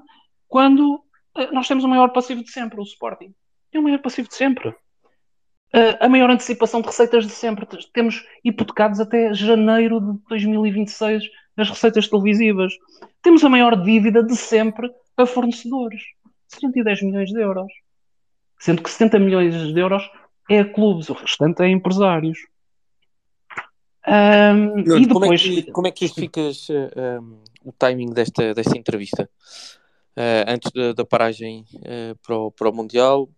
[0.48, 1.02] quando
[1.36, 3.34] eh, nós temos o maior passivo de sempre, o Sporting.
[3.72, 4.74] É o maior passivo de sempre.
[5.98, 7.66] A maior antecipação de receitas de sempre.
[7.92, 11.24] Temos hipotecados até janeiro de 2026
[11.56, 12.72] as receitas televisivas.
[13.22, 16.02] Temos a maior dívida de sempre a fornecedores.
[16.48, 17.72] 110 milhões de euros.
[18.58, 20.08] Sendo que 70 milhões de euros
[20.48, 22.38] é a clubes, o restante é a empresários.
[24.06, 25.08] Um, e depois...
[25.08, 29.28] como, é que, como é que justificas um, o timing desta, desta entrevista?
[30.16, 33.28] Uh, antes da, paragem uh, para, o, para o Mundial?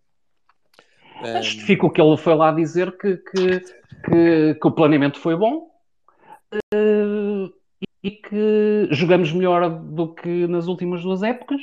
[1.23, 1.41] Um...
[1.41, 3.59] Justifico que ele foi lá dizer que, que,
[4.05, 5.71] que, que o planeamento foi bom
[6.53, 7.51] uh,
[8.03, 11.61] e que jogamos melhor do que nas últimas duas épocas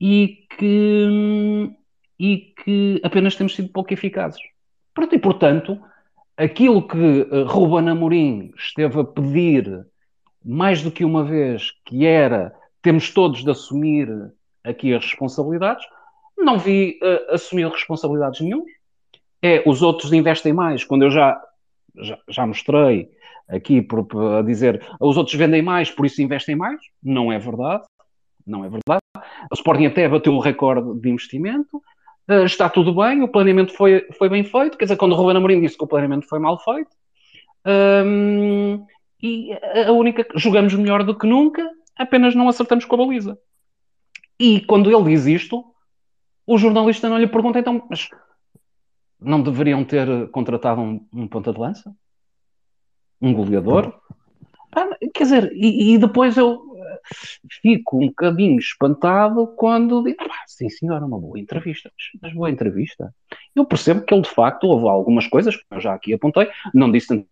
[0.00, 1.72] e que,
[2.20, 4.40] e que apenas temos sido pouco eficazes.
[4.94, 5.80] Pronto, e portanto
[6.36, 9.86] aquilo que Ruben Amorim esteve a pedir
[10.44, 14.08] mais do que uma vez, que era temos todos de assumir
[14.64, 15.84] aqui as responsabilidades,
[16.36, 18.64] não vi uh, assumir responsabilidades nenhum.
[19.40, 21.40] É, os outros investem mais, quando eu já,
[21.96, 23.10] já, já mostrei
[23.48, 26.80] aqui por, por, a dizer os outros vendem mais, por isso investem mais.
[27.02, 27.84] Não é verdade.
[28.46, 29.02] Não é verdade.
[29.50, 31.82] O Sporting até bateu o recorde de investimento.
[32.28, 34.78] Uh, está tudo bem, o planeamento foi, foi bem feito.
[34.78, 36.90] Quer dizer, quando o Ruben Amorim disse que o planeamento foi mal feito,
[37.66, 38.84] um,
[39.22, 39.52] e
[39.86, 43.38] a única jogamos melhor do que nunca, apenas não acertamos com a baliza.
[44.38, 45.64] E quando ele diz isto,
[46.46, 48.08] o jornalista não lhe pergunta, então, mas
[49.20, 51.94] não deveriam ter contratado um, um ponta de lança?
[53.20, 53.94] Um goleador?
[54.74, 57.00] Ah, quer dizer, e, e, depois eu eh,
[57.60, 63.14] fico um bocadinho espantado quando digo, ah, sim senhor, uma boa entrevista, mas boa entrevista.
[63.54, 66.90] Eu percebo que ele de facto houve algumas coisas, que eu já aqui apontei, não
[66.90, 67.28] disse tanto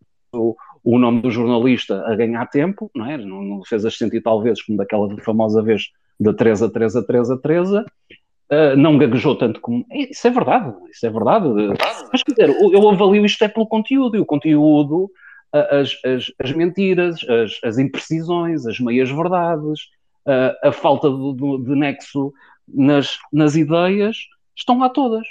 [0.84, 3.16] o, nome do jornalista a ganhar tempo, não é?
[3.16, 6.70] Não, não fez as cento e tal vezes como daquela famosa vez da 3 a
[6.70, 7.84] 3 a 3 a 3 a,
[8.52, 9.86] Uh, não gaguejou tanto como.
[9.92, 11.46] Isso é verdade, isso é verdade.
[12.12, 15.08] Mas quer dizer, eu avalio isto é pelo conteúdo, e o conteúdo,
[15.52, 19.80] as, as, as mentiras, as, as, imprecisões, as meias-verdades,
[20.26, 22.32] uh, a falta de, de, de, nexo
[22.68, 24.16] nas, nas ideias,
[24.56, 25.26] estão lá todas.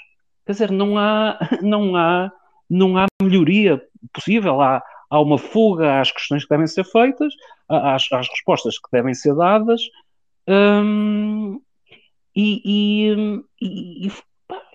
[0.46, 2.32] Quer dizer, não há, não há,
[2.70, 3.82] não há melhoria
[4.14, 4.62] possível.
[4.62, 7.34] Há, há uma fuga às questões que devem ser feitas,
[7.68, 9.81] às, às respostas que devem ser dadas.
[10.48, 11.61] Hum,
[12.36, 14.11] e, e, e,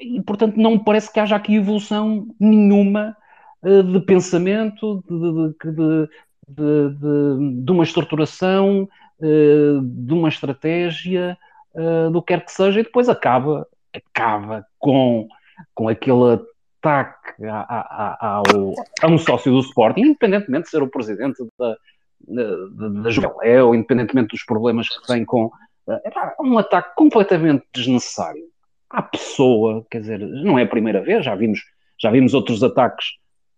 [0.01, 3.17] e, portanto, não parece que haja aqui evolução nenhuma
[3.63, 6.09] uh, de pensamento, de, de,
[6.49, 8.89] de, de uma estruturação,
[9.19, 11.39] uh, de uma estratégia,
[11.75, 15.27] uh, do que quer que seja, e depois acaba, acaba com,
[15.75, 16.39] com aquele
[16.85, 21.43] ataque a, a, a, ao, a um sócio do Sporting, independentemente de ser o presidente
[21.59, 21.77] da,
[22.21, 25.51] da, da Jubilé, ou independentemente dos problemas que tem com,
[25.89, 28.45] é um ataque completamente desnecessário
[28.91, 31.61] à pessoa, quer dizer, não é a primeira vez, já vimos,
[31.99, 33.07] já vimos outros ataques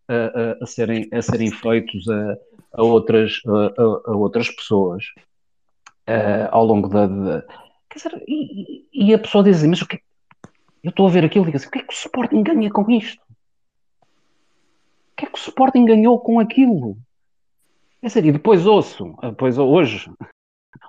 [0.08, 2.36] a, a, a serem, a serem feitos a,
[2.74, 3.40] a outras,
[3.76, 5.04] a, outras pessoas
[6.50, 7.06] ao longo da.
[7.06, 7.44] De,
[7.90, 10.00] quer dizer, e, e, a pessoa diz assim, mas o que
[10.86, 12.70] eu estou a ver aquilo e digo assim, o que é que o Sporting ganha
[12.70, 13.20] com isto?
[14.00, 16.96] O que é que o Sporting ganhou com aquilo?
[18.00, 20.08] Dizer, e depois ouço, depois hoje,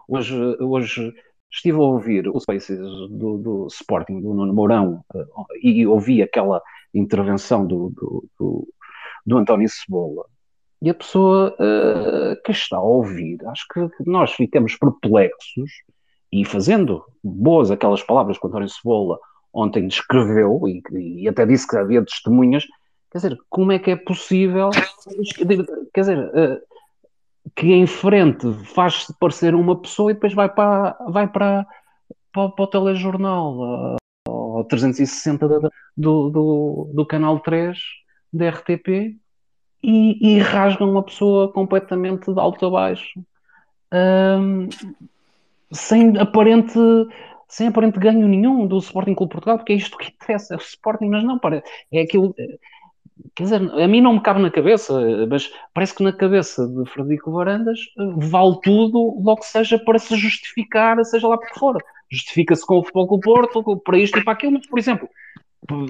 [0.07, 1.15] hoje, hoje
[1.52, 6.61] estive a ouvir o Spaces do, do Sporting, do Nuno Mourão, uh, e ouvi aquela
[6.94, 8.68] intervenção do, do, do,
[9.26, 10.26] do António Cebola,
[10.80, 15.72] e a pessoa uh, que está a ouvir, acho que nós ficamos perplexos,
[16.32, 19.18] e fazendo boas aquelas palavras que o António Cebola
[19.53, 20.82] ontem descreveu, e,
[21.24, 22.65] e até disse que havia testemunhas,
[23.11, 24.69] quer dizer, como é que é possível,
[25.94, 26.61] quer dizer, uh,
[27.56, 31.65] que em frente faz-se parecer uma pessoa e depois vai para, vai para,
[32.32, 33.98] para, para o telejornal,
[34.28, 37.78] ao 360 do, do, do canal 3
[38.34, 39.18] da RTP
[39.84, 43.19] e, e rasgam uma pessoa completamente de alto a baixo.
[45.72, 46.80] Sem aparente
[47.48, 50.61] sem aparente ganho nenhum do Sporting Clube Portugal, porque é isto que interessa, é o
[50.61, 52.36] Sporting, mas não, para, é aquilo,
[53.36, 54.94] Quer dizer, a mim não me cabe na cabeça,
[55.30, 60.15] mas parece que na cabeça de Frederico Varandas eh, vale tudo, logo seja para se
[60.15, 61.84] justificar, seja lá por que for.
[62.11, 65.10] Justifica-se com o Futebol o Porto, para isto e para aquilo, mas, por exemplo,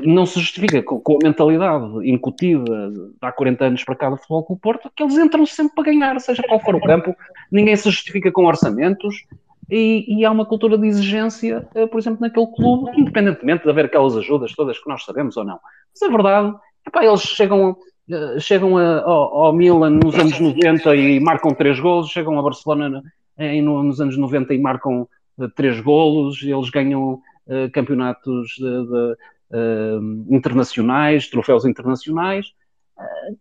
[0.04, 4.54] não se justifica com, a mentalidade incutida há 40 anos para cá do Futebol com
[4.54, 7.16] o Porto, que eles entram sempre para ganhar, seja qual for o campo,
[7.52, 9.26] ninguém se justifica com orçamentos,
[9.70, 13.86] e, e, há uma cultura de exigência, eh, por exemplo, naquele clube, independentemente de haver
[13.86, 15.60] aquelas ajudas todas que nós sabemos ou não.
[15.94, 16.56] Mas a verdade
[16.88, 17.76] Epá, eles chegam,
[18.10, 22.42] eh, chegam a, ao, ao, Milan nos anos 90 e marcam três golos, chegam a
[22.42, 23.04] Barcelona
[23.38, 25.06] em, nos anos 90 e marcam
[25.38, 27.16] uh, três golos, eles ganham
[27.48, 29.16] uh, campeonatos de, de,
[29.52, 32.48] uh, internacionais, troféus internacionais,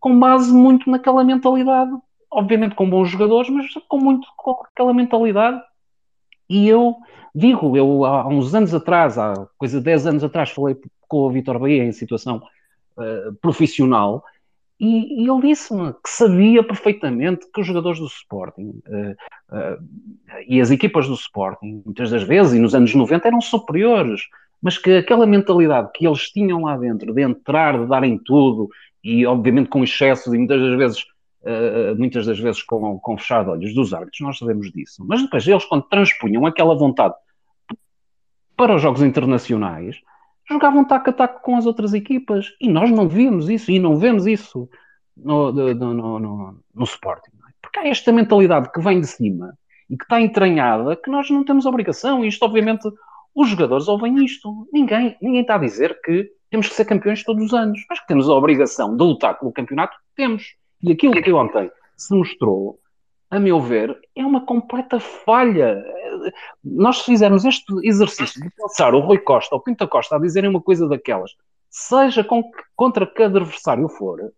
[0.00, 1.92] com base muito naquela mentalidade,
[2.30, 5.58] obviamente com bons jogadores, mas com muito com aquela mentalidade.
[6.48, 6.96] E eu
[7.34, 10.76] digo, eu há uns anos atrás, há coisa de 10 anos atrás, falei
[11.08, 12.42] com o Vitor Bahia em situação
[12.96, 14.24] uh, profissional,
[14.78, 19.12] e, e ele disse-me que sabia perfeitamente que os jogadores do Sporting uh,
[19.56, 19.84] uh,
[20.46, 24.22] e as equipas do Sporting, muitas das vezes, e nos anos 90, eram superiores,
[24.60, 28.68] mas que aquela mentalidade que eles tinham lá dentro, de entrar, de darem tudo,
[29.02, 31.04] e obviamente com excesso, e muitas das vezes,
[31.96, 35.04] muitas das vezes com, com fechado olhos dos árbitros, nós sabemos disso.
[35.06, 37.14] Mas depois eles, quando transpunham aquela vontade
[38.56, 39.96] para os jogos internacionais,
[40.48, 43.96] jogavam taco a taco com as outras equipas e nós não víamos isso e não
[43.96, 44.68] vemos isso
[45.16, 47.32] no, no, no, no, no Sporting.
[47.48, 47.52] É?
[47.60, 49.56] Porque há esta mentalidade que vem de cima
[49.88, 52.24] e que está entranhada que nós não temos obrigação.
[52.24, 52.88] E isto, obviamente,
[53.34, 54.68] os jogadores ouvem isto.
[54.72, 58.06] Ninguém, ninguém está a dizer que temos que ser campeões todos os anos, mas que
[58.06, 60.56] temos a obrigação de lutar pelo campeonato, temos.
[60.82, 62.78] E aquilo que ontem se mostrou
[63.30, 65.82] a meu ver, é uma completa falha.
[66.62, 70.50] Nós fizermos este exercício de pensar o Rui Costa ou o Pinta Costa a dizerem
[70.50, 71.32] uma coisa daquelas,
[71.68, 72.42] seja com,
[72.74, 74.32] contra que adversário for,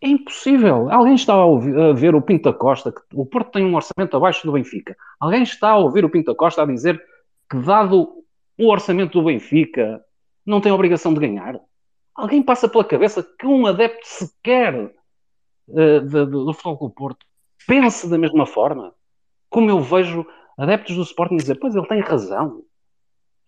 [0.00, 0.90] é impossível.
[0.90, 4.16] Alguém está a, ouvir, a ver o Pinta Costa, que o Porto tem um orçamento
[4.16, 4.96] abaixo do Benfica.
[5.20, 7.02] Alguém está a ouvir o Pinta Costa a dizer
[7.50, 8.08] que, dado
[8.58, 10.02] o orçamento do Benfica
[10.44, 11.58] não tem obrigação de ganhar?
[12.14, 14.92] Alguém passa pela cabeça que um adepto sequer
[15.66, 17.26] de, de, do Futebol do Porto
[17.66, 18.94] pense da mesma forma?
[19.48, 20.26] Como eu vejo
[20.58, 22.62] adeptos do Sporting dizer, pois ele tem razão.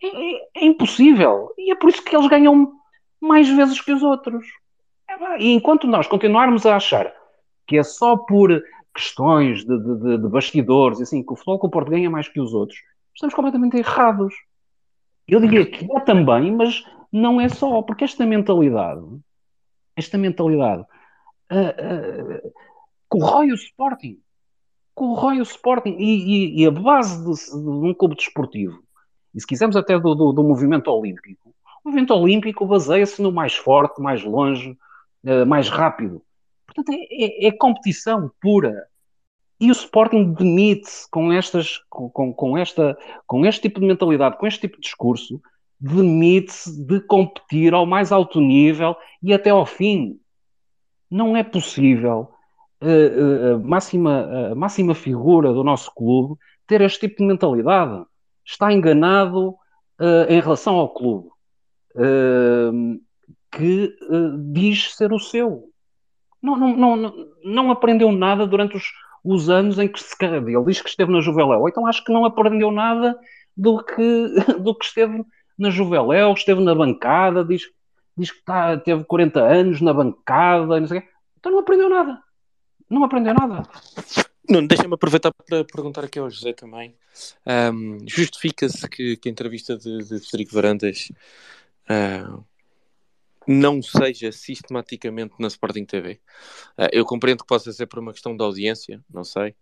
[0.02, 1.52] É, é, é, impossível.
[1.56, 2.72] E é por isso que eles ganham
[3.20, 4.47] mais vezes que os outros.
[5.09, 7.12] É, e enquanto nós continuarmos a achar
[7.66, 8.62] que é só por
[8.94, 12.55] questões de, de, de bastidores, assim, que o Futebol do Porto ganha mais que os
[12.55, 12.78] outros,
[13.14, 14.34] estamos completamente errados.
[15.26, 19.05] Eu diria que é também, mas não é só, porque esta mentalidade,
[19.97, 20.84] esta mentalidade
[21.52, 22.52] uh, uh,
[23.09, 24.18] corrói o Sporting.
[24.94, 25.97] Corrói o Sporting.
[25.98, 28.82] E, e, e a base de, de, um clube desportivo,
[29.35, 31.55] e se quisermos até do, do, do movimento olímpico,
[31.85, 34.77] o movimento olímpico baseia-se no mais forte, mais longe,
[35.24, 36.23] uh, mais rápido.
[36.66, 38.86] Portanto, é, é, é competição pura.
[39.59, 41.31] E o Sporting demite-se com,
[42.10, 42.97] com, com, esta,
[43.27, 45.40] com este tipo de mentalidade, com este tipo de discurso,
[45.81, 50.18] demite-se de competir ao mais alto nível e até ao fim.
[51.11, 52.31] Não é possível
[52.81, 58.05] a, eh, eh, a, máxima, máxima figura do nosso clube ter este tipo de mentalidade.
[58.45, 59.51] Está enganado
[60.01, 61.28] uh, em relação ao clube,
[61.95, 63.01] uh,
[63.51, 65.65] que uh, diz ser o seu.
[66.43, 67.15] Não, não, não,
[67.45, 68.85] não aprendeu nada durante os,
[69.24, 72.24] os anos em que se Ele diz que esteve na Juveléu, então acho que não
[72.24, 73.19] aprendeu nada
[73.57, 74.28] do que,
[74.61, 75.24] do que esteve
[75.59, 77.62] na Juveléu, esteve na bancada, diz,
[78.16, 81.09] diz que tá, teve 40 anos na bancada, não sei quê.
[81.38, 82.22] então não aprendeu nada.
[82.88, 83.62] Não aprendeu nada.
[84.48, 86.94] Não, deixa-me aproveitar para perguntar aqui ao José também.
[87.44, 91.10] Um, Justifica-se que, que, a entrevista de, de Federico Varandas
[91.90, 92.44] uh,
[93.47, 96.12] não seja sistematicamente na Sporting TV.
[96.12, 96.18] Uh,
[96.78, 99.55] ah, eu compreendo que possa ser por uma questão de audiência, não sei.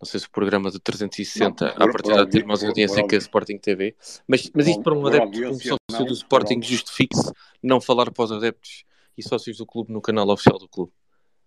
[0.00, 3.14] Não sei se o programa de 360 não, a partir de ter mais audiência que
[3.14, 3.94] a Sporting TV,
[4.26, 7.30] mas, mas isto para um adepto, um sócio do Sporting justifique-se
[7.62, 8.84] não falar para os adeptos
[9.18, 10.90] e sócios do clube no canal oficial do clube.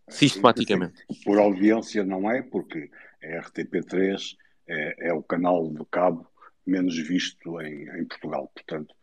[0.08, 1.04] Sistematicamente.
[1.26, 2.92] Por audiência não é, porque
[3.24, 4.36] a RTP3
[4.68, 6.28] é, é o canal de cabo
[6.66, 8.52] menos visto em, em Portugal.
[8.54, 8.94] Portanto,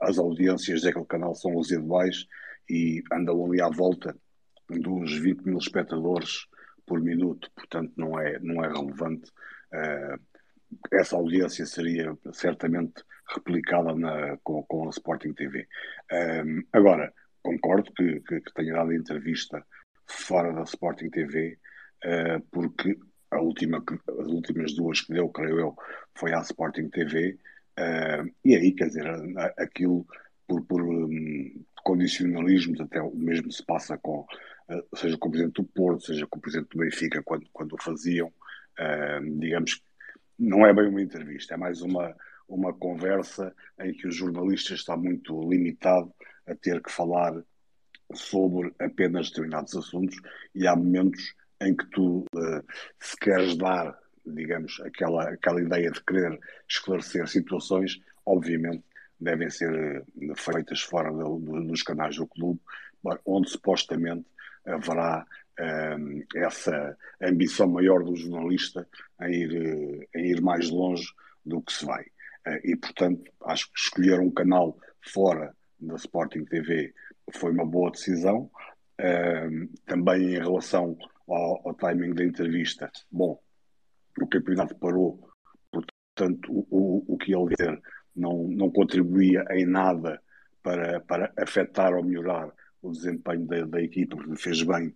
[0.00, 2.26] as audiências daquele canal são residuais
[2.68, 4.16] e andam ali à volta
[4.68, 6.46] dos 20 mil espectadores
[6.86, 9.30] por minuto, portanto não é, não é relevante.
[9.72, 10.18] Uh,
[10.92, 13.02] essa audiência seria certamente
[13.34, 15.66] replicada na, com, com a Sporting TV.
[16.12, 19.64] Um, eh, agora, concordo que, que, que, tenha dado entrevista
[20.06, 21.58] fora da Sporting TV,
[22.04, 22.98] eh, porque
[23.30, 23.82] a última,
[24.20, 25.76] as últimas duas que deu, creio eu,
[26.14, 27.38] foi à Sporting TV,
[27.78, 29.06] Uh, e aí, quer dizer,
[29.58, 30.06] aquilo
[30.48, 34.26] por, por um, condicionalismos, até o mesmo se passa com,
[34.68, 37.74] uh, seja com o Presidente do Porto, seja com o Presidente do Benfica, quando, quando
[37.74, 39.80] o faziam, uh, digamos
[40.36, 42.14] não é bem uma entrevista, é mais uma,
[42.48, 46.12] uma conversa em que o jornalista está muito limitado
[46.46, 47.32] a ter que falar
[48.12, 50.16] sobre apenas determinados assuntos
[50.54, 52.26] e há momentos em que tu,
[53.00, 56.38] se queres dar digamos, aquela, aquela ideia de querer
[56.68, 58.84] esclarecer situações, obviamente
[59.18, 62.60] devem ser eh, feitas fora do, do, dos canais do clube,
[63.24, 64.26] onde supostamente
[64.66, 65.24] haverá
[65.58, 68.86] um, ehm, essa ambição maior do jornalista
[69.22, 71.06] em ir, eh, ir mais longe
[71.44, 72.04] do que se vai.
[72.62, 76.94] E, portanto, acho que escolher um canal fora da Sporting TV
[77.32, 78.50] foi uma boa decisão.
[78.98, 80.96] Uh, também em relação
[81.28, 83.38] ao, ao timing da entrevista, bom,
[84.20, 85.28] o campeonato parou,
[85.70, 87.82] portanto, o, o, o que ele dizer
[88.16, 90.20] não, não contribuía em nada
[90.62, 92.50] para, para afetar ou melhorar
[92.82, 94.94] o desempenho da, da equipa, porque fez bem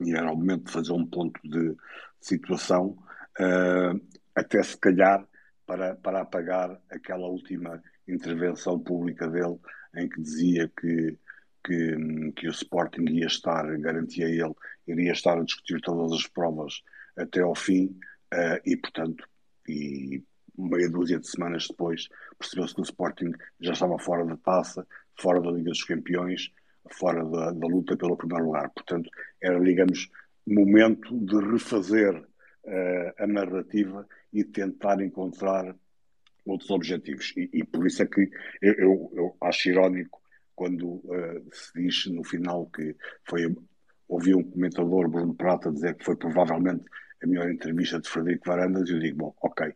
[0.00, 1.76] e era o momento de fazer um ponto de
[2.20, 2.96] situação,
[3.40, 4.00] uh,
[4.34, 5.26] até se calhar
[5.66, 9.58] para, para apagar aquela última intervenção pública dele,
[9.96, 11.18] em que dizia que,
[11.64, 14.54] que, que o Sporting ia estar, garantia ele,
[14.86, 16.82] iria estar a discutir todas as provas
[17.16, 17.98] até ao fim,
[18.32, 19.26] Uh, e, portanto,
[19.66, 20.22] e
[20.58, 22.08] meia dúzia de semanas depois,
[22.38, 24.86] percebeu-se que o Sporting já estava fora da taça,
[25.20, 26.50] fora da Liga dos Campeões,
[26.90, 28.70] fora da, da luta pelo primeiro lugar.
[28.70, 29.08] Portanto,
[29.40, 30.10] era, digamos,
[30.46, 35.74] momento de refazer uh, a narrativa e tentar encontrar
[36.46, 37.32] outros objetivos.
[37.36, 38.30] E, e por isso é que
[38.62, 40.20] eu, eu, eu acho irónico
[40.54, 43.54] quando uh, se diz no final que foi.
[44.08, 46.82] Ouvi um comentador, Bruno Prata, dizer que foi provavelmente
[47.22, 49.70] a melhor entrevista de Frederico Varandas, e eu digo, bom, ok,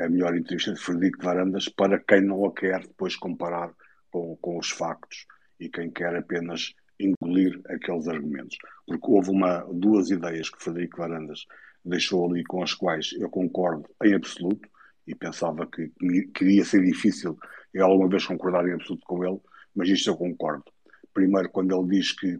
[0.00, 3.72] a melhor entrevista de Frederico Varandas para quem não a quer depois comparar
[4.10, 5.26] com, com os factos
[5.58, 8.56] e quem quer apenas engolir aqueles argumentos.
[8.86, 11.46] Porque houve uma, duas ideias que Frederico Varandas
[11.84, 14.68] deixou ali com as quais eu concordo em absoluto,
[15.06, 15.90] e pensava que,
[16.34, 17.36] que iria ser difícil
[17.74, 19.40] eu alguma vez concordar em absoluto com ele,
[19.74, 20.64] mas isto eu concordo.
[21.12, 22.38] Primeiro, quando ele diz que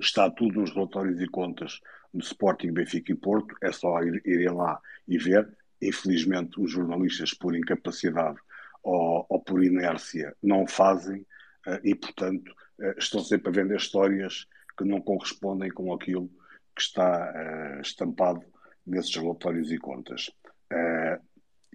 [0.00, 1.80] está tudo nos relatórios e contas
[2.12, 5.48] do Sporting, Benfica e Porto, é só ir, irem lá e ver.
[5.82, 8.38] Infelizmente, os jornalistas, por incapacidade
[8.84, 11.22] ou, ou por inércia, não fazem
[11.66, 14.46] uh, e, portanto, uh, estão sempre a vender histórias
[14.78, 16.30] que não correspondem com aquilo
[16.76, 18.44] que está uh, estampado
[18.86, 20.30] nesses relatórios e contas.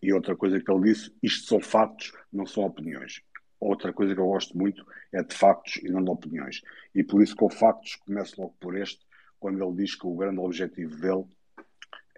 [0.01, 3.21] e outra coisa que ele disse, isto são fatos, não são opiniões.
[3.59, 6.61] Outra coisa que eu gosto muito é de factos e não de opiniões.
[6.93, 9.05] E por isso, com factos, começo logo por este,
[9.39, 11.25] quando ele diz que o grande objetivo dele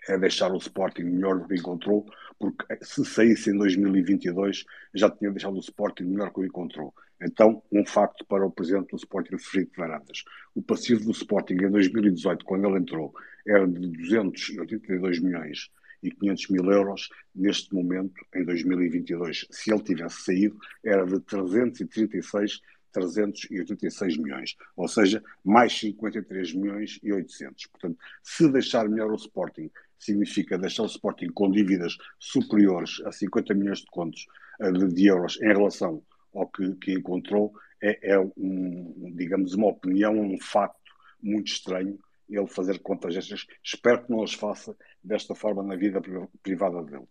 [0.07, 2.05] é deixar o Sporting melhor do que encontrou,
[2.38, 6.93] porque se saísse em 2022 já tinha deixado o Sporting melhor que o encontrou.
[7.21, 10.23] Então, um facto para o presidente do Sporting, Frederico Varandas.
[10.55, 13.13] O passivo do Sporting em 2018, quando ele entrou,
[13.45, 15.69] era de 282 milhões
[16.01, 17.09] e 500 mil euros.
[17.35, 22.61] Neste momento, em 2022, se ele tivesse saído, era de 336
[22.91, 27.67] 386 milhões, ou seja, mais 53 milhões e 800.
[27.67, 29.69] Portanto, se deixar melhor o Sporting,
[29.99, 34.26] significa deixar o Sporting com dívidas superiores a 50 milhões de contos
[34.61, 36.01] eh, de, euros em relação
[36.34, 40.80] ao que, que encontrou, é, é um, digamos, uma opinião, um facto
[41.21, 41.99] muito estranho
[42.30, 43.45] ele fazer contas destas.
[43.63, 45.99] Espero que não as faça desta forma na vida
[46.43, 47.07] privada dele.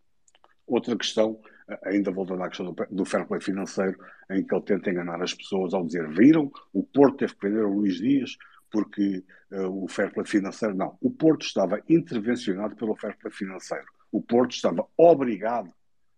[0.66, 1.40] Outra questão,
[1.85, 3.98] ainda voltando à questão do, do fair play financeiro,
[4.31, 7.65] em que ele tenta enganar as pessoas ao dizer viram, o Porto teve que vender
[7.65, 8.36] o Luís Dias
[8.70, 10.97] porque uh, o fair play financeiro, não.
[11.01, 13.86] O Porto estava intervencionado pelo fair play financeiro.
[14.11, 15.73] O Porto estava obrigado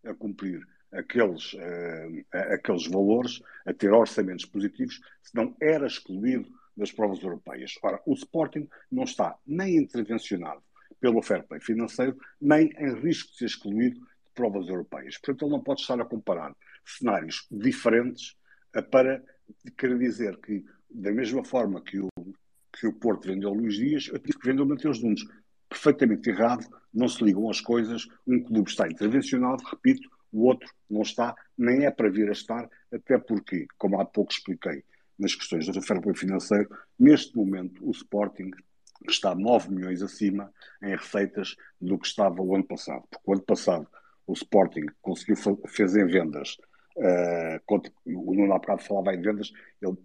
[0.05, 7.23] a cumprir aqueles, uh, aqueles valores, a ter orçamentos positivos, senão era excluído das provas
[7.23, 7.75] europeias.
[7.83, 10.63] Ora, o Sporting não está nem intervencionado
[11.01, 15.17] pelo fair play financeiro, nem em risco de ser excluído de provas europeias.
[15.19, 16.55] Portanto, ele não pode estar a comparar
[16.85, 18.37] cenários diferentes
[18.77, 19.23] uh, para
[19.77, 22.09] querer dizer que, da mesma forma que o,
[22.73, 25.25] que o Porto vendeu Luís Dias, eu tive que vender o Mateus Nunes.
[25.69, 28.09] Perfeitamente errado, não se ligam as coisas.
[28.27, 32.69] Um clube está intervencionado, repito, o outro não está, nem é para vir a estar,
[32.93, 34.85] até porque, como há pouco expliquei
[35.19, 36.69] nas questões do fair play financeiro,
[36.99, 38.51] neste momento o Sporting
[39.09, 40.53] está 9 milhões acima
[40.83, 43.05] em receitas do que estava o ano passado.
[43.11, 43.89] Porque o ano passado
[44.27, 45.37] o Sporting conseguiu,
[45.69, 46.57] fez em vendas,
[46.97, 47.61] uh,
[48.07, 49.53] o Nuno há bocado falava em vendas,
[49.83, 49.97] ele,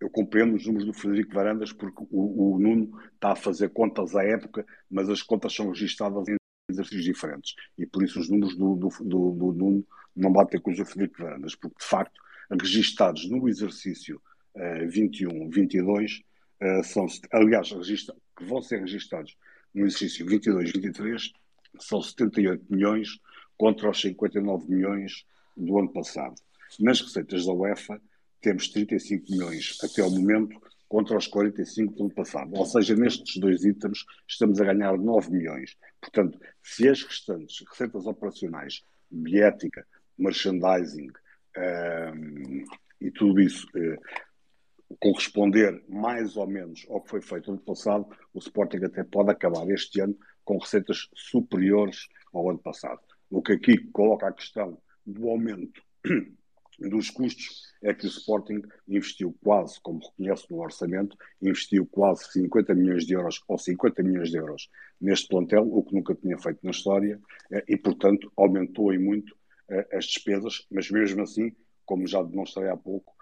[0.00, 4.14] eu compreendo os números do Frederico Varandas porque o, o Nuno está a fazer contas
[4.14, 6.36] à época, mas as contas são registradas em
[6.68, 10.70] exercícios diferentes e por isso os números do, do, do, do Nuno não batem com
[10.70, 12.20] os do Frederico Varandas, porque de facto
[12.50, 14.20] registados no exercício
[14.54, 16.22] uh, 21, 22
[16.62, 19.36] uh, são, aliás, que vão ser registados
[19.74, 21.32] no exercício 22, 23
[21.78, 23.18] são 78 milhões
[23.56, 25.24] contra os 59 milhões
[25.56, 26.34] do ano passado.
[26.80, 28.00] Nas receitas da UEFA
[28.40, 32.52] temos 35 milhões até ao momento contra os 45 do ano passado.
[32.54, 35.76] Ou seja, nestes dois itens estamos a ganhar 9 milhões.
[36.00, 39.86] Portanto, se as restantes receitas operacionais, biética,
[40.18, 41.10] merchandising
[41.56, 42.64] um,
[43.00, 48.06] e tudo isso uh, corresponder mais ou menos ao que foi feito no ano passado,
[48.32, 53.00] o Sporting até pode acabar este ano com receitas superiores ao ano passado.
[53.30, 55.82] O que aqui coloca a questão do aumento
[56.78, 62.74] dos custos é que o Sporting investiu quase, como reconhece no orçamento, investiu quase 50
[62.74, 64.68] milhões de euros ou 50 milhões de euros
[65.00, 67.20] neste plantel, o que nunca tinha feito na história,
[67.52, 69.36] eh, e portanto aumentou em muito
[69.70, 71.54] eh, as despesas, mas mesmo assim,
[71.84, 73.14] como já demonstrei há pouco,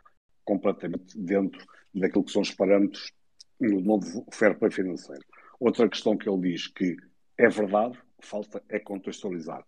[0.45, 1.63] completamente dentro
[1.95, 3.13] daquilo que são os parâmetros
[3.61, 5.23] do novo fair play financeiro.
[5.61, 6.97] Outra questão que ele diz que
[7.37, 9.63] é verdade, falta é contextualizar.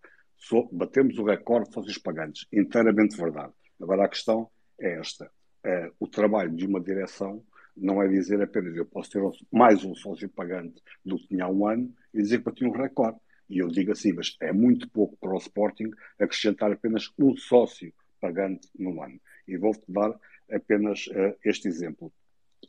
[0.71, 3.53] Batemos o recorde de sócios pagantes, inteiramente verdade.
[3.79, 4.49] Agora a questão
[4.79, 5.29] é esta:
[5.63, 7.43] é, o trabalho de uma direção
[7.75, 9.21] não é dizer apenas eu posso ter
[9.51, 12.71] mais um sócio pagante do que tinha há um ano e dizer que bati um
[12.71, 13.19] recorde.
[13.49, 17.93] E eu digo assim, mas é muito pouco para o Sporting acrescentar apenas um sócio
[18.19, 19.19] pagante no ano.
[19.47, 20.13] E vou-te dar
[20.51, 22.11] apenas uh, este exemplo.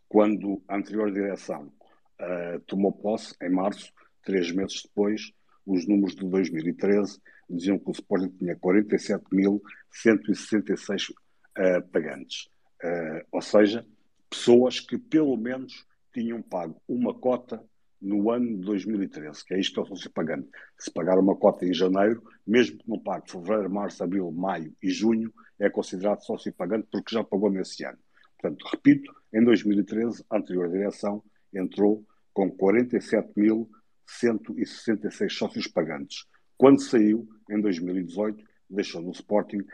[0.08, 1.72] Quando a anterior direção
[2.20, 5.32] uh, tomou posse, em março, três meses depois,
[5.66, 11.12] os números de 2013 diziam que o Sporting tinha 47.166
[11.58, 12.48] uh, pagantes.
[12.82, 13.84] Uh, ou seja,
[14.30, 17.62] pessoas que pelo menos tinham pago uma cota
[18.00, 20.48] no ano de 2013, que é isto que é o sócio pagante.
[20.78, 24.90] Se pagar uma cota em janeiro, mesmo que não pague fevereiro, março, abril, maio e
[24.90, 27.98] junho, é considerado sócio pagante porque já pagou nesse ano.
[28.40, 36.24] Portanto, repito, em 2013, a anterior direção entrou com 47.166 sócios pagantes.
[36.56, 39.64] Quando saiu, em 2018, deixou no Sporting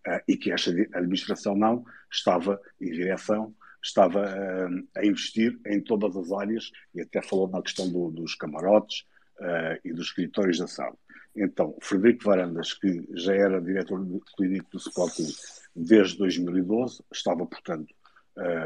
[0.06, 3.54] Uh, e que esta administração não estava, em direção,
[3.84, 8.34] estava uh, a investir em todas as áreas, e até falou na questão do, dos
[8.34, 9.04] camarotes
[9.40, 10.96] uh, e dos escritórios da SAD.
[11.36, 14.04] Então, Frederico Varandas, que já era diretor
[14.36, 15.26] clínico do Sporting
[15.74, 17.92] desde 2012, estava, portanto,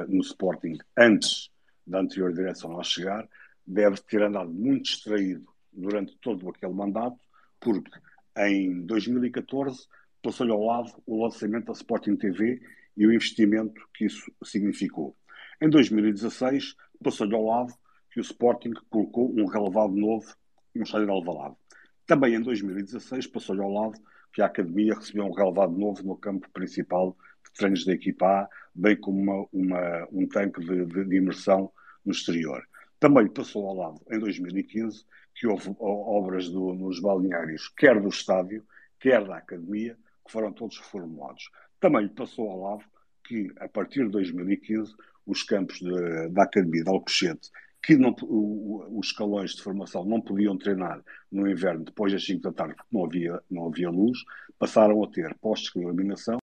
[0.06, 1.50] no Sporting antes
[1.86, 3.26] da anterior direção lá chegar,
[3.66, 7.18] deve ter andado muito distraído durante todo aquele mandato,
[7.58, 7.90] porque
[8.36, 9.86] em 2014
[10.22, 12.60] passou-lhe ao lado o lançamento da Sporting TV
[12.98, 15.16] e o investimento que isso significou.
[15.62, 17.72] Em 2016 passou-lhe ao lado
[18.10, 20.26] que o Sporting colocou um relevado novo
[20.74, 21.56] no estádio de Alvalade.
[22.04, 23.98] Também em 2016 passou-lhe ao lado
[24.32, 28.48] que a Academia recebeu um relevado novo no campo principal de treinos da equipa A,
[28.74, 31.70] bem como uma, uma, um tanque de, de, de imersão
[32.04, 32.62] no exterior.
[32.98, 35.04] Também passou ao lado, em 2015,
[35.34, 38.64] que houve obras do, nos balneários, quer do estádio,
[38.98, 39.96] quer da academia,
[40.26, 41.48] que foram todos reformulados.
[41.80, 42.84] Também passou ao lado
[43.24, 44.92] que, a partir de 2015,
[45.26, 47.50] os campos de, da Academia de Alcochete,
[47.82, 52.42] que não, o, os escalões de formação não podiam treinar no inverno depois das 5
[52.42, 54.18] da tarde, porque não havia, não havia luz,
[54.58, 56.38] passaram a ter postos de iluminação,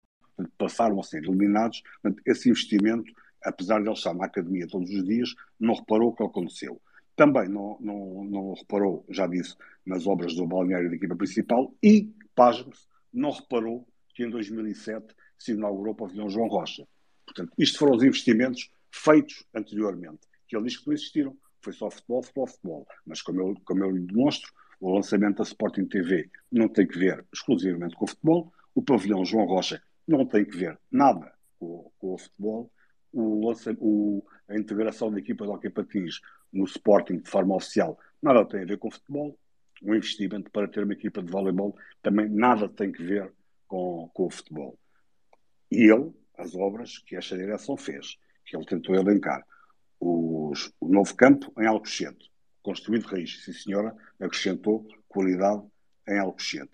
[0.56, 1.82] passaram a ser iluminados.
[2.24, 3.12] Esse investimento
[3.46, 6.80] apesar de ele estar na academia todos os dias, não reparou o que aconteceu.
[7.14, 9.56] Também não, não, não reparou, já disse,
[9.86, 15.52] nas obras do balneário da equipa principal e, pasme-se, não reparou que em 2007 se
[15.52, 16.86] inaugurou o pavilhão João Rocha.
[17.24, 21.36] Portanto, isto foram os investimentos feitos anteriormente, que ele diz que não existiram.
[21.60, 22.86] Foi só futebol, futebol, futebol.
[23.04, 26.98] Mas como eu, como eu lhe demonstro, o lançamento da Sporting TV não tem que
[26.98, 31.90] ver exclusivamente com o futebol, o pavilhão João Rocha não tem que ver nada com,
[31.98, 32.70] com o futebol
[33.16, 33.50] o,
[33.80, 36.20] o, a integração da equipa de hockey patins
[36.52, 39.38] no Sporting de forma oficial nada tem a ver com futebol.
[39.82, 43.32] O investimento para ter uma equipa de voleibol também nada tem que ver
[43.66, 44.78] com, com o futebol.
[45.70, 49.44] Ele, as obras que esta direção fez, que ele tentou elencar,
[49.98, 52.30] os, o novo campo em Alcochete,
[52.62, 55.62] construído de raiz, sim senhora, acrescentou qualidade
[56.08, 56.70] em Alcochete.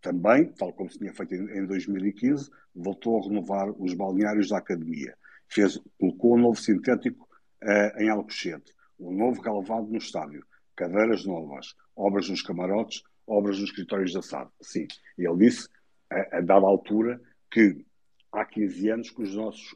[0.00, 4.58] Também, tal como se tinha feito em, em 2015, voltou a renovar os balneários da
[4.58, 5.16] academia
[5.52, 7.28] fez, colocou um novo sintético
[7.62, 10.44] uh, em Alcochete, um novo relevado no estádio,
[10.74, 14.50] cadeiras novas, obras nos camarotes, obras nos escritórios da SAD.
[14.60, 14.86] Sim,
[15.18, 15.68] ele disse,
[16.10, 17.20] a, a dada altura,
[17.50, 17.84] que
[18.32, 19.74] há 15 anos que os nossos,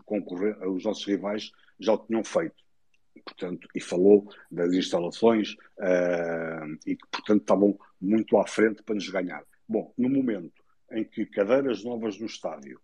[0.67, 2.57] os nossos rivais já o tinham feito.
[3.25, 9.09] Portanto, e falou das instalações uh, e que, portanto, estavam muito à frente para nos
[9.09, 9.43] ganhar.
[9.69, 10.63] Bom, no momento
[10.93, 12.81] em que cadeiras novas no estádio,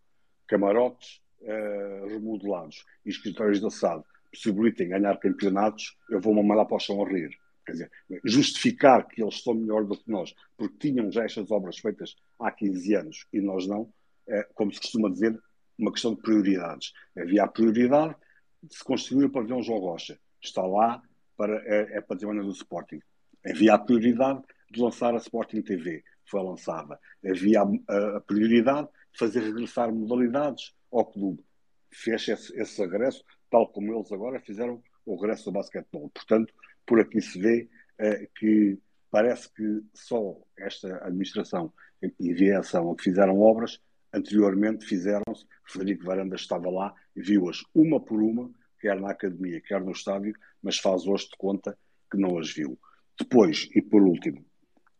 [0.47, 6.81] camarotes uh, remodelados e escritórios da SAD possibilitem ganhar campeonatos, eu vou-me mandar para o
[6.81, 7.31] chão a rir.
[7.65, 7.91] Quer dizer,
[8.25, 12.51] justificar que eles estão melhor do que nós, porque tinham já estas obras feitas há
[12.51, 13.93] 15 anos e nós não,
[14.27, 15.39] é, como se costuma dizer,
[15.79, 16.93] uma questão de prioridades.
[17.17, 18.15] Havia a prioridade
[18.63, 20.19] de se construir o pavilhão João Rocha.
[20.41, 21.03] Está lá,
[21.37, 23.01] para, é, é património do Sporting.
[23.45, 26.05] Havia a prioridade de lançar a Sporting TV.
[26.25, 26.99] Foi lançada.
[27.25, 31.45] Havia a, a, a prioridade de fazer regressar modalidades ao clube.
[31.91, 36.11] Fez esse, esse regresso, tal como eles agora fizeram o regresso do basquetebol.
[36.11, 36.55] Portanto,
[36.87, 37.69] por aqui se vê
[37.99, 38.79] eh, que
[39.11, 41.73] parece que só esta administração
[42.03, 43.81] e direção que fizeram obras,
[44.13, 49.81] anteriormente fizeram-se, Frederico Varanda estava lá e viu-as uma por uma, quer na academia, quer
[49.81, 51.77] no estádio, mas faz hoje de conta
[52.11, 52.79] que não as viu.
[53.19, 54.45] Depois, e por último,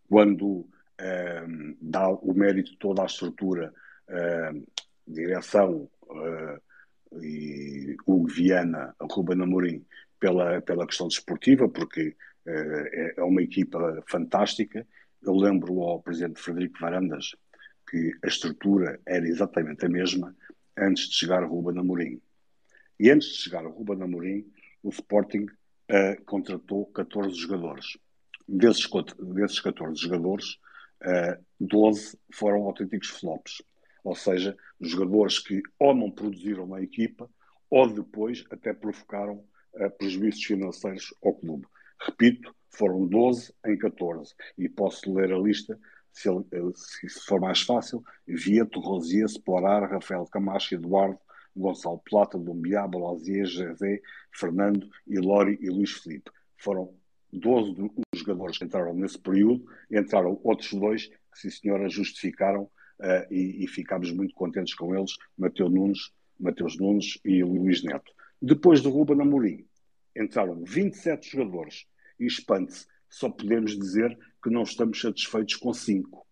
[0.09, 0.67] quando
[0.99, 1.45] eh,
[1.81, 3.73] dá o mérito toda à estrutura
[4.09, 4.53] eh,
[5.07, 9.85] direção uh, e Hugo Viana, Ruben Amorim,
[10.19, 12.17] pela, pela questão desportiva, porque
[12.47, 14.87] uh, é, é uma equipa fantástica.
[15.23, 17.35] Eu lembro ao presidente Frederico Varandas
[17.93, 20.35] que a estrutura era exatamente a mesma
[20.79, 22.23] antes de chegar Ruben Amorim.
[22.99, 24.51] E antes de chegar ao Ruben Amorim,
[24.83, 27.99] o Sporting uh, contratou 14 jogadores.
[28.49, 28.89] Desses,
[29.35, 30.59] desses 14 jogadores,
[31.03, 33.63] uh, 12 foram autênticos flops.
[34.03, 37.29] Ou seja, jogadores que ou não produziram na equipa
[37.69, 39.45] ou depois até provocaram
[39.75, 41.67] uh, prejuízos financeiros ao clube.
[42.01, 44.35] Repito, foram 12 em 14.
[44.57, 45.79] E posso ler a lista,
[46.13, 46.29] se,
[47.09, 51.19] se for mais fácil, Vieto, Rosier, Sporar, Rafael Camacho, Eduardo,
[51.57, 54.01] Gonçalo Plata, Dumbiá, Balazier, José,
[54.33, 56.31] Fernando, Ilori e Luís Felipe.
[56.57, 56.95] Foram
[57.33, 63.33] 12 os jogadores que entraram nesse período, entraram outros dois que, sim senhora, justificaram uh,
[63.33, 68.13] e, e ficámos muito contentes com eles, Mateus Nunes, Mateus Nunes e Luís Neto.
[68.41, 69.67] Depois do Ruben Amorim,
[70.17, 71.87] entraram 27 jogadores
[72.19, 76.27] e espante-se, só podemos dizer que não estamos satisfeitos com 5.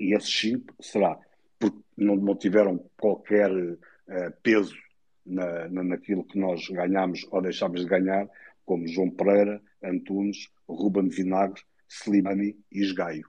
[0.00, 1.18] E esses 5 será
[1.58, 4.76] porque não, não tiveram qualquer uh, peso
[5.24, 8.28] na, na, naquilo que nós ganhamos ou deixámos de ganhar,
[8.64, 13.28] como João Pereira, Antunes, Ruben Vinagre, Slimani e Esgaio.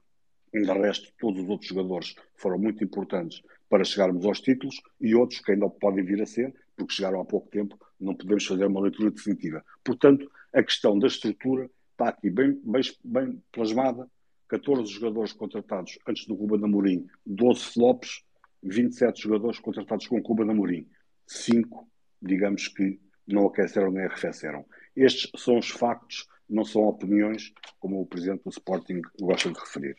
[0.54, 5.42] De resto, todos os outros jogadores foram muito importantes para chegarmos aos títulos e outros
[5.42, 8.82] que ainda podem vir a ser, porque chegaram há pouco tempo, não podemos fazer uma
[8.82, 9.64] leitura definitiva.
[9.84, 14.08] Portanto, a questão da estrutura está aqui bem, bem, bem plasmada.
[14.48, 18.24] 14 jogadores contratados antes do Cuba Amorim, 12 flops,
[18.64, 20.88] 27 jogadores contratados com o Cuba Amorim.
[21.26, 21.86] 5,
[22.22, 22.98] digamos que
[23.28, 24.66] não aqueceram nem arrefeceram.
[24.96, 29.96] Estes são os factos, não são opiniões, como o Presidente do Sporting gosta de referir.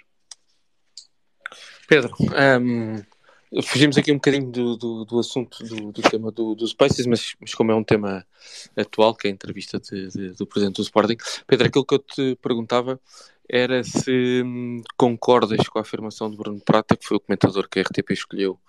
[1.86, 3.02] Pedro, um,
[3.62, 7.34] Fugimos aqui um bocadinho do, do, do assunto do, do, tema do, dos Spaces, mas,
[7.40, 8.26] mas, como é um tema
[8.76, 11.16] atual, que é a entrevista de, de, do Presidente do Sporting,
[11.46, 13.00] Pedro, aquilo que eu te perguntava
[13.48, 17.78] era se hum, concordas com a afirmação de Bruno Prata, que foi o comentador que
[17.78, 18.60] a RTP escolheu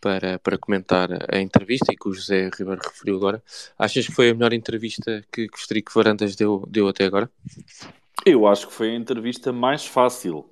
[0.00, 3.42] para, para comentar a entrevista e que o José Ribeiro referiu agora.
[3.78, 7.30] Achas que foi a melhor entrevista que, Federico Varandas deu, deu até agora?
[8.24, 10.46] Eu acho que foi a entrevista mais fácil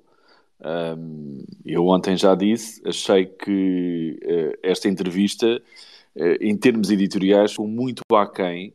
[0.61, 5.61] um, eu ontem já disse, achei que uh, esta entrevista,
[6.15, 8.73] uh, em termos editoriais, foi muito aquém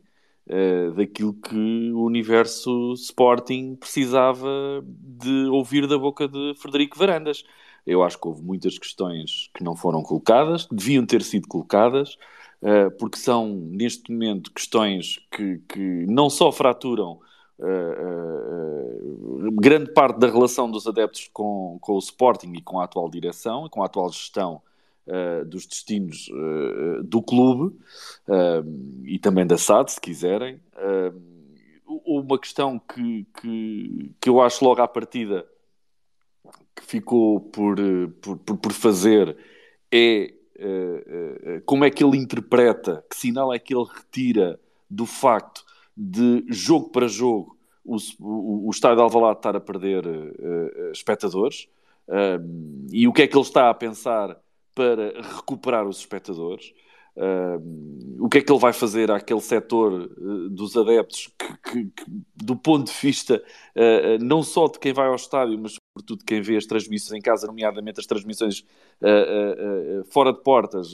[0.49, 7.43] uh, daquilo que o universo Sporting precisava de ouvir da boca de Frederico Varandas.
[7.85, 12.17] Eu acho que houve muitas questões que não foram colocadas, que deviam ter sido colocadas,
[12.97, 17.19] porque são, neste momento, questões que, que não só fraturam
[17.57, 22.83] Uh, uh, grande parte da relação dos adeptos com, com o Sporting e com a
[22.83, 24.61] atual direção com a atual gestão
[25.07, 26.29] uh, dos destinos
[27.05, 27.73] do clube
[29.05, 30.59] e também da SAD, se quiserem.
[31.85, 35.47] uma questão que, que, que eu acho logo à partida
[36.75, 37.77] que ficou por,
[38.21, 39.37] por, por fazer
[39.93, 40.33] é
[41.65, 44.59] como é que ele interpreta, que sinal é que ele retira
[44.89, 45.64] do facto
[45.95, 51.67] de jogo para jogo o, o, o estádio de Alvalade estar a perder uh, espectadores
[52.07, 54.37] uh, e o que é que ele está a pensar
[54.73, 56.73] para recuperar os espectadores.
[57.15, 61.85] Uh, o que é que ele vai fazer àquele setor uh, dos adeptos que, que,
[61.85, 62.03] que,
[62.35, 63.41] do ponto de vista
[63.73, 67.17] uh, não só de quem vai ao estádio, mas sobretudo de quem vê as transmissões
[67.17, 68.65] em casa, nomeadamente as transmissões
[70.09, 70.89] fora de portas,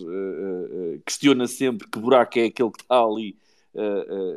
[1.06, 3.36] questiona sempre que buraco é aquele que está ali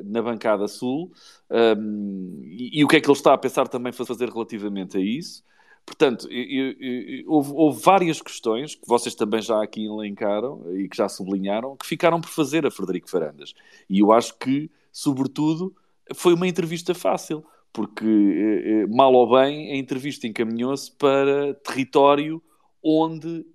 [0.04, 1.12] na bancada sul
[1.50, 5.00] um, e, e, o que é que ele está a pensar também fazer relativamente a
[5.00, 5.42] isso.
[5.86, 10.96] Portanto, eu, eu, houve, houve, várias questões que vocês também já aqui elencaram e que
[10.96, 13.54] já sublinharam que ficaram por fazer a Frederico Farandas.
[13.88, 15.74] E eu acho que, sobretudo,
[16.14, 22.42] foi uma entrevista fácil, porque, eh, mal ou bem, a entrevista encaminhou-se para território
[22.82, 23.53] onde eh,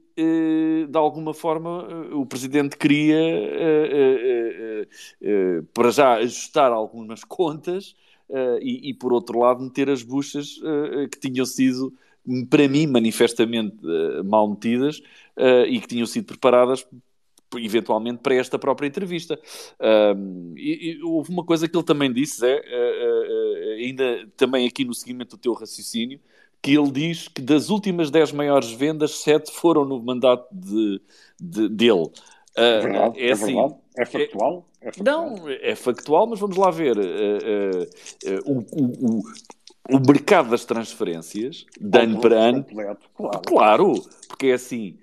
[0.88, 4.88] de alguma forma, eh, o Presidente queria, eh,
[5.74, 7.96] para já, ajustar algumas contas
[8.62, 10.60] e, por outro lado, meter as buchas
[11.12, 11.92] que tinham sido,
[12.48, 13.78] para mim, manifestamente
[14.24, 15.02] mal metidas
[15.68, 16.86] e que tinham sido preparadas
[17.58, 19.40] eventualmente para esta própria entrevista.
[20.56, 22.62] e, e, houve uma coisa que ele também disse, é,
[23.84, 26.20] ainda também aqui no seguimento do teu raciocínio,
[26.62, 31.02] que ele diz que das últimas 10 maiores vendas, 7 foram no mandato de,
[31.40, 32.10] de dele.
[32.56, 33.76] É verdade, é, é, assim, verdade.
[33.98, 34.70] É factual?
[34.82, 35.30] É, factual?
[35.30, 36.98] Não, é factual, mas vamos lá ver.
[36.98, 39.24] Uh, uh, o, o,
[39.90, 42.64] o, mercado das transferências, de ano para ano.
[42.64, 43.42] Completo, claro.
[43.46, 43.94] claro,
[44.28, 44.98] porque é assim,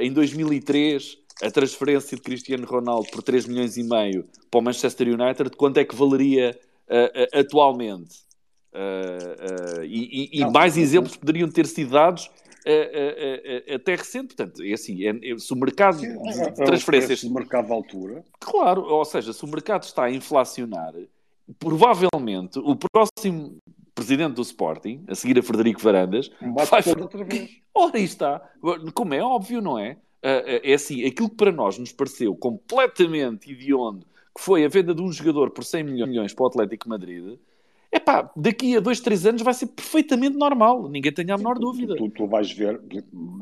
[0.00, 5.08] em 2003, a transferência de Cristiano Ronaldo por 3 milhões e meio para o Manchester
[5.08, 6.58] United, quanto é que valeria
[7.32, 8.29] atualmente?
[8.72, 14.34] Uh, uh, e, e, e mais exemplos poderiam ter sido dados uh, até recente.
[14.34, 17.24] Portanto, é assim, é, é, se o mercado Sim, de é, transferências...
[17.24, 18.24] É o mercado altura.
[18.38, 20.94] Claro, ou seja, se o mercado está a inflacionar,
[21.58, 23.58] provavelmente o próximo
[23.92, 26.82] presidente do Sporting, a seguir a Frederico Varandas, vai...
[27.00, 27.50] outra vez.
[27.74, 28.40] Ora, aí está.
[28.94, 29.96] Como é óbvio, não é?
[30.22, 34.06] é assim, aquilo que para nós nos pareceu completamente idiondo,
[34.36, 37.38] que foi a venda de um jogador por 100 milhões para o Atlético Madrid,
[37.92, 41.58] é pá, daqui a dois, três anos vai ser perfeitamente normal, ninguém tenha a menor
[41.58, 41.96] dúvida.
[41.96, 42.80] Tu, tu, vais ver,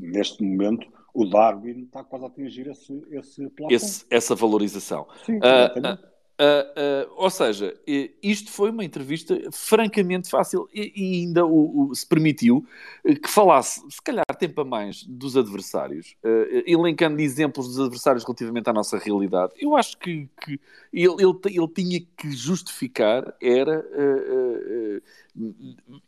[0.01, 5.07] neste momento, o Darwin está quase a atingir esse, esse Esse, essa valorização.
[5.27, 5.99] Sim, uh,
[6.41, 7.75] Uh, uh, ou seja,
[8.23, 12.65] isto foi uma entrevista francamente fácil e, e ainda o, o, se permitiu
[13.05, 18.23] eh, que falasse, se calhar, tempo a mais dos adversários, uh, elencando exemplos dos adversários
[18.23, 19.53] relativamente à nossa realidade.
[19.59, 20.61] Eu acho que, que
[20.93, 23.85] ele, ele, ele, tinha que justificar, era,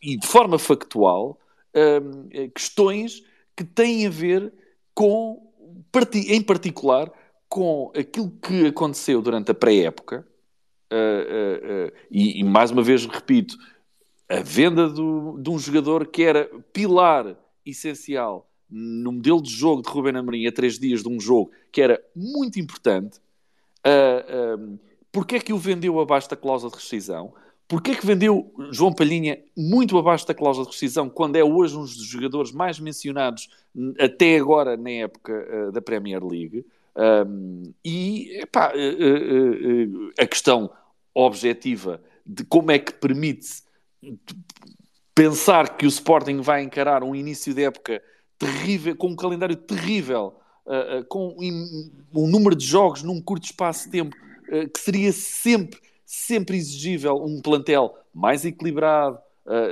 [0.01, 1.41] e de forma factual,
[2.55, 3.25] questões
[3.57, 4.53] que têm a ver
[4.95, 5.43] com,
[6.15, 7.11] em particular,
[7.51, 10.25] com aquilo que aconteceu durante a pré-época,
[10.93, 13.59] uh, uh, uh, e, e, mais uma vez repito,
[14.29, 17.37] a venda do, de um jogador que era pilar
[17.67, 21.83] essencial no modelo de jogo de Ruben Amorim a três dias de um jogo que
[21.83, 23.19] era muito importante,
[23.85, 24.79] uh,
[25.11, 27.35] porque é que o vendeu abaixo da cláusula de rescisão?
[27.67, 31.77] Porquê é que vendeu João Palhinha muito abaixo da cláusula de rescisão, quando é hoje
[31.77, 33.49] um dos jogadores mais mencionados
[33.99, 36.65] até agora na época da Premier League?
[37.01, 40.71] Um, e epá, uh, uh, a questão
[41.15, 43.63] objetiva de como é que permite
[45.15, 48.03] pensar que o Sporting vai encarar um início de época
[48.39, 50.35] terrível, com um calendário terrível,
[51.09, 51.37] com
[52.15, 54.17] um número de jogos num curto espaço de tempo,
[54.73, 59.19] que seria sempre, sempre exigível um plantel mais equilibrado,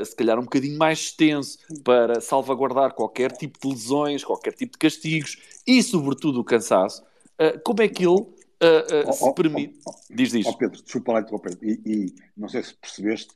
[0.04, 4.78] se calhar um bocadinho mais extenso para salvaguardar qualquer tipo de lesões, qualquer tipo de
[4.78, 7.07] castigos e, sobretudo, o cansaço.
[7.40, 9.78] Uh, como é que ele uh, uh, se permite.
[9.86, 10.46] Oh, oh, diz, diz.
[10.46, 11.56] Oh Pedro, desculpa lá interromper.
[11.62, 13.32] E, e não sei se percebeste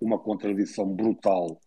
[0.00, 1.60] uma contradição brutal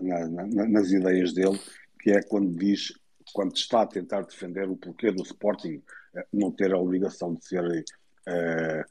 [0.00, 1.60] na, na, nas ideias dele,
[2.00, 2.92] que é quando diz,
[3.34, 5.82] quando está a tentar defender o porquê do Sporting
[6.32, 7.84] não ter a obrigação de ser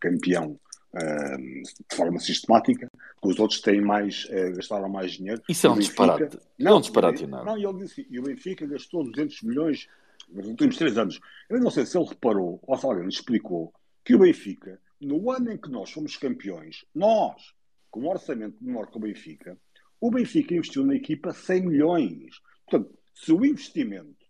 [0.02, 0.60] campeão
[0.94, 2.92] de forma sistemática,
[3.22, 5.42] que os outros têm mais, gastaram mais dinheiro.
[5.48, 6.40] Isso é um Benfica, disparate.
[6.60, 7.46] Não, é um disparate, não.
[7.46, 9.88] Não, ele disse, e o Benfica gastou 200 milhões
[10.30, 11.20] nos últimos três anos.
[11.50, 13.74] Eu não sei se ele reparou ou se alguém lhe explicou
[14.04, 17.54] que o Benfica, no ano em que nós fomos campeões, nós,
[17.90, 19.58] com um orçamento menor que o Benfica,
[20.00, 22.40] o Benfica investiu na equipa 100 milhões.
[22.68, 24.26] Portanto, se o investimento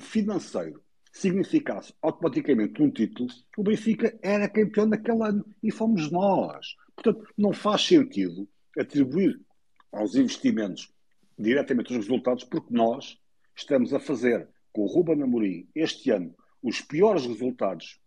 [0.00, 0.82] financeiro
[1.12, 6.74] significasse automaticamente um título, o Benfica era campeão naquele ano e fomos nós.
[6.96, 8.48] Portanto, não faz sentido
[8.78, 9.40] atribuir
[9.92, 10.92] aos investimentos
[11.38, 13.18] diretamente os resultados, porque nós
[13.54, 17.98] estamos a fazer com o Ruben Amorim este ano os piores resultados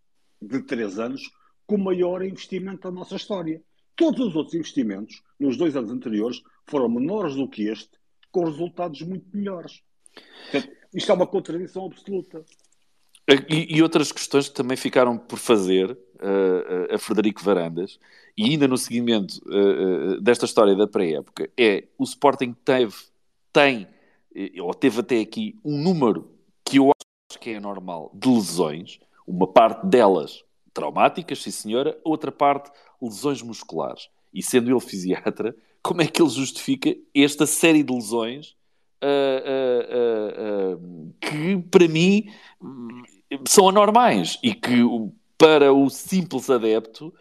[0.42, 1.30] de três anos
[1.66, 3.62] com o maior investimento da nossa história.
[3.96, 7.92] Todos os outros investimentos, nos dois anos anteriores, foram menores do que este,
[8.32, 9.82] com resultados muito melhores.
[10.52, 12.44] Portanto, isto é uma contradição absoluta.
[13.50, 18.00] E, e, outras questões que também ficaram por fazer uh, a Frederico Varandas,
[18.38, 22.94] e ainda no seguimento uh, desta história da pré-época, é o Sporting teve,
[23.52, 23.88] tem,
[24.62, 26.35] ou teve até aqui, um número
[26.66, 26.92] que eu
[27.30, 30.44] acho que é normal, de lesões, uma parte delas
[30.74, 32.72] traumáticas, sim senhora, outra parte
[33.02, 34.10] lesões musculares.
[34.34, 38.56] E sendo ele fisiatra, como é que ele justifica esta série de lesões
[39.02, 42.30] uh, uh, uh, que, para mim,
[43.48, 44.82] são anormais e que,
[45.38, 47.14] para o simples adepto,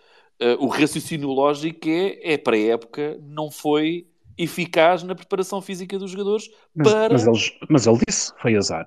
[0.58, 4.06] o raciocínio lógico é, é para a época, não foi
[4.36, 7.12] eficaz na preparação física dos jogadores mas, para...
[7.12, 8.84] Mas ele, mas ele disse, foi azar.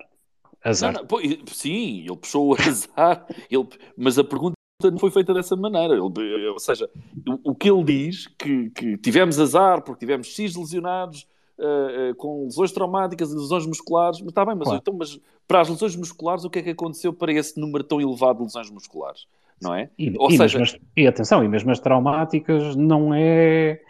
[0.70, 0.94] Azar.
[0.94, 5.34] Não, não, pô, sim, ele puxou o azar, ele, mas a pergunta não foi feita
[5.34, 5.94] dessa maneira.
[5.94, 6.90] Ele, ou seja,
[7.28, 11.28] o, o, que ele diz que, que tivemos azar porque tivemos X lesionados
[11.58, 14.80] uh, uh, com lesões traumáticas e lesões musculares, mas está bem, mas, claro.
[14.82, 18.02] então, mas para as lesões musculares, o que é que aconteceu para esse número tão
[18.02, 19.26] elevado de lesões musculares?
[19.60, 19.90] Não é?
[19.98, 23.82] E, ou e seja, mesmo, e atenção, e mesmo as traumáticas não é,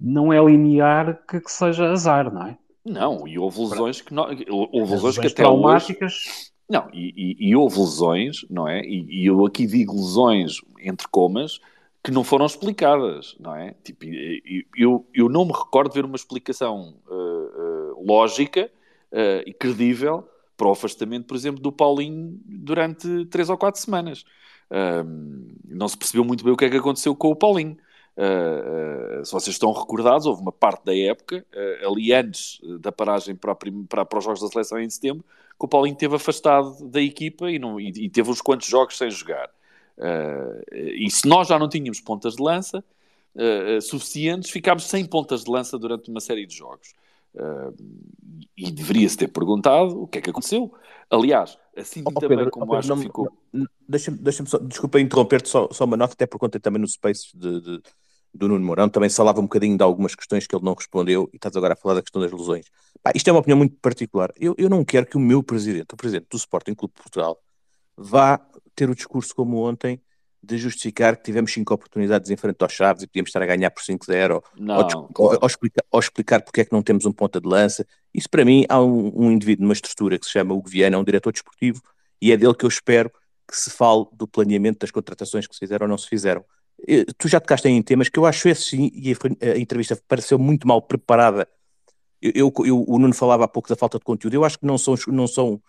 [0.00, 2.56] não é linear que, que seja azar, não é?
[2.84, 6.14] Não, e houve lesões que não, houve lesões, que até traumáticas.
[6.14, 8.80] Hoje, não, e, e, e, houve lesões, não é?
[8.82, 11.60] E, e, eu aqui digo lesões entre comas
[12.02, 13.74] que não foram explicadas, não é?
[13.84, 14.06] Tipo,
[14.76, 18.70] eu, eu não me recordo de ver uma explicação uh, uh, lógica
[19.12, 20.26] uh, e credível
[20.56, 24.24] para o afastamento, por exemplo, do Paulinho durante três ou quatro semanas.
[25.66, 27.76] não se percebeu muito bem o que é que aconteceu com o Paulinho.
[28.16, 32.92] Uh, uh, se vocês estão recordados, houve uma parte da época, uh, ali antes da
[32.92, 35.24] paragem para, para, para, os Jogos da Seleção em setembro,
[35.58, 38.96] que o Paulinho teve afastado da equipa e, não, e, e teve uns quantos jogos
[38.96, 39.50] sem jogar.
[40.72, 42.82] e se nós já não tínhamos pontas de lança
[43.82, 46.94] suficientes, ficámos sem pontas de lança durante uma série de jogos.
[48.56, 50.72] e deveria-se ter perguntado o que é que aconteceu.
[51.10, 53.32] Aliás, assim oh, também Pedro, como oh, Pedro, acho não, que ficou.
[53.88, 57.36] Deixa-me deixa só, desculpa interromper-te, só, só uma nota, até por conta também no Space
[57.36, 57.82] de, de
[58.32, 61.36] do Nuno Mourão, também falava um bocadinho de algumas questões que ele não respondeu e
[61.36, 62.66] estás agora a falar da questão das lesões.
[63.02, 64.32] Pá, isto é uma opinião muito particular.
[64.38, 67.38] Eu, eu não quero que o meu presidente, o presidente do Sporting Clube de Portugal,
[67.96, 68.40] vá
[68.74, 70.00] ter o discurso como ontem
[70.42, 73.70] de justificar que tivemos cinco oportunidades em frente aos Chaves e podíamos estar a ganhar
[73.70, 74.42] por 5-0 ou,
[75.16, 77.86] ou, ou, explicar, ou explicar porque é que não temos um ponta de lança.
[78.14, 81.04] Isso para mim há um, um indivíduo numa estrutura que se chama Hugo Viana, um
[81.04, 81.82] diretor desportivo,
[82.20, 83.10] e é dele que eu espero
[83.46, 86.44] que se fale do planeamento das contratações que se fizeram ou não se fizeram
[87.18, 90.38] tu já tocaste em temas que eu acho esse sim, e a, a entrevista pareceu
[90.38, 91.48] muito mal preparada.
[92.20, 94.34] Eu, eu, eu, o Nuno falava há pouco da falta de conteúdo.
[94.34, 95.60] Eu acho que não são, não são,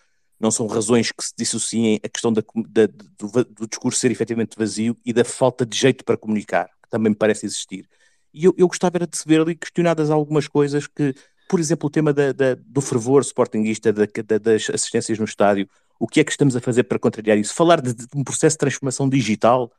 [0.41, 4.57] não são razões que se dissociem a questão da, da, do, do, discurso ser efetivamente
[4.57, 7.87] vazio e da falta de jeito para comunicar, que também me parece existir.
[8.33, 11.13] E eu, eu gostava era de se ver ali questionadas algumas coisas que,
[11.47, 14.05] por exemplo, o tema da, da, do fervor sportinguista, da,
[14.41, 15.69] das assistências no estádio,
[15.99, 17.53] o que é que estamos a fazer para contrariar isso?
[17.53, 19.71] Falar de, de um processo de transformação digital,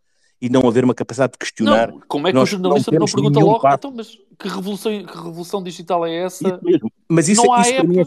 [0.43, 1.93] e não haver uma capacidade de questionar.
[1.93, 5.17] Não, como é que o jornalista não, não pergunta logo, então, mas que revolução, que
[5.17, 6.49] revolução digital é essa?
[6.49, 6.93] Isso mesmo.
[7.09, 8.07] Mas isso, não isso, para mim é,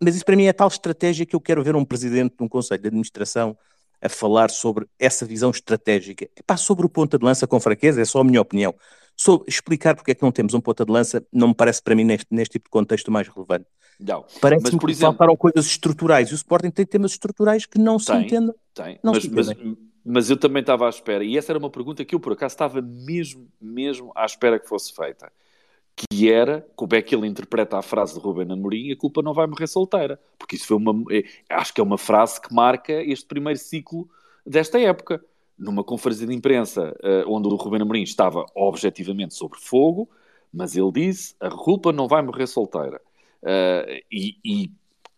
[0.00, 2.48] mas isso para mim é tal estratégia que eu quero ver um presidente de um
[2.48, 3.56] conselho de administração
[4.00, 6.28] a falar sobre essa visão estratégica.
[6.36, 8.74] Epá, sobre o ponta de lança com franqueza, é só a minha opinião.
[9.14, 11.94] Sobre explicar porque é que não temos um ponta de lança não me parece para
[11.94, 13.66] mim neste, neste tipo de contexto mais relevante.
[14.40, 15.12] Parece-me que exemplo...
[15.12, 18.54] faltaram coisas estruturais e o Sporting tem temas estruturais que não se entendem.
[18.72, 19.56] Tem, não mas, se entendem.
[19.62, 22.32] Mas mas eu também estava à espera, e essa era uma pergunta que eu por
[22.32, 25.30] acaso estava mesmo, mesmo à espera que fosse feita.
[26.08, 29.34] Que era como é que ele interpreta a frase de Ruben Amorim: a culpa não
[29.34, 30.18] vai morrer solteira.
[30.38, 31.04] Porque isso foi uma.
[31.12, 34.08] É, acho que é uma frase que marca este primeiro ciclo
[34.46, 35.22] desta época.
[35.58, 40.08] Numa conferência de imprensa uh, onde o Ruben Amorim estava objetivamente sobre fogo,
[40.50, 42.98] mas ele disse: a culpa não vai morrer solteira.
[43.42, 44.70] Uh, e, e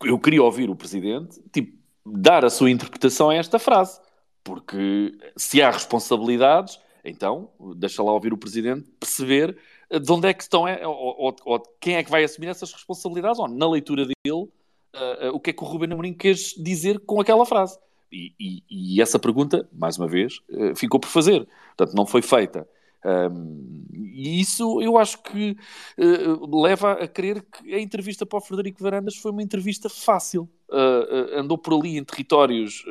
[0.05, 4.01] eu queria ouvir o presidente tipo, dar a sua interpretação a esta frase.
[4.43, 9.57] Porque se há responsabilidades, então deixa lá ouvir o Presidente perceber eh,
[9.99, 12.73] de onde é que estão, eh, ou, ou, ou quem é que vai assumir essas
[12.73, 16.55] responsabilidades, ou na leitura dele, uh, uh, o que é que o Ruben Amorim quis
[16.57, 17.79] dizer com aquela frase.
[18.11, 21.47] E, e, e essa pergunta, mais uma vez, uh, ficou por fazer.
[21.77, 22.69] Portanto, não foi feita.
[23.05, 25.57] Um, e isso eu acho que
[25.99, 30.49] leva a crer que a entrevista para o Frederico Varandas foi uma entrevista fácil.
[30.73, 32.83] Uh, uh, andou por ali em territórios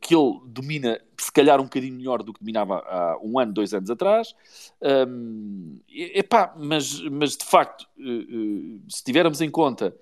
[0.00, 3.74] que ele domina, se calhar, um bocadinho melhor do que dominava há um ano, dois
[3.74, 4.32] anos atrás.
[4.80, 7.84] Um, epá, mas, mas de facto,
[8.88, 9.92] se tivermos em conta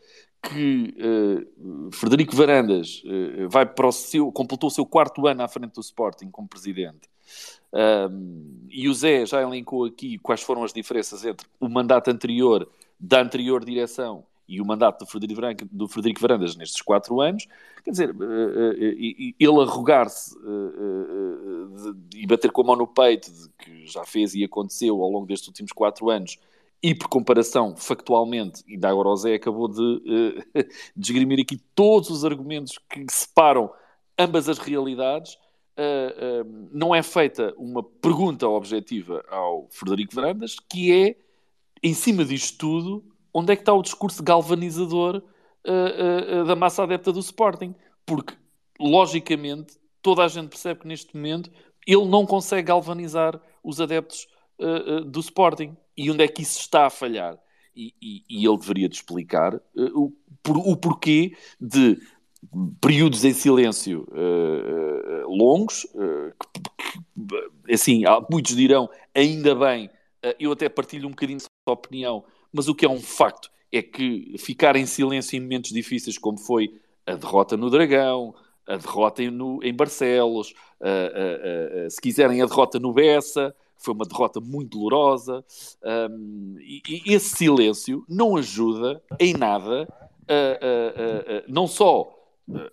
[0.50, 5.48] que uh, Frederico Varandas uh, vai para o seu, completou o seu quarto ano à
[5.48, 7.08] frente do Sporting como presidente
[7.72, 12.68] um, e o Zé já elencou aqui quais foram as diferenças entre o mandato anterior
[13.00, 17.46] da anterior direção e o mandato do Frederico, do Frederico Varandas nestes quatro anos.
[17.82, 23.48] Quer dizer, uh, uh, ele arrogar-se uh, e bater com a mão no peito de
[23.58, 26.38] que já fez e aconteceu ao longo destes últimos quatro anos
[26.84, 29.80] e por comparação, factualmente, ainda agora o Zé acabou de,
[30.60, 33.72] uh, de esgrimir aqui todos os argumentos que separam
[34.18, 35.38] ambas as realidades,
[35.78, 41.16] uh, uh, não é feita uma pergunta objetiva ao Frederico Varandas, que é,
[41.82, 43.04] em cima disto tudo,
[43.34, 45.22] onde é que está o discurso galvanizador
[45.66, 47.74] uh, da massa adepta do Sporting?
[48.06, 48.34] Porque,
[48.78, 51.50] logicamente, toda a gente percebe que neste momento
[51.86, 54.26] ele não consegue galvanizar os adeptos
[55.06, 55.76] do Sporting.
[55.96, 57.38] E onde é que isso está a falhar?
[57.74, 60.12] E, e, e ele deveria de explicar o,
[60.46, 61.98] o porquê de
[62.80, 66.32] períodos em silêncio uh, longos, uh,
[67.66, 72.24] que, assim, muitos dirão, ainda bem, uh, eu até partilho um bocadinho de sua opinião,
[72.54, 76.38] mas o que é um facto é que ficar em silêncio em momentos difíceis, como
[76.38, 78.34] foi a derrota no Dragão,
[78.66, 80.54] a derrota no, em Barcelos,
[81.90, 85.44] se quiserem a derrota no Bessa, foi uma derrota muito dolorosa,
[86.10, 89.86] um, e, e, esse silêncio não ajuda em nada,
[91.48, 92.14] não só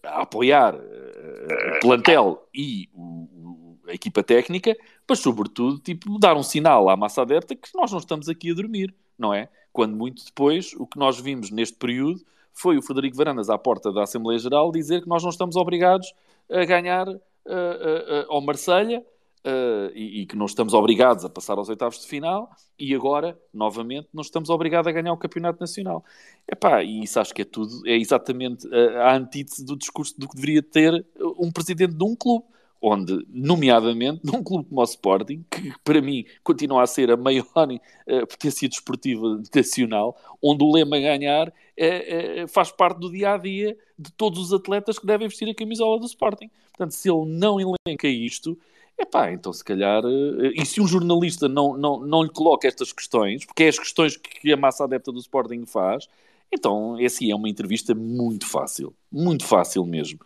[0.03, 4.75] a apoiar uh, o plantel e o, a equipa técnica,
[5.07, 8.53] mas sobretudo tipo, dar um sinal à massa adepta que nós não estamos aqui a
[8.53, 9.49] dormir, não é?
[9.71, 12.21] Quando muito depois o que nós vimos neste período
[12.53, 16.13] foi o Frederico Varandas à porta da Assembleia Geral dizer que nós não estamos obrigados
[16.49, 19.03] a ganhar uh, uh, ao Marselha
[19.43, 23.35] Uh, e, e, que não estamos obrigados a passar aos oitavos de final e agora,
[23.51, 26.05] novamente, não estamos obrigados a ganhar o campeonato nacional.
[26.47, 30.29] Epá, e isso acho que é tudo, é exatamente a, a antítese do discurso do
[30.29, 31.03] que deveria ter
[31.39, 32.45] um presidente de um clube
[32.81, 37.45] onde, nomeadamente, num clube como o Sporting, que para mim continua a ser a maior
[37.45, 43.37] uh, potência desportiva nacional, onde o lema ganhar é, é, faz parte do dia a
[43.37, 46.49] dia de todos os atletas que devem vestir a camisola do Sporting.
[46.71, 48.57] Portanto, se ele não elenca isto,
[48.99, 50.03] Epá, então se calhar.
[50.05, 53.79] Uh, e se um jornalista não, não, não lhe coloca estas questões, porque é as
[53.79, 56.07] questões que a massa adepta do Sporting faz,
[56.51, 58.93] então essa é uma entrevista muito fácil.
[59.11, 60.19] Muito fácil mesmo.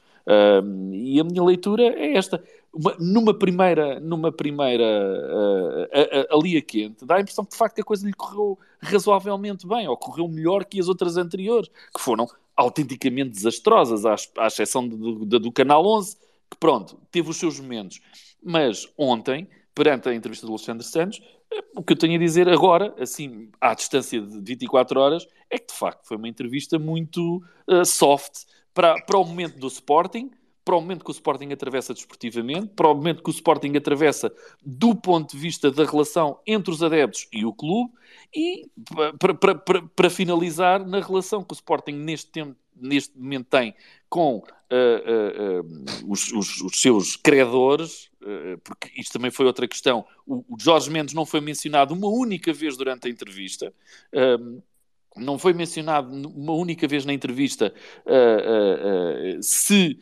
[0.93, 2.43] E a minha leitura é esta.
[2.73, 7.79] Uma, numa primeira, numa primeira uh, ali a quente, dá a impressão que de facto
[7.79, 12.27] a coisa lhe correu razoavelmente bem, ou correu melhor que as outras anteriores, que foram
[12.55, 16.17] autenticamente desastrosas, à, à exceção do, do, do Canal 11,
[16.49, 18.01] que pronto, teve os seus momentos.
[18.43, 21.21] Mas ontem, perante a entrevista do Alexandre Santos,
[21.75, 25.67] o que eu tenho a dizer agora, assim, à distância de 24 horas, é que
[25.67, 30.31] de facto foi uma entrevista muito uh, soft, para, para o momento do Sporting,
[30.65, 34.33] para o momento que o Sporting atravessa desportivamente, para o momento que o Sporting atravessa
[34.65, 37.93] do ponto de vista da relação entre os adeptos e o clube,
[38.35, 38.67] e
[39.19, 43.75] para, para, para, para finalizar, na relação que o Sporting neste, tempo, neste momento tem
[44.09, 48.09] com uh, uh, os, os, os, seus credores,
[48.63, 50.05] porque isto também foi outra questão.
[50.25, 53.71] O, o, Jorge Mendes não foi mencionado uma única vez durante a entrevista
[55.15, 57.73] não foi mencionado uma única vez na entrevista
[59.41, 59.99] se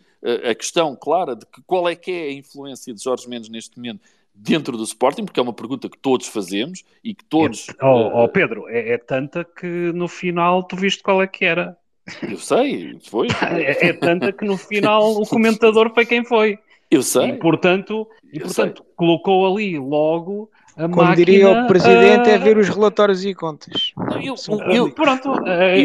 [0.50, 3.78] a questão clara de que qual é que é a influência de Jorge Mendes neste
[3.78, 4.02] momento
[4.34, 7.70] dentro do Sporting, porque é uma pergunta que todos fazemos e que todos...
[7.70, 11.46] É, oh, oh Pedro, é, é, tanta que no final tu viste qual é que
[11.46, 11.78] era.
[12.22, 13.28] Eu sei, foi.
[13.42, 16.60] é, é tanta que no final o comentador foi quem foi.
[16.92, 17.30] Eu sei.
[17.30, 22.58] E portanto, e, portanto colocou ali logo a Como máquina, diria o Presidente, é ver
[22.58, 23.94] os relatórios e contas.
[24.24, 24.36] Eu,
[24.72, 25.32] eu, pronto,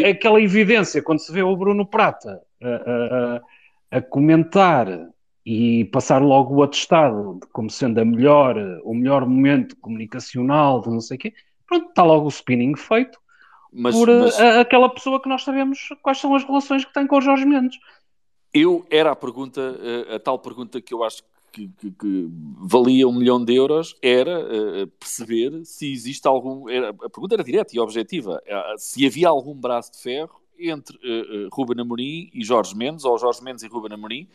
[0.09, 4.87] aquela evidência, quando se vê o Bruno Prata a, a, a, comentar
[5.45, 10.89] e passar logo o atestado de como sendo a melhor, o melhor momento comunicacional de
[10.89, 11.33] não sei o quê,
[11.67, 13.19] pronto, está logo o spinning feito
[13.71, 14.39] mas, por mas...
[14.39, 17.45] A, aquela pessoa que nós sabemos quais são as relações que tem com o Jorge
[17.45, 17.79] Mendes.
[18.53, 19.77] Eu era a pergunta,
[20.13, 21.21] a, tal pergunta que eu acho
[21.51, 22.29] que, que, que,
[22.59, 26.69] valia um milhão de euros era uh, perceber se existe algum.
[26.69, 28.41] Era, a pergunta era direta e objetiva:
[28.77, 33.17] se havia algum braço de ferro entre uh, uh, Ruben Amorim e Jorge Mendes, ou
[33.17, 34.27] Jorge Mendes e Ruben Amorim,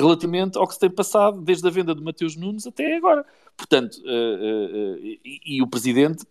[0.00, 3.24] relativamente ao que se tem passado desde a venda de Mateus Nunes até agora.
[3.56, 6.24] Portanto, uh, e, e, o Presidente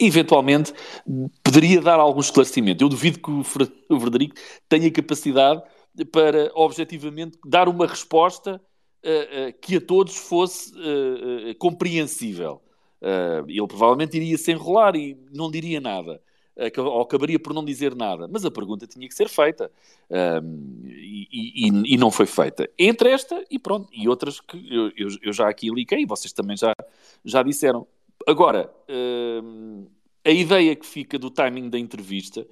[0.00, 0.72] eventualmente
[1.42, 2.82] poderia dar algum esclarecimento.
[2.82, 4.34] Eu duvido que o Frederico
[4.68, 5.62] tenha capacidade
[6.10, 12.62] para objetivamente dar uma resposta uh, que a todos fosse uh, compreensível.
[13.48, 16.20] ele provavelmente iria se enrolar e não diria nada.
[16.76, 19.70] Ou acabaria por não dizer nada, mas a pergunta tinha que ser feita
[20.84, 22.68] e, e, e, não foi feita.
[22.78, 26.54] Entre esta e pronto, e outras que eu, eu, eu já aqui liquei, vocês também
[26.54, 26.74] já,
[27.24, 27.86] já disseram.
[28.26, 28.72] Agora,
[30.24, 32.46] a ideia que fica do timing da entrevista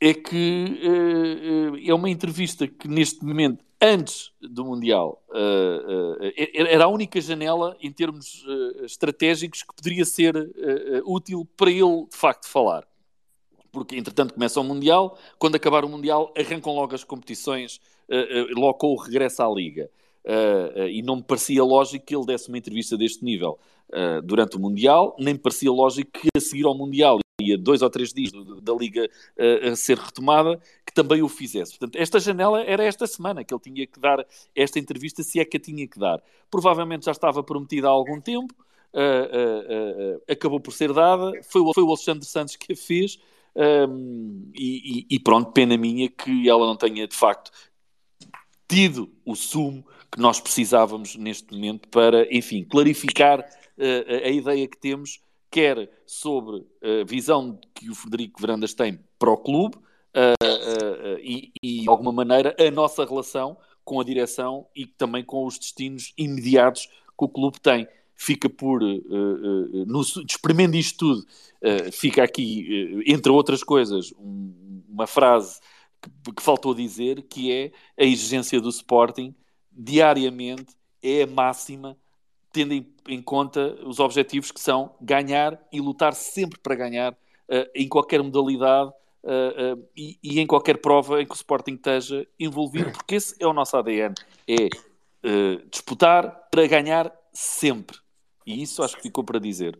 [0.00, 0.80] é que
[1.86, 7.76] é uma entrevista que neste momento antes do Mundial, uh, uh, era a única janela
[7.80, 10.34] em termos uh, estratégicos que poderia ser
[11.04, 12.86] útil para ele, de facto, falar.
[13.72, 17.80] Porque, entretanto, começa o Mundial, quando acabar o Mundial, arrancam logo as competições,
[18.54, 19.90] logo com o regresso à Liga.
[20.90, 23.58] e não me parecia lógico que ele desse uma entrevista deste nível
[24.24, 27.18] durante o Mundial, nem parecia lógico que a seguir ao Mundial
[27.50, 28.30] a dois ou três dias
[28.62, 31.72] da Liga uh, ser retomada, que também o fizesse.
[31.72, 35.44] Portanto, esta janela era esta semana que ele tinha que dar esta entrevista, se é
[35.44, 36.22] que a tinha que dar.
[36.50, 38.54] Provavelmente já estava prometida há algum tempo,
[38.94, 43.18] uh, acabou por ser dada, foi, foi o Alexandre Santos que a fez,
[43.56, 47.50] um, ehm, e, e, pronto, pena minha que ela não tenha de facto
[48.66, 53.44] tido o sumo que nós precisávamos neste momento para, enfim, clarificar
[53.78, 55.20] a ideia que temos
[55.52, 61.18] quer sobre a visão que o Frederico Verandas tem para o clube uh, uh, uh,
[61.20, 65.58] e, e, de alguma maneira, a nossa relação com a direção e também com os
[65.58, 67.86] destinos imediatos que o clube tem.
[68.14, 71.26] Fica por, no, despremendo isto tudo,
[71.90, 75.58] fica aqui, entre outras coisas, um, uma frase
[76.00, 79.34] que, que faltou dizer, que é a exigência do Sporting
[79.72, 81.96] diariamente é a máxima
[82.52, 87.70] tendo em, em, conta os objetivos que são ganhar e lutar sempre para ganhar uh,
[87.74, 88.90] em qualquer modalidade
[89.24, 93.34] uh, uh, e, e, em qualquer prova em que o Sporting esteja envolvido, porque esse
[93.40, 94.14] é o nosso ADN,
[94.46, 94.68] é
[95.70, 97.96] disputar para ganhar sempre.
[98.44, 99.78] E isso acho que ficou para dizer.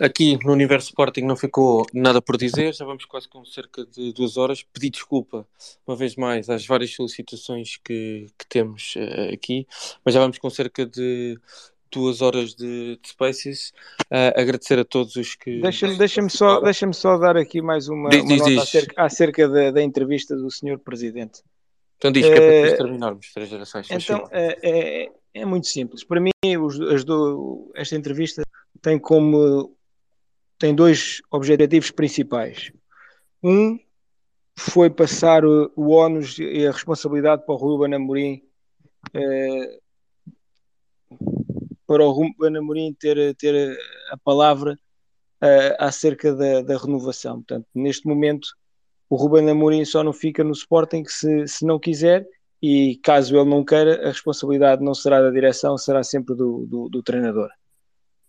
[0.00, 4.12] Aqui no Universo Sporting não ficou nada por dizer, já vamos quase com cerca de
[4.12, 4.62] duas horas.
[4.62, 5.46] Pedi desculpa,
[5.86, 9.66] uma vez mais, às várias solicitações que, que temos uh, aqui,
[10.04, 11.38] mas já vamos com cerca de
[11.92, 13.72] duas horas de, de Spaces.
[14.04, 15.60] Uh, agradecer a todos os que.
[15.60, 18.62] Deixa-me deixa só, deixa só dar aqui mais uma, diz, uma diz, nota.
[18.62, 20.78] Acerca, acerca da, da, entrevista do Sr.
[20.78, 21.42] Presidente.
[21.98, 23.86] Então diz que é para depois terminarmos, três gerações.
[23.88, 24.28] Então,
[25.34, 26.04] é, muito simples.
[26.04, 26.30] Para mim,
[26.60, 28.42] os, do, esta entrevista
[28.80, 29.76] tem como
[30.58, 32.72] tem dois objetivos principais.
[33.42, 33.78] Um
[34.56, 38.42] foi passar o, o ónus e a responsabilidade para o Ruben Amorim
[39.14, 39.78] eh,
[41.86, 43.76] para o Ruben Amorim ter, ter
[44.10, 44.78] a palavra
[45.42, 47.36] uh, acerca da, da, renovação.
[47.36, 48.48] Portanto, neste momento
[49.10, 52.26] o Ruben Amorim só não fica no Sporting se, se não quiser
[52.62, 56.88] e caso ele não queira, a responsabilidade não será da direção, será sempre do, do,
[56.88, 57.48] do treinador.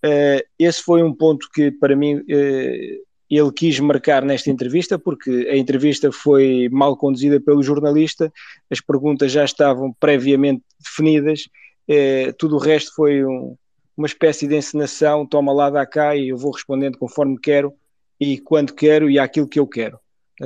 [0.03, 5.47] Uh, esse foi um ponto que, para mim, uh, ele quis marcar nesta entrevista, porque
[5.49, 8.34] a entrevista foi mal conduzida pelo jornalista,
[8.72, 11.47] as perguntas já estavam previamente definidas,
[11.88, 13.55] uh, tudo o resto foi um,
[13.95, 17.72] uma espécie de encenação: toma lá, dá cá, e eu vou respondendo conforme quero
[18.19, 19.99] e quando quero e àquilo que eu quero.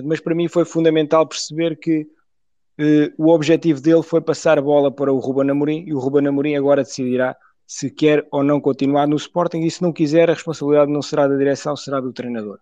[0.04, 2.06] Mas para mim foi fundamental perceber que
[3.18, 6.56] o objetivo dele foi passar a bola para o Ruben Amorim e o Ruben Amorim
[6.56, 7.36] agora decidirá
[7.66, 11.28] se quer ou não continuar no Sporting e se não quiser a responsabilidade não será
[11.28, 12.60] da direção, será do treinador.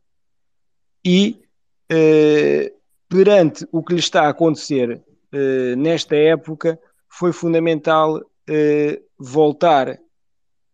[1.05, 1.41] E
[1.89, 2.73] eh,
[3.07, 9.99] perante o que lhe está a acontecer eh, nesta época, foi fundamental eh, voltar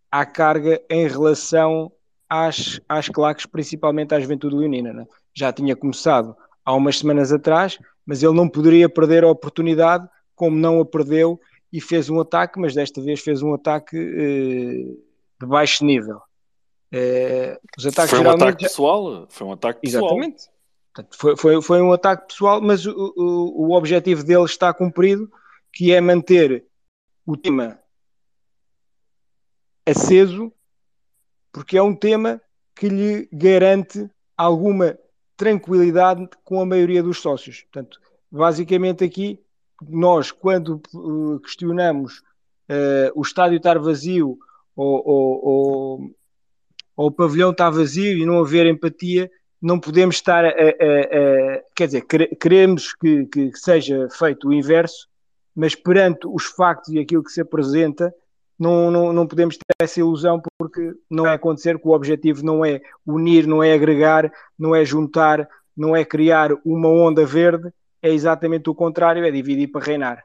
[0.09, 1.91] à carga em relação
[2.29, 4.93] às, às claques, principalmente à Juventude Leonina.
[4.93, 5.07] Né?
[5.33, 10.57] Já tinha começado há umas semanas atrás, mas ele não poderia perder a oportunidade, como
[10.57, 11.39] não a perdeu
[11.71, 15.03] e fez um ataque, mas desta vez fez um ataque uh,
[15.39, 16.17] de baixo nível.
[16.93, 19.27] Uh, os ataques foi um ataque pessoal?
[19.29, 20.03] Foi um ataque pessoal.
[20.03, 20.49] Exatamente.
[20.93, 25.31] Portanto, foi, foi, foi um ataque pessoal, mas o, o, o objetivo dele está cumprido,
[25.71, 26.65] que é manter
[27.25, 27.79] o tema
[29.85, 30.51] aceso,
[31.51, 32.41] porque é um tema
[32.75, 34.97] que lhe garante alguma
[35.41, 37.63] tranquilidade com a maioria dos sócios.
[37.63, 37.99] Portanto,
[38.31, 39.39] basicamente aqui
[39.89, 42.19] nós, quando uh, questionamos
[42.69, 44.37] uh, o estádio estar vazio
[44.75, 46.11] ou, ou, ou,
[46.95, 51.63] ou, o pavilhão estar vazio e não haver empatia, não podemos estar a, a, a
[51.75, 52.05] quer dizer,
[52.39, 55.07] queremos que, que, seja feito o inverso,
[55.55, 58.13] mas perante os factos e aquilo que se apresenta,
[58.61, 62.63] não, não, não podemos ter essa ilusão porque não é acontecer que o objetivo não
[62.63, 67.73] é unir, não é agregar, não é juntar, não é criar uma onda verde,
[68.03, 70.23] é exatamente o contrário, é dividir para reinar.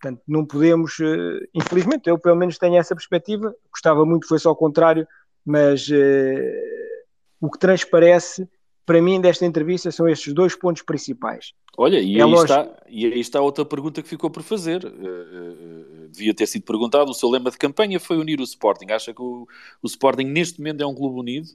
[0.00, 4.48] Portanto, não podemos, uh, infelizmente, eu pelo menos tenho essa perspectiva, gostava muito que fosse
[4.48, 5.06] ao contrário,
[5.44, 7.06] mas uh,
[7.40, 8.48] o que transparece
[8.86, 11.52] para mim desta entrevista são estes dois pontos principais.
[11.76, 14.84] Olha, e, é aí, está, e aí está outra pergunta que ficou por fazer.
[14.84, 17.10] Uh, devia ter sido perguntado.
[17.10, 18.90] O seu lema de campanha foi unir o Sporting.
[18.92, 19.46] Acha que o,
[19.82, 21.48] o Sporting neste momento é um clube unido?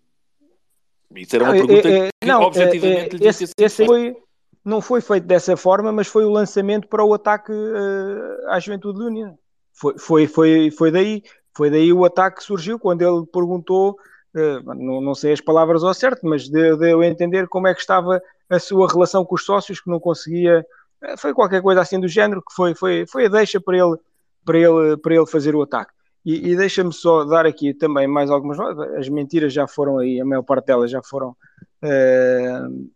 [1.15, 4.15] Isso era uma não, pergunta é, é, que não, objetivamente lhe esse, esse foi,
[4.63, 8.99] não foi feito dessa forma, mas foi o lançamento para o ataque uh, à Juventude
[8.99, 9.37] Leonina.
[9.73, 11.23] Foi, foi, foi, foi daí.
[11.53, 13.95] Foi daí o ataque que surgiu quando ele perguntou, uh,
[14.33, 18.21] não, não sei as palavras ao certo, mas deu de entender como é que estava
[18.49, 20.65] a sua relação com os sócios, que não conseguia.
[21.01, 23.97] Uh, foi qualquer coisa assim do género, que foi, foi, foi a deixa para ele,
[24.45, 25.91] para ele, para ele fazer o ataque.
[26.25, 28.59] E, e deixa-me só dar aqui também mais algumas.
[28.97, 31.35] As mentiras já foram aí, a maior parte delas já foram.
[31.83, 32.89] Uh,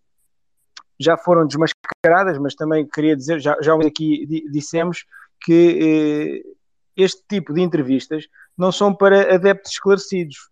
[1.00, 5.06] já foram desmascaradas, mas também queria dizer, já, já aqui dissemos
[5.42, 6.54] que eh,
[6.96, 10.50] este tipo de entrevistas não são para adeptos esclarecidos.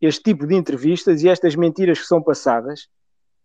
[0.00, 2.88] Este tipo de entrevistas e estas mentiras que são passadas,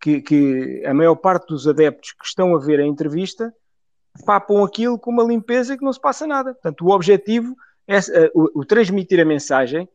[0.00, 3.52] que, que a maior parte dos adeptos que estão a ver a entrevista
[4.24, 6.52] papam aquilo com uma limpeza que não se passa nada.
[6.52, 7.56] Portanto, o objetivo
[7.86, 9.88] é uh, o, o transmitir a mensagem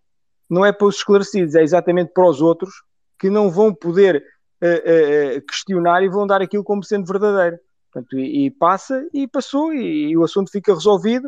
[0.49, 2.73] não é para os esclarecidos, é exatamente para os outros
[3.19, 4.23] que não vão poder
[4.63, 7.59] uh, questionar e vão dar aquilo como sendo verdadeiro.
[7.91, 11.27] Portanto, e, e passa e passou e, e, o assunto fica resolvido.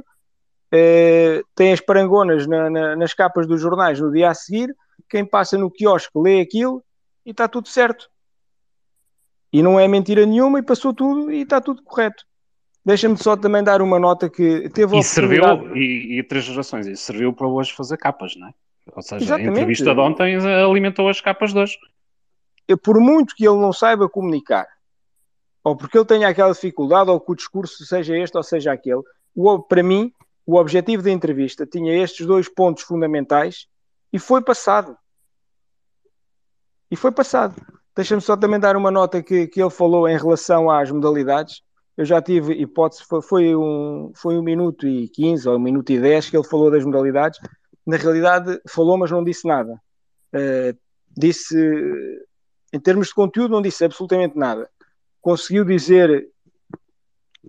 [0.73, 4.73] Uh, tem as parangonas na, na, nas capas dos jornais no dia a seguir.
[5.09, 6.83] Quem passa no quiosque lê aquilo
[7.25, 8.09] e está tudo certo.
[9.51, 12.25] E não é mentira nenhuma e passou tudo e está tudo correto.
[12.83, 15.43] Deixa-me só também dar uma nota que teve e serviu
[15.75, 18.53] e, e três gerações, e serviu para hoje fazer capas, não é?
[18.95, 19.49] Ou seja, Exatamente.
[19.49, 21.77] a entrevista de ontem alimentou as capas de hoje
[22.83, 24.65] por muito que ele não saiba comunicar,
[25.63, 29.01] ou porque ele tenha aquela dificuldade, ou que o discurso seja este ou seja aquele,
[29.35, 30.21] o, para mim, o
[30.51, 33.67] o objetivo da entrevista tinha estes dois pontos fundamentais
[34.11, 34.97] e foi passado.
[36.89, 37.55] E foi passado.
[37.95, 41.61] Deixa-me só também dar uma nota que, que ele falou em relação às modalidades.
[41.97, 45.89] Eu já tive hipótese, foi, foi, um, foi um minuto e 15 ou um minuto
[45.91, 47.39] e 10 que ele falou das modalidades.
[47.85, 49.73] Na realidade, falou, mas não disse nada.
[50.33, 50.77] Uh,
[51.15, 51.55] disse,
[52.73, 54.69] em termos de conteúdo, não disse absolutamente nada.
[55.21, 56.29] Conseguiu dizer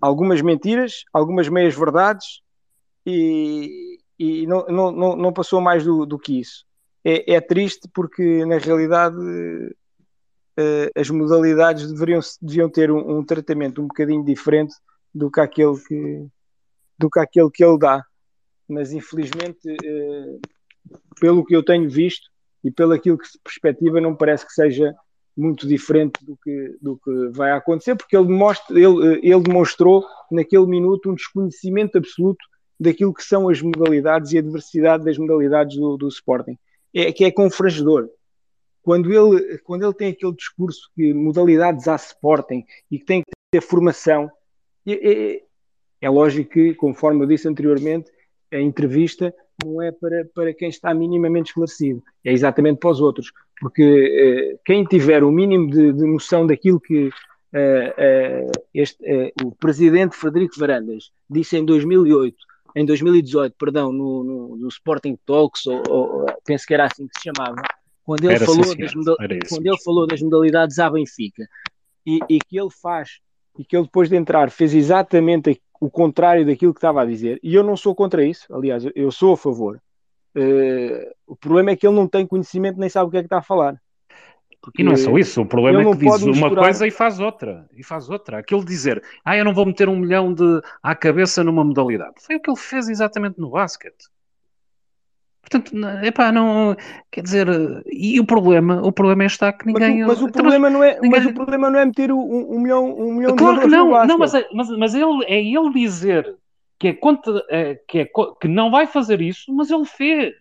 [0.01, 2.43] algumas mentiras, algumas meias verdades
[3.07, 3.92] e,
[4.23, 6.65] e não, não, não, passou mais do, do que isso.
[7.05, 13.83] É, é, triste porque, na realidade, uh, as modalidades deveriam, deviam ter um, um, tratamento
[13.83, 14.75] um bocadinho diferente
[15.13, 16.27] do que aquele que,
[16.97, 18.05] do que, aquele que ele dá.
[18.69, 20.41] Mas, infelizmente, uh,
[21.21, 22.31] pelo que eu tenho visto
[22.63, 24.95] e pelo aquilo que se perspectiva, não parece que seja
[25.37, 30.67] muito diferente do que, do que vai acontecer, porque ele, demonstra, ele, ele demonstrou naquele
[30.67, 32.52] minuto um desconhecimento absoluto
[32.83, 36.59] daquilo que são as modalidades e a diversidade das modalidades do, do Sporting.
[36.95, 38.09] É, que é confrangedor.
[38.83, 43.31] Quando ele, quando ele tem aquele discurso que modalidades há Sporting e que tem que
[43.51, 44.31] ter formação,
[44.87, 45.43] é, é,
[46.03, 48.11] é lógico que, conforme eu disse anteriormente,
[48.53, 49.35] a entrevista
[49.65, 54.59] não é para, para quem está minimamente esclarecido, é exatamente para os outros, porque eh,
[54.65, 57.11] quem tiver o mínimo de, de noção daquilo que
[57.53, 62.37] eh, eh, este, o presidente Frederico Varandas disse em 2008,
[62.75, 67.21] em 2018, perdão, no, no, no Sporting Talks, ou, ou, penso que era assim que
[67.21, 67.63] se chamava,
[68.05, 68.93] quando ele, falou, assim, das,
[69.49, 71.47] quando ele falou das modalidades à Benfica,
[72.07, 73.21] e, e que ele faz,
[73.59, 77.39] e que ele depois de entrar fez exatamente o contrário daquilo que estava a dizer,
[77.43, 79.81] e eu não sou contra isso, aliás, eu sou a favor.
[80.35, 83.27] Uh, o problema é que ele não tem conhecimento nem sabe o que é que
[83.27, 83.81] está a falar.
[84.63, 87.19] Porque e não é só isso, o problema é que diz uma coisa e faz
[87.19, 88.39] outra, e faz outra.
[88.39, 92.15] Aquilo dizer, ah, eu não vou meter um milhão de, à cabeça numa modalidade.
[92.21, 94.09] Foi o que ele fez exatamente no basquete.
[95.43, 95.73] Portanto,
[96.05, 96.77] epá, não,
[97.11, 97.49] quer dizer,
[97.87, 99.99] e o problema, o problema é está que ninguém...
[100.05, 101.11] Mas, mas o, problema não é, ninguém...
[101.11, 104.07] mas o problema não é meter um, um milhão, um milhão claro de que não,
[104.07, 106.37] não, mas, é, mas, mas ele, é ele dizer
[106.79, 108.09] que é, contra, é, que é
[108.41, 110.37] que não vai fazer isso, mas ele fez.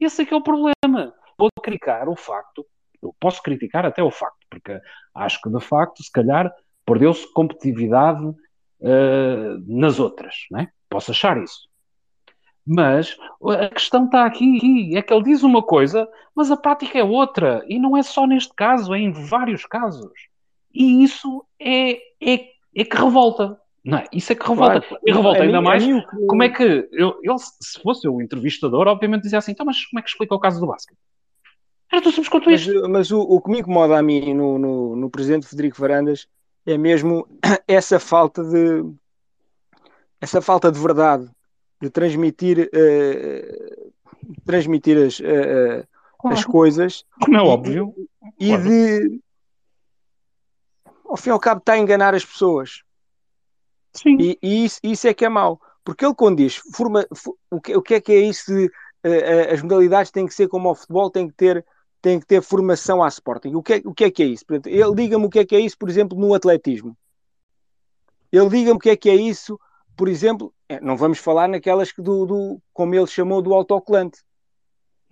[0.00, 1.14] Esse é que é o problema.
[1.36, 2.66] Pode criticar o facto,
[3.02, 4.78] eu posso criticar até o facto, porque
[5.14, 6.52] acho que de facto, se calhar,
[6.86, 10.68] perdeu-se competitividade uh, nas outras, né?
[10.88, 11.68] posso achar isso.
[12.64, 17.02] Mas a questão está aqui, é que ele diz uma coisa, mas a prática é
[17.02, 17.64] outra.
[17.66, 20.12] E não é só neste caso, é em vários casos.
[20.72, 23.58] E isso é, é, é que revolta.
[23.84, 24.04] Não é?
[24.12, 24.80] Isso é que revolta.
[24.80, 25.84] Claro, e revolta ainda mim, mais.
[26.28, 29.98] Como é que eu, ele, se fosse o entrevistador, obviamente dizia assim: então, mas como
[29.98, 30.98] é que explica o caso do basquete?
[31.92, 32.72] Era tão simples quanto isto.
[32.72, 36.26] Mas, mas o, o, que me incomoda a mim no, no, no presidente Federico Varandas
[36.64, 37.28] é mesmo
[37.68, 38.84] essa falta de
[40.20, 41.28] essa falta de verdade
[41.82, 43.92] de transmitir, uh,
[44.46, 45.84] transmitir as, uh,
[46.16, 46.36] claro.
[46.36, 47.04] as coisas.
[47.20, 47.92] Como é óbvio.
[48.38, 48.62] E, claro.
[48.62, 49.20] de.
[51.04, 52.82] Ao fim e ao cabo, está a enganar as pessoas.
[53.92, 54.16] Sim.
[54.20, 55.60] E, e isso, isso, é que é mau.
[55.84, 57.04] Porque ele, quando diz forma,
[57.50, 60.46] o, que, o que é que é isso de uh, as modalidades têm que ser
[60.46, 61.66] como ao futebol, têm que ter,
[62.02, 63.54] têm que ter formação à Sporting.
[63.54, 64.44] O que é, o que, é, que é isso?
[64.44, 66.96] Portanto, ele diga-me o que é que é isso, por exemplo, no atletismo.
[68.30, 69.58] Ele diga-me o que é que é isso
[69.96, 74.18] por exemplo, é, não vamos falar naquelas que do, do como ele chamou, do autocolante.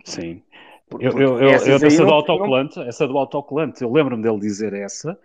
[0.05, 0.43] Sim.
[0.89, 2.87] Porque, eu, eu, eu, essa, do autocolante, não...
[2.87, 5.17] essa do autocolante, eu lembro-me dele dizer essa,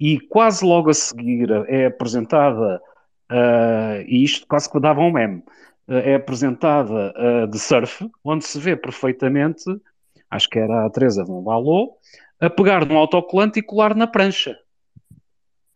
[0.00, 2.82] e quase logo a seguir é apresentada,
[3.30, 5.44] uh, e isto quase que dava um meme,
[5.86, 9.64] uh, é apresentada uh, de surf, onde se vê perfeitamente,
[10.32, 11.92] acho que era a Teresa von Balot,
[12.40, 14.56] a pegar num autocolante e colar na prancha.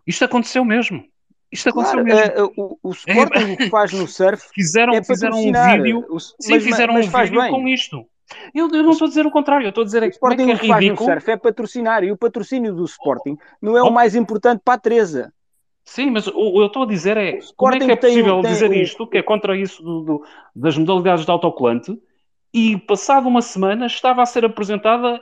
[0.07, 1.05] Isto aconteceu mesmo.
[1.53, 2.47] Isto aconteceu claro, mesmo.
[2.47, 6.07] Uh, o, o Sporting é, o que faz no surf fizeram, é fizeram um vídeo,
[6.09, 7.51] o, sim, mas, fizeram mas, mas um vídeo bem.
[7.53, 8.07] com isto.
[8.53, 10.47] Eu, eu, não estou a dizer o contrário, eu estou a dizer o Sporting é
[10.47, 13.83] que é que faz no surf é patrocinar e o patrocínio do Sporting não é
[13.83, 13.89] oh.
[13.89, 15.33] o mais importante para a Teresa.
[15.85, 18.71] Sim, mas o, eu estou a dizer é como é que é possível tem, dizer
[18.71, 20.25] tem, isto, que é contra isso do, do,
[20.55, 21.97] das modalidades de autocolante,
[22.53, 25.21] e passado uma semana estava a ser apresentada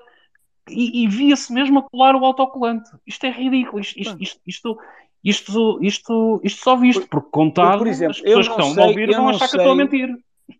[0.68, 2.90] e, e via-se mesmo a colar o autocolante.
[3.06, 3.80] Isto é ridículo.
[3.80, 4.78] Isto, isto, isto, isto,
[5.24, 8.86] isto, isto, isto só visto, porque contado, por, exemplo, as pessoas que estão sei, a
[8.86, 10.16] ouvir vão achar sei, que eu estou a mentir.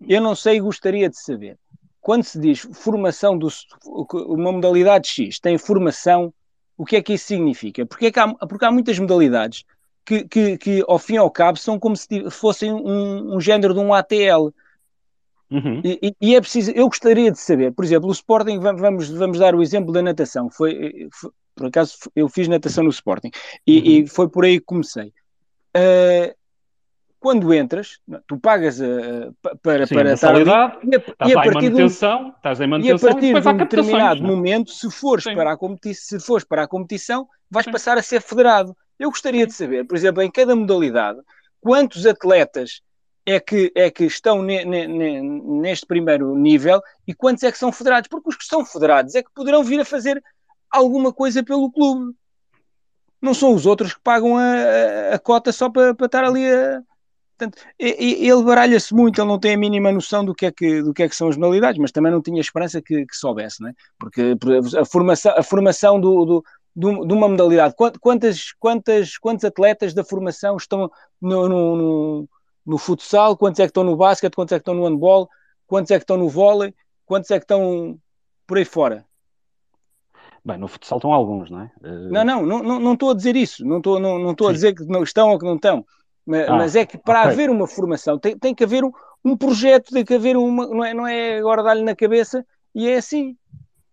[0.09, 1.59] Eu não sei e gostaria de saber.
[2.01, 3.49] Quando se diz formação, do,
[4.13, 6.33] uma modalidade X tem formação,
[6.77, 7.87] o que é que isso significa?
[7.87, 9.65] Porque, é que há, porque há muitas modalidades
[10.05, 13.73] que, que, que, ao fim e ao cabo, são como se fossem um, um género
[13.73, 14.51] de um ATL.
[15.51, 15.81] Uhum.
[15.85, 19.55] E, e, é preciso, eu gostaria de saber, por exemplo, o Sporting, vamos, vamos dar
[19.55, 23.31] o exemplo da natação, foi, foi por acaso eu fiz natação no Sporting
[23.67, 23.87] e, uhum.
[23.87, 25.13] e foi por aí que comecei.
[25.77, 26.35] Uh,
[27.21, 31.43] quando entras, tu pagas uh, para, Sim, para a estar ali, e a, e a
[31.43, 34.29] partir de um, estás em e a manutenção e, partir depois de um determinado não
[34.29, 34.31] é?
[34.31, 35.35] momento, se fores, Sim.
[35.35, 37.73] para a competi se fores para a competição, vais Sim.
[37.73, 38.77] passar a ser federado.
[38.99, 41.19] Eu gostaria de saber, por exemplo, em cada modalidade,
[41.61, 42.83] quantos atletas
[43.27, 45.21] é que, é que estão ne- ne- ne-
[45.61, 48.09] neste primeiro nível e quantos é que são federados?
[48.09, 50.23] Porque os que são federados é que poderão vir a fazer
[50.71, 52.15] alguma coisa pelo clube.
[53.21, 56.83] Não são os outros que pagam a, a- cota só para, para estar ali a.
[57.37, 60.95] Portanto, ele baralha-se muito, ele não tem a mínima noção do que é que, do
[60.95, 63.73] que, é que são as modalidades, mas também não tinha esperança que, que soubesse, né?
[63.99, 64.37] porque
[64.79, 66.45] a formação, a formação do, do-
[66.77, 70.89] de uma modalidade, quant- quantas, quantas, quantos atletas da formação estão
[71.21, 72.29] no, no,
[72.67, 75.29] no futsal, quantos é que estão no basquete, quantos é que estão no handball,
[75.67, 76.75] quantos é que estão no vôlei,
[77.07, 77.99] quantos é que estão
[78.47, 79.07] por aí fora?
[80.45, 81.73] Bem, no futsal estão alguns, não é?
[81.83, 84.53] Eh, Não, não, não, não, estou a dizer isso, não estou, não, não estou a
[84.53, 85.85] dizer que não estão ou que não estão,
[86.27, 87.31] mas, Ah, mas é que para ok.
[87.33, 88.93] haver uma formação tem, tem que haver um,
[89.25, 92.89] um projeto, tem que haver uma, não é, não é agora dar-lhe na cabeça e
[92.89, 93.37] é assim.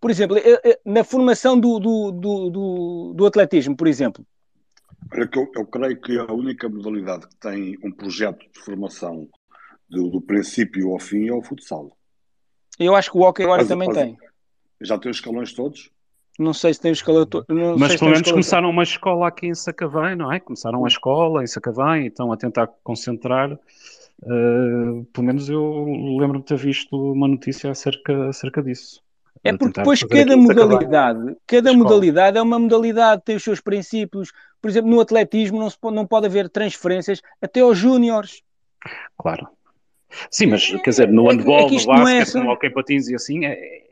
[0.02, 4.26] Por exemplo, eh, eh, na formação do, do, do, do, do atletismo, por exemplo,
[5.14, 9.28] Olha, que eu, eu creio que a única modalidade que tem um projeto de formação
[9.90, 11.96] do, do princípio ao fim é o futsal.
[12.80, 14.18] eu acho que o hockey agora Mas- também mas- tem.
[14.84, 15.92] Já tem os escalões todos?
[16.40, 17.46] Não sei se tem o escalator.
[17.50, 20.40] não Mas pelo menos começaram uma escola aqui em Sacavém, não é?
[20.40, 23.52] Começaram a escola em Sacavém e estão a tentar concentrar.
[24.24, 25.86] eh, pelo menos eu
[26.20, 29.04] lembro de ter visto uma notícia acerca, acerca disso.
[29.44, 34.32] É porque depois cada modalidade, cada modalidade é uma modalidade, tem os seus princípios.
[34.62, 38.44] Por exemplo, no atletismo não, se pode, não pode haver transferências até aos júniores.
[39.18, 39.48] Claro.
[40.30, 42.70] Sim, mas quer dizer, no É que- handball, é no é basquete, só- no hockey
[42.70, 43.84] patins e assim, é,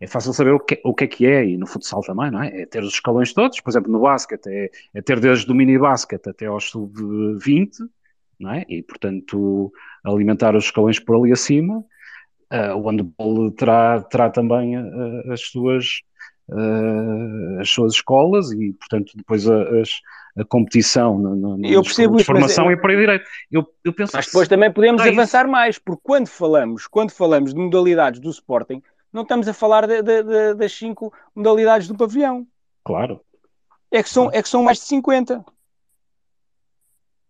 [0.00, 2.42] é fácil saber o que, o que é que é, e no futsal também, não
[2.42, 2.62] é?
[2.62, 5.78] É ter os escalões todos, por exemplo, no basquete, é, é ter desde o mini
[5.78, 7.70] basquete até aos sub-20,
[8.38, 8.64] não é?
[8.68, 9.72] E, portanto,
[10.02, 11.84] alimentar os escalões por ali acima.
[12.50, 14.82] Ah, o handball terá, terá também ah,
[15.32, 15.86] as suas
[16.50, 20.00] ah, as suas escolas e, portanto, depois a, as-
[20.36, 23.24] a competição na, Eu percebo isso, formação é- é para aí direito.
[23.52, 25.10] Eu, eu penso Mas depois também podemos isso.
[25.12, 29.86] avançar mais, porque quando falamos, quando falamos de modalidades do Sporting, não estamos a falar
[29.86, 32.44] de- de- de- das cinco modalidades do pavilhão.
[32.84, 33.20] Claro.
[33.92, 35.44] É que, são, é que são mais de 50.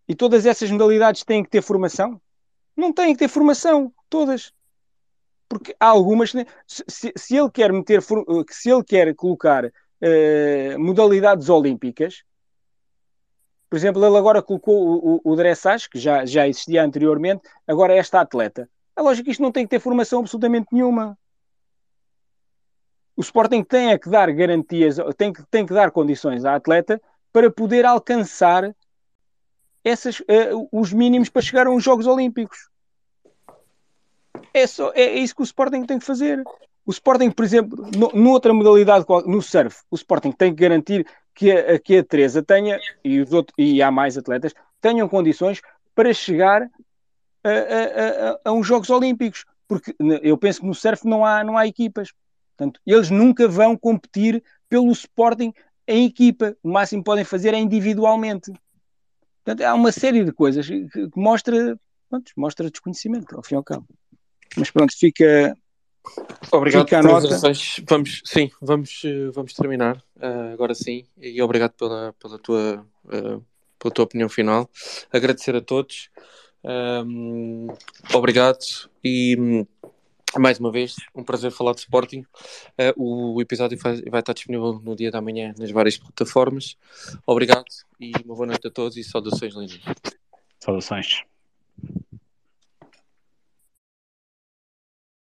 [0.08, 2.18] E todas essas modalidades têm que ter formação?
[2.76, 4.50] Não têm que ter formação, todas.
[5.48, 6.32] Porque há algumas.
[6.66, 12.24] Se, se- ele quer meter, for- se ele quer colocar eh, modalidades olímpicas,
[13.68, 17.92] por exemplo, ele agora colocou o, o, o dressage, que já, já existia anteriormente, agora
[17.92, 18.68] é esta atleta.
[18.96, 21.18] É lógico que isto não tem que ter formação absolutamente nenhuma.
[23.16, 27.00] O Sporting tem é que dar garantias, tem que, tem que dar condições à atleta
[27.32, 28.74] para poder alcançar
[29.82, 32.68] essas, eh, os mínimos para chegar aos Jogos Olímpicos.
[34.54, 36.42] É, só, é, é isso que o Sporting tem que fazer.
[36.86, 41.50] O Sporting, por exemplo, no, noutra modalidade, no surf, o Sporting tem que garantir que
[41.50, 45.60] a, que a Teresa tenha, e, os outros, e há mais atletas, tenham condições
[45.94, 46.62] para chegar
[47.42, 49.44] a, a, a, a uns Jogos Olímpicos.
[49.66, 52.12] Porque eu penso que no surf não há, não há equipas.
[52.56, 55.52] Portanto, eles nunca vão competir pelo Sporting
[55.88, 56.54] em equipa.
[56.62, 58.52] O máximo que podem fazer é individualmente.
[59.42, 61.78] Portanto, há uma série de coisas que, que mostra,
[62.08, 63.86] pronto, mostra desconhecimento, ao fim e ao cabo.
[64.56, 65.56] Mas pronto, fica,
[66.52, 67.52] Obrigado Fica a pelas nota.
[67.88, 71.04] Vamos, sim, vamos, eh, vamos terminar eh, agora sim.
[71.16, 73.38] E obrigado pela, pela, tua, eh,
[73.78, 74.68] pela tua opinião final.
[75.10, 76.10] Agradecer a todos.
[76.62, 77.68] Ahm,
[78.12, 78.90] obrigado.
[79.02, 79.66] E hum,
[80.38, 82.24] mais uma vez, um prazer falar de Sporting.
[82.76, 86.76] Eh, o episódio vai, vai estar disponível no dia da manhã nas várias plataformas.
[87.26, 87.64] Obrigado
[87.98, 89.80] e uma boa noite a todos e saudações lindas.
[90.60, 91.24] Saudações.